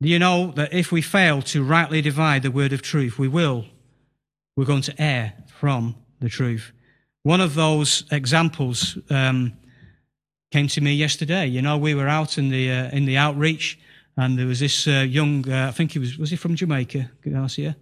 you 0.00 0.18
know 0.18 0.50
that 0.56 0.74
if 0.74 0.90
we 0.90 1.00
fail 1.00 1.42
to 1.42 1.62
rightly 1.62 2.02
divide 2.02 2.42
the 2.42 2.50
word 2.50 2.72
of 2.72 2.82
truth, 2.82 3.20
we 3.20 3.28
will, 3.28 3.66
we're 4.56 4.64
going 4.64 4.82
to 4.82 5.00
err 5.00 5.32
from 5.46 5.94
the 6.18 6.28
truth. 6.28 6.72
One 7.22 7.40
of 7.40 7.54
those 7.54 8.02
examples 8.10 8.98
um, 9.10 9.52
came 10.50 10.66
to 10.66 10.80
me 10.80 10.94
yesterday. 10.94 11.46
You 11.46 11.62
know, 11.62 11.78
we 11.78 11.94
were 11.94 12.08
out 12.08 12.36
in 12.36 12.48
the 12.48 12.68
uh, 12.68 12.90
in 12.90 13.06
the 13.06 13.16
outreach, 13.16 13.78
and 14.16 14.36
there 14.36 14.46
was 14.46 14.58
this 14.58 14.88
uh, 14.88 15.06
young, 15.08 15.48
uh, 15.48 15.68
I 15.68 15.70
think 15.70 15.92
he 15.92 16.00
was 16.00 16.18
was 16.18 16.30
he 16.30 16.36
from 16.36 16.56
Jamaica, 16.56 17.10
Garcia, 17.28 17.76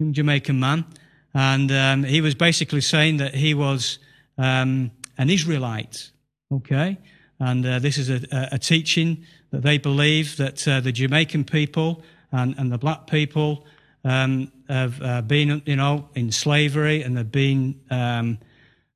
Jamaican 0.00 0.58
man, 0.58 0.84
and 1.32 1.70
um, 1.70 2.04
he 2.04 2.20
was 2.20 2.34
basically 2.34 2.80
saying 2.80 3.18
that 3.18 3.34
he 3.34 3.54
was 3.54 3.98
um, 4.38 4.90
an 5.18 5.30
Israelite. 5.30 6.10
Okay, 6.52 6.98
and 7.40 7.66
uh, 7.66 7.78
this 7.78 7.98
is 7.98 8.10
a, 8.10 8.48
a, 8.52 8.58
teaching 8.58 9.24
that 9.50 9.62
they 9.62 9.78
believe 9.78 10.36
that 10.36 10.66
uh, 10.68 10.80
the 10.80 10.92
Jamaican 10.92 11.44
people 11.44 12.02
and, 12.32 12.54
and 12.58 12.70
the 12.70 12.78
black 12.78 13.06
people 13.06 13.66
um, 14.04 14.52
have 14.68 15.00
uh, 15.02 15.22
been, 15.22 15.62
you 15.66 15.76
know, 15.76 16.08
in 16.14 16.30
slavery 16.30 17.02
and 17.02 17.16
have 17.16 17.32
been 17.32 17.80
um, 17.90 18.38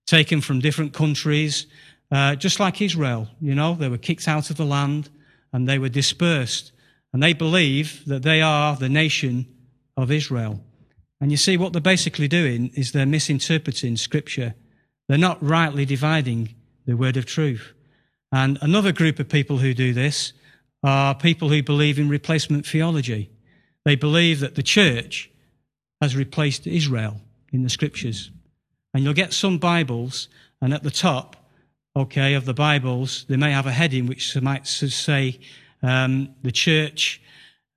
taken 0.07 0.41
from 0.41 0.61
different 0.61 0.93
countries, 0.93 1.67
uh, 2.11 2.35
just 2.35 2.61
like 2.61 2.81
Israel. 2.81 3.29
You 3.41 3.55
know, 3.55 3.75
they 3.75 3.89
were 3.89 3.99
kicked 3.99 4.29
out 4.29 4.51
of 4.51 4.57
the 4.57 4.65
land 4.65 5.11
and 5.53 5.69
they 5.69 5.79
were 5.79 5.89
dispersed. 5.89 6.73
And 7.13 7.23
they 7.23 7.33
believe 7.33 8.05
that 8.07 8.23
they 8.23 8.43
are 8.43 8.77
the 8.77 8.89
nation 8.89 9.47
of 9.97 10.11
Israel. 10.11 10.63
And 11.21 11.31
you 11.31 11.37
see, 11.37 11.57
what 11.57 11.73
they're 11.73 11.81
basically 11.81 12.29
doing 12.29 12.71
is 12.75 12.93
they're 12.93 13.07
misinterpreting 13.07 13.97
Scripture. 13.97 14.55
They're 15.09 15.19
not 15.19 15.43
rightly 15.43 15.85
dividing 15.85 16.55
the 16.87 16.97
word 16.97 17.17
of 17.17 17.27
truth. 17.27 17.73
And 18.31 18.59
another 18.61 18.93
group 18.93 19.19
of 19.19 19.29
people 19.29 19.59
who 19.59 19.75
do 19.75 19.93
this 19.93 20.33
are 20.83 21.15
people 21.15 21.49
who 21.49 21.63
believe 21.63 21.99
in 21.99 22.09
replacement 22.09 22.67
theology. 22.67 23.31
They 23.85 23.97
believe 23.97 24.41
that 24.41 24.55
the 24.55 24.63
church 24.63 25.31
has 26.01 26.15
replaced 26.15 26.67
Israel 26.67 27.21
in 27.53 27.63
the 27.63 27.71
scriptures. 27.71 28.31
And 28.95 29.03
you'll 29.03 29.15
get 29.15 29.33
some 29.33 29.59
Bibles, 29.59 30.29
and 30.61 30.73
at 30.73 30.83
the 30.83 30.91
top, 30.91 31.37
okay, 31.97 32.35
of 32.35 32.45
the 32.45 32.55
Bibles, 32.55 33.25
they 33.29 33.37
may 33.37 33.51
have 33.51 33.67
a 33.67 33.73
heading 33.73 34.07
which 34.07 34.41
might 34.41 34.67
say, 34.67 35.41
um, 35.83 36.35
the 36.43 36.53
church, 36.53 37.21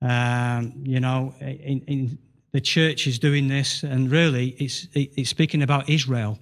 um, 0.00 0.72
you 0.84 1.00
know, 1.00 1.34
in, 1.40 1.82
in, 1.86 2.18
the 2.52 2.60
church 2.60 3.06
is 3.06 3.18
doing 3.18 3.48
this, 3.48 3.82
and 3.82 4.10
really 4.10 4.50
it's, 4.58 4.86
it's 4.94 5.30
speaking 5.30 5.62
about 5.62 5.88
Israel. 5.88 6.38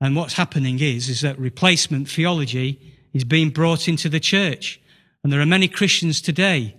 And 0.00 0.14
what's 0.14 0.34
happening 0.34 0.78
is, 0.80 1.08
is 1.08 1.22
that 1.22 1.38
replacement 1.38 2.08
theology 2.08 2.80
is 3.12 3.24
being 3.24 3.50
brought 3.50 3.88
into 3.88 4.08
the 4.08 4.20
church. 4.20 4.80
And 5.24 5.32
there 5.32 5.40
are 5.40 5.46
many 5.46 5.66
Christians 5.66 6.20
today 6.20 6.76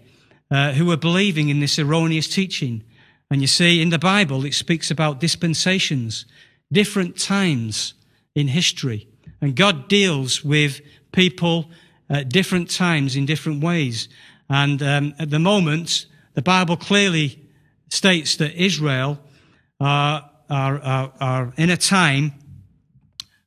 uh, 0.52 0.72
who 0.74 0.90
are 0.92 0.98
believing 0.98 1.50
in 1.50 1.60
this 1.60 1.78
erroneous 1.80 2.28
teaching. 2.28 2.84
And 3.30 3.42
you 3.42 3.48
see, 3.48 3.82
in 3.82 3.90
the 3.90 4.00
Bible, 4.00 4.46
it 4.46 4.54
speaks 4.54 4.90
about 4.90 5.20
dispensations, 5.20 6.26
different 6.72 7.20
times 7.20 7.94
in 8.36 8.48
history. 8.48 9.08
And 9.42 9.56
God 9.56 9.88
deals 9.88 10.44
with 10.44 10.82
people 11.12 11.70
at 12.10 12.30
different 12.30 12.70
times 12.70 13.16
in 13.16 13.26
different 13.26 13.64
ways. 13.64 14.10
And 14.50 14.82
um, 14.82 15.14
at 15.20 15.30
the 15.30 15.40
moment, 15.40 16.06
the 16.34 16.42
Bible 16.42 16.78
clearly 16.78 17.40
states 17.90 18.36
that 18.38 18.54
Israel 18.56 19.20
are, 19.80 20.30
are, 20.50 20.80
are, 20.80 21.14
are 21.20 21.54
in 21.58 21.70
a 21.70 21.78
time, 21.78 22.34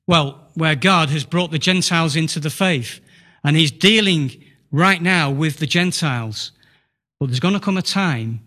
well, 0.07 0.49
where 0.55 0.75
God 0.75 1.09
has 1.11 1.25
brought 1.25 1.51
the 1.51 1.59
Gentiles 1.59 2.17
into 2.17 2.41
the 2.41 2.51
faith. 2.51 3.01
And 3.45 3.57
he's 3.57 3.71
dealing 3.71 4.45
right 4.71 5.01
now 5.01 5.31
with 5.31 5.59
the 5.59 5.67
Gentiles. 5.67 6.53
But 7.19 7.27
there's 7.27 7.41
going 7.41 7.55
to 7.55 7.61
come 7.61 7.77
a 7.77 7.83
time 7.83 8.41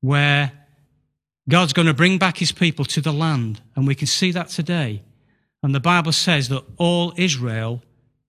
where 0.00 0.52
God's 1.48 1.72
going 1.72 1.88
to 1.88 1.94
bring 1.94 2.18
back 2.18 2.38
his 2.38 2.52
people 2.52 2.84
to 2.86 3.00
the 3.00 3.12
land. 3.12 3.60
And 3.74 3.86
we 3.86 3.94
can 3.94 4.06
see 4.06 4.30
that 4.32 4.48
today. 4.48 5.02
And 5.62 5.74
the 5.74 5.80
Bible 5.80 6.12
says 6.12 6.48
that 6.48 6.64
all 6.76 7.12
Israel 7.16 7.82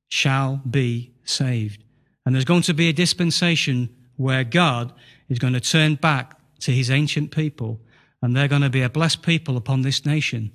shall 0.07 0.62
be 0.70 1.14
saved. 1.24 1.84
And 2.26 2.36
there's 2.36 2.45
going 2.45 2.64
to 2.64 2.74
be 2.74 2.89
a 2.89 2.93
dispensation 2.93 3.95
where 4.18 4.43
God 4.43 4.93
is 5.30 5.39
going 5.39 5.53
to 5.53 5.62
turn 5.62 5.95
back 5.95 6.38
to 6.62 6.72
his 6.72 6.89
ancient 6.89 7.32
people. 7.32 7.80
And 8.22 8.36
they're 8.36 8.47
going 8.47 8.62
to 8.62 8.70
be 8.70 8.82
a 8.82 8.89
blessed 8.89 9.22
people 9.22 9.57
upon 9.57 9.82
this 9.82 10.05
nation. 10.05 10.51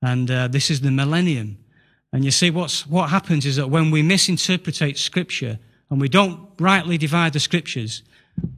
And 0.00 0.30
uh, 0.30 0.48
this 0.48 0.70
is 0.70 0.80
the 0.80 0.90
millennium. 0.90 1.58
And 2.12 2.24
you 2.24 2.30
see, 2.30 2.50
what's, 2.50 2.86
what 2.86 3.10
happens 3.10 3.46
is 3.46 3.56
that 3.56 3.70
when 3.70 3.90
we 3.90 4.02
misinterpret 4.02 4.98
Scripture 4.98 5.58
and 5.90 6.00
we 6.00 6.08
don't 6.08 6.48
rightly 6.58 6.98
divide 6.98 7.32
the 7.32 7.40
Scriptures, 7.40 8.02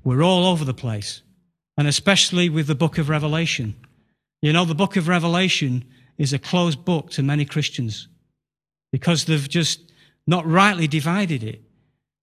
we're 0.03 0.23
all 0.23 0.47
over 0.47 0.65
the 0.65 0.75
place. 0.75 1.23
And 1.77 1.87
especially 1.87 2.49
with 2.49 2.67
the 2.67 2.75
book 2.75 2.99
of 2.99 3.09
Revelation. 3.09 3.75
You 4.43 4.53
know, 4.53 4.65
the 4.65 4.75
book 4.75 4.97
of 4.97 5.09
Revelation 5.09 5.85
is 6.19 6.33
a 6.33 6.39
closed 6.39 6.85
book 6.85 7.11
to 7.11 7.23
many 7.23 7.45
Christians 7.45 8.09
because 8.93 9.25
they've 9.25 9.49
just 9.49 9.93
not 10.27 10.47
rightly 10.47 10.87
divided 10.87 11.43
it. 11.43 11.63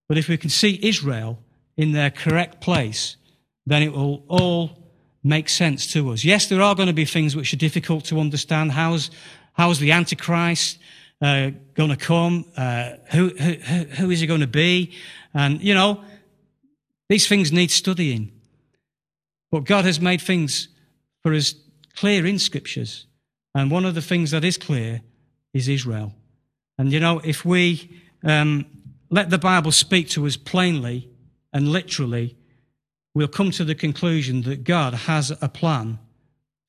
But 0.08 0.18
if 0.18 0.28
we 0.28 0.38
can 0.38 0.50
see 0.50 0.80
Israel 0.82 1.40
in 1.78 1.92
their 1.92 2.10
correct 2.10 2.62
place, 2.62 3.18
then 3.66 3.84
it 3.84 3.94
will 3.94 4.24
all 4.28 4.92
make 5.24 5.50
sense 5.50 5.92
to 5.94 6.12
us. 6.12 6.24
Yes, 6.24 6.48
there 6.48 6.62
are 6.62 6.76
going 6.76 6.88
to 6.88 6.94
be 6.94 7.06
things 7.06 7.36
which 7.36 7.54
are 7.54 7.58
difficult 7.58 8.06
to 8.06 8.20
understand. 8.20 8.72
How's, 8.72 9.12
how's 9.54 9.80
the 9.80 9.92
Antichrist? 9.92 10.80
uh, 11.22 11.52
going 11.76 11.90
to 11.90 11.98
come? 11.98 12.46
Uh, 12.58 12.94
who, 13.12 13.30
who, 13.30 13.54
who 13.54 14.12
is 14.12 14.20
he 14.20 14.28
going 14.28 14.42
to 14.42 14.48
be? 14.48 14.94
And, 15.34 15.62
you 15.62 15.74
know, 15.74 16.04
these 17.10 17.28
things 17.28 17.52
need 17.52 17.72
studying. 17.72 18.32
But 19.52 19.66
God 19.66 19.86
has 19.86 20.02
made 20.02 20.22
things 20.22 20.70
for 21.22 21.34
us 21.34 21.54
clear 21.96 22.26
in 22.26 22.40
scriptures. 22.40 23.06
And 23.54 23.70
one 23.70 23.86
of 23.86 23.96
the 23.96 24.02
things 24.02 24.32
that 24.32 24.44
is 24.44 24.58
clear 24.58 25.02
is 25.54 25.68
Israel. 25.68 26.14
And, 26.78 26.92
you 26.92 27.00
know, 27.00 27.20
if 27.24 27.46
we 27.46 28.02
um, 28.24 28.66
let 29.10 29.30
the 29.30 29.38
Bible 29.38 29.72
speak 29.72 30.10
to 30.10 30.26
us 30.26 30.38
plainly 30.38 31.10
and 31.54 31.68
literally, 31.68 32.38
we'll 33.14 33.28
come 33.28 33.52
to 33.52 33.64
the 33.64 33.76
conclusion 33.76 34.42
that 34.44 34.64
God 34.64 34.94
has 34.94 35.32
a 35.42 35.50
plan 35.50 36.00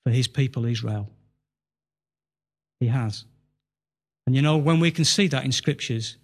for 0.04 0.10
his 0.10 0.26
people, 0.28 0.64
Israel. 0.64 1.08
He 2.80 2.88
has. 2.88 3.24
And 4.26 4.34
you 4.34 4.42
know, 4.42 4.56
when 4.56 4.80
we 4.80 4.90
can 4.90 5.04
see 5.04 5.28
that 5.28 5.44
in 5.44 5.52
scriptures, 5.52 6.16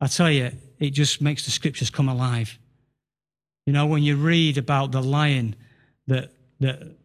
I 0.00 0.06
tell 0.06 0.30
you, 0.30 0.52
it 0.78 0.90
just 0.90 1.20
makes 1.20 1.44
the 1.44 1.50
scriptures 1.50 1.90
come 1.90 2.08
alive. 2.08 2.58
You 3.66 3.72
know, 3.72 3.86
when 3.86 4.02
you 4.02 4.16
read 4.16 4.58
about 4.58 4.92
the 4.92 5.02
lion 5.02 5.54
that 6.06 6.32
that 6.60 6.96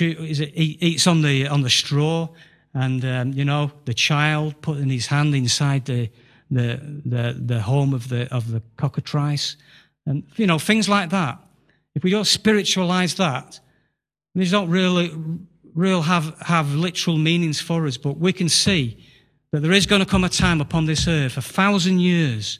is 0.00 0.40
it, 0.40 0.52
eats 0.54 1.06
on 1.06 1.22
the 1.22 1.46
on 1.48 1.62
the 1.62 1.70
straw, 1.70 2.28
and 2.74 3.04
um, 3.04 3.32
you 3.32 3.44
know 3.44 3.72
the 3.84 3.94
child 3.94 4.60
putting 4.60 4.88
his 4.88 5.06
hand 5.06 5.34
inside 5.34 5.84
the 5.86 6.10
the 6.50 6.80
the, 7.04 7.36
the 7.38 7.60
home 7.60 7.94
of 7.94 8.08
the 8.08 8.32
of 8.32 8.50
the 8.50 8.62
cockatrice, 8.76 9.56
and 10.06 10.24
you 10.36 10.46
know 10.46 10.58
things 10.58 10.88
like 10.88 11.10
that. 11.10 11.38
If 11.94 12.02
we 12.02 12.10
don't 12.10 12.26
spiritualize 12.26 13.14
that, 13.16 13.60
these 14.34 14.50
don't 14.50 14.70
really 14.70 15.12
real 15.74 16.02
have 16.02 16.36
have 16.40 16.74
literal 16.74 17.18
meanings 17.18 17.60
for 17.60 17.86
us, 17.86 17.96
but 17.96 18.18
we 18.18 18.32
can 18.32 18.48
see 18.48 19.04
that 19.52 19.60
there 19.60 19.72
is 19.72 19.86
going 19.86 20.00
to 20.00 20.06
come 20.06 20.24
a 20.24 20.28
time 20.28 20.60
upon 20.60 20.86
this 20.86 21.06
earth, 21.06 21.36
a 21.36 21.42
thousand 21.42 22.00
years, 22.00 22.58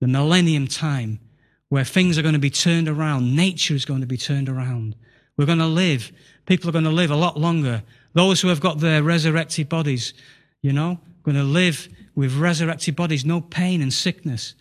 the 0.00 0.08
millennium 0.08 0.66
time, 0.66 1.20
where 1.68 1.84
things 1.84 2.18
are 2.18 2.22
going 2.22 2.34
to 2.34 2.38
be 2.38 2.50
turned 2.50 2.88
around. 2.88 3.36
Nature 3.36 3.74
is 3.74 3.84
going 3.84 4.00
to 4.00 4.06
be 4.06 4.16
turned 4.16 4.48
around. 4.48 4.96
We're 5.36 5.46
going 5.46 5.58
to 5.58 5.66
live. 5.66 6.12
People 6.46 6.68
are 6.68 6.72
going 6.72 6.84
to 6.84 6.90
live 6.90 7.10
a 7.10 7.16
lot 7.16 7.38
longer. 7.38 7.82
Those 8.14 8.40
who 8.40 8.48
have 8.48 8.60
got 8.60 8.80
their 8.80 9.02
resurrected 9.02 9.68
bodies, 9.68 10.14
you 10.62 10.72
know, 10.72 11.00
going 11.22 11.36
to 11.36 11.44
live 11.44 11.88
with 12.14 12.36
resurrected 12.36 12.96
bodies, 12.96 13.24
no 13.24 13.40
pain 13.40 13.80
and 13.80 13.92
sickness. 13.92 14.54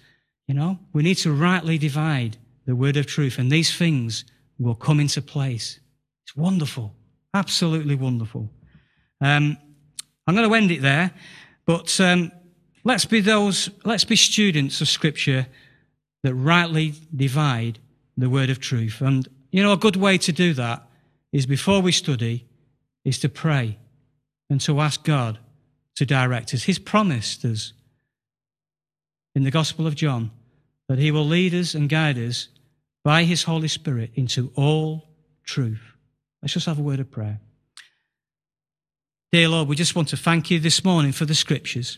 You 0.52 0.58
know, 0.58 0.80
we 0.92 1.02
need 1.02 1.16
to 1.20 1.32
rightly 1.32 1.78
divide 1.78 2.36
the 2.66 2.76
word 2.76 2.98
of 2.98 3.06
truth, 3.06 3.40
and 3.40 3.50
these 3.50 3.74
things 3.74 4.26
will 4.60 4.76
come 4.76 5.00
into 5.00 5.22
place. 5.22 5.80
It's 6.26 6.36
wonderful, 6.36 6.94
absolutely 7.34 7.96
wonderful. 7.96 8.50
Um, 9.22 9.58
I'm 10.28 10.36
going 10.36 10.50
to 10.50 10.54
end 10.54 10.70
it 10.72 10.82
there. 10.82 11.12
But 11.66 11.98
um, 12.02 12.34
let's 12.84 13.06
be 13.06 13.22
those, 13.22 13.70
let's 13.86 14.04
be 14.04 14.18
students 14.18 14.82
of 14.82 14.90
Scripture 14.90 15.48
that 16.24 16.36
rightly 16.36 16.96
divide 17.16 17.80
the 18.18 18.30
word 18.30 18.50
of 18.50 18.60
truth. 18.60 19.00
And, 19.00 19.30
you 19.54 19.64
know, 19.64 19.72
a 19.72 19.78
good 19.78 19.96
way 19.96 20.18
to 20.18 20.34
do 20.34 20.54
that 20.56 20.86
is 21.32 21.46
before 21.46 21.80
we 21.80 21.94
study, 21.94 22.46
is 23.06 23.20
to 23.20 23.30
pray 23.30 23.78
and 24.50 24.60
to 24.60 24.82
ask 24.82 25.06
God 25.06 25.40
to 25.96 26.06
direct 26.06 26.54
us. 26.54 26.64
He's 26.64 26.78
promised 26.78 27.46
us 27.46 27.72
in 29.34 29.44
the 29.44 29.52
Gospel 29.52 29.88
of 29.88 29.96
John 29.96 30.32
that 30.92 31.00
He 31.00 31.10
will 31.10 31.26
lead 31.26 31.54
us 31.54 31.74
and 31.74 31.88
guide 31.88 32.18
us 32.18 32.50
by 33.02 33.24
His 33.24 33.44
Holy 33.44 33.70
Spirit 33.70 34.12
into 34.16 34.52
all 34.56 35.08
truth. 35.46 35.80
Let's 36.42 36.54
just 36.54 36.66
have 36.66 36.80
a 36.80 36.82
word 36.82 37.00
of 37.00 37.10
prayer. 37.10 37.40
Dear 39.32 39.48
Lord, 39.48 39.70
we 39.70 39.78
just 39.78 39.96
want 39.96 40.10
to 40.10 40.18
thank 40.18 40.52
you 40.52 40.60
this 40.60 40.84
morning 40.84 41.14
for 41.14 41.24
the 41.24 41.34
scriptures. 41.34 41.98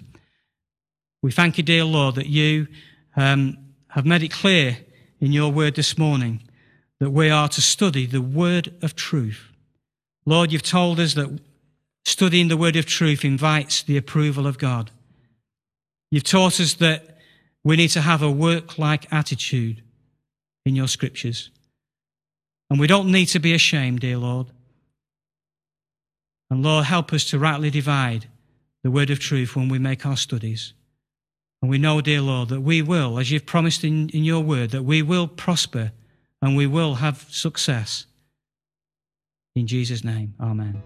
We 1.24 1.32
thank 1.32 1.58
you, 1.58 1.64
dear 1.64 1.86
Lord, 1.86 2.14
that 2.16 2.28
you 2.28 2.68
um, 3.16 3.58
have 3.88 4.06
made 4.06 4.22
it 4.22 4.32
clear 4.32 4.78
in 5.20 5.32
your 5.32 5.52
word 5.52 5.74
this 5.74 5.98
morning 5.98 6.44
that 7.00 7.10
we 7.10 7.32
are 7.32 7.50
to 7.50 7.62
study 7.62 8.06
the 8.06 8.22
word 8.22 8.76
of 8.84 8.96
truth. 8.96 9.42
Lord, 10.24 10.52
you've 10.52 10.62
told 10.62 11.00
us 11.00 11.16
that 11.16 11.40
studying 12.06 12.48
the 12.48 12.58
word 12.58 12.76
of 12.76 12.86
truth 12.86 13.26
invites 13.26 13.82
the 13.82 13.98
approval 13.98 14.46
of 14.46 14.60
God. 14.60 14.92
You've 16.12 16.26
taught 16.26 16.60
us 16.60 16.76
that 16.76 17.13
we 17.64 17.76
need 17.76 17.90
to 17.90 18.02
have 18.02 18.22
a 18.22 18.32
work 18.32 18.78
like 18.78 19.12
attitude 19.12 19.82
in 20.66 20.76
your 20.76 20.88
scriptures. 20.88 21.50
And 22.70 22.80
we 22.80 22.88
don't 22.88 23.12
need 23.12 23.28
to 23.28 23.40
be 23.40 23.54
ashamed, 23.54 24.02
dear 24.02 24.18
Lord. 24.18 24.48
And 26.50 26.64
Lord, 26.64 26.86
help 26.86 27.14
us 27.14 27.26
to 27.30 27.40
rightly 27.40 27.70
divide 27.70 28.28
the 28.84 28.92
word 28.92 29.10
of 29.10 29.20
truth 29.20 29.56
when 29.56 29.70
we 29.70 29.80
make 29.80 30.06
our 30.06 30.18
studies. 30.18 30.74
And 31.62 31.70
we 31.70 31.78
know, 31.78 32.02
dear 32.02 32.22
Lord, 32.22 32.50
that 32.50 32.62
we 32.62 32.82
will, 32.82 33.18
as 33.18 33.32
you've 33.32 33.46
promised 33.46 33.84
in, 33.84 34.10
in 34.10 34.24
your 34.24 34.42
word, 34.42 34.72
that 34.72 34.84
we 34.84 35.02
will 35.02 35.28
prosper 35.28 35.94
and 36.42 36.58
we 36.58 36.68
will 36.68 36.96
have 36.96 37.26
success. 37.30 38.06
In 39.56 39.68
Jesus' 39.68 40.04
name, 40.04 40.34
amen. 40.42 40.82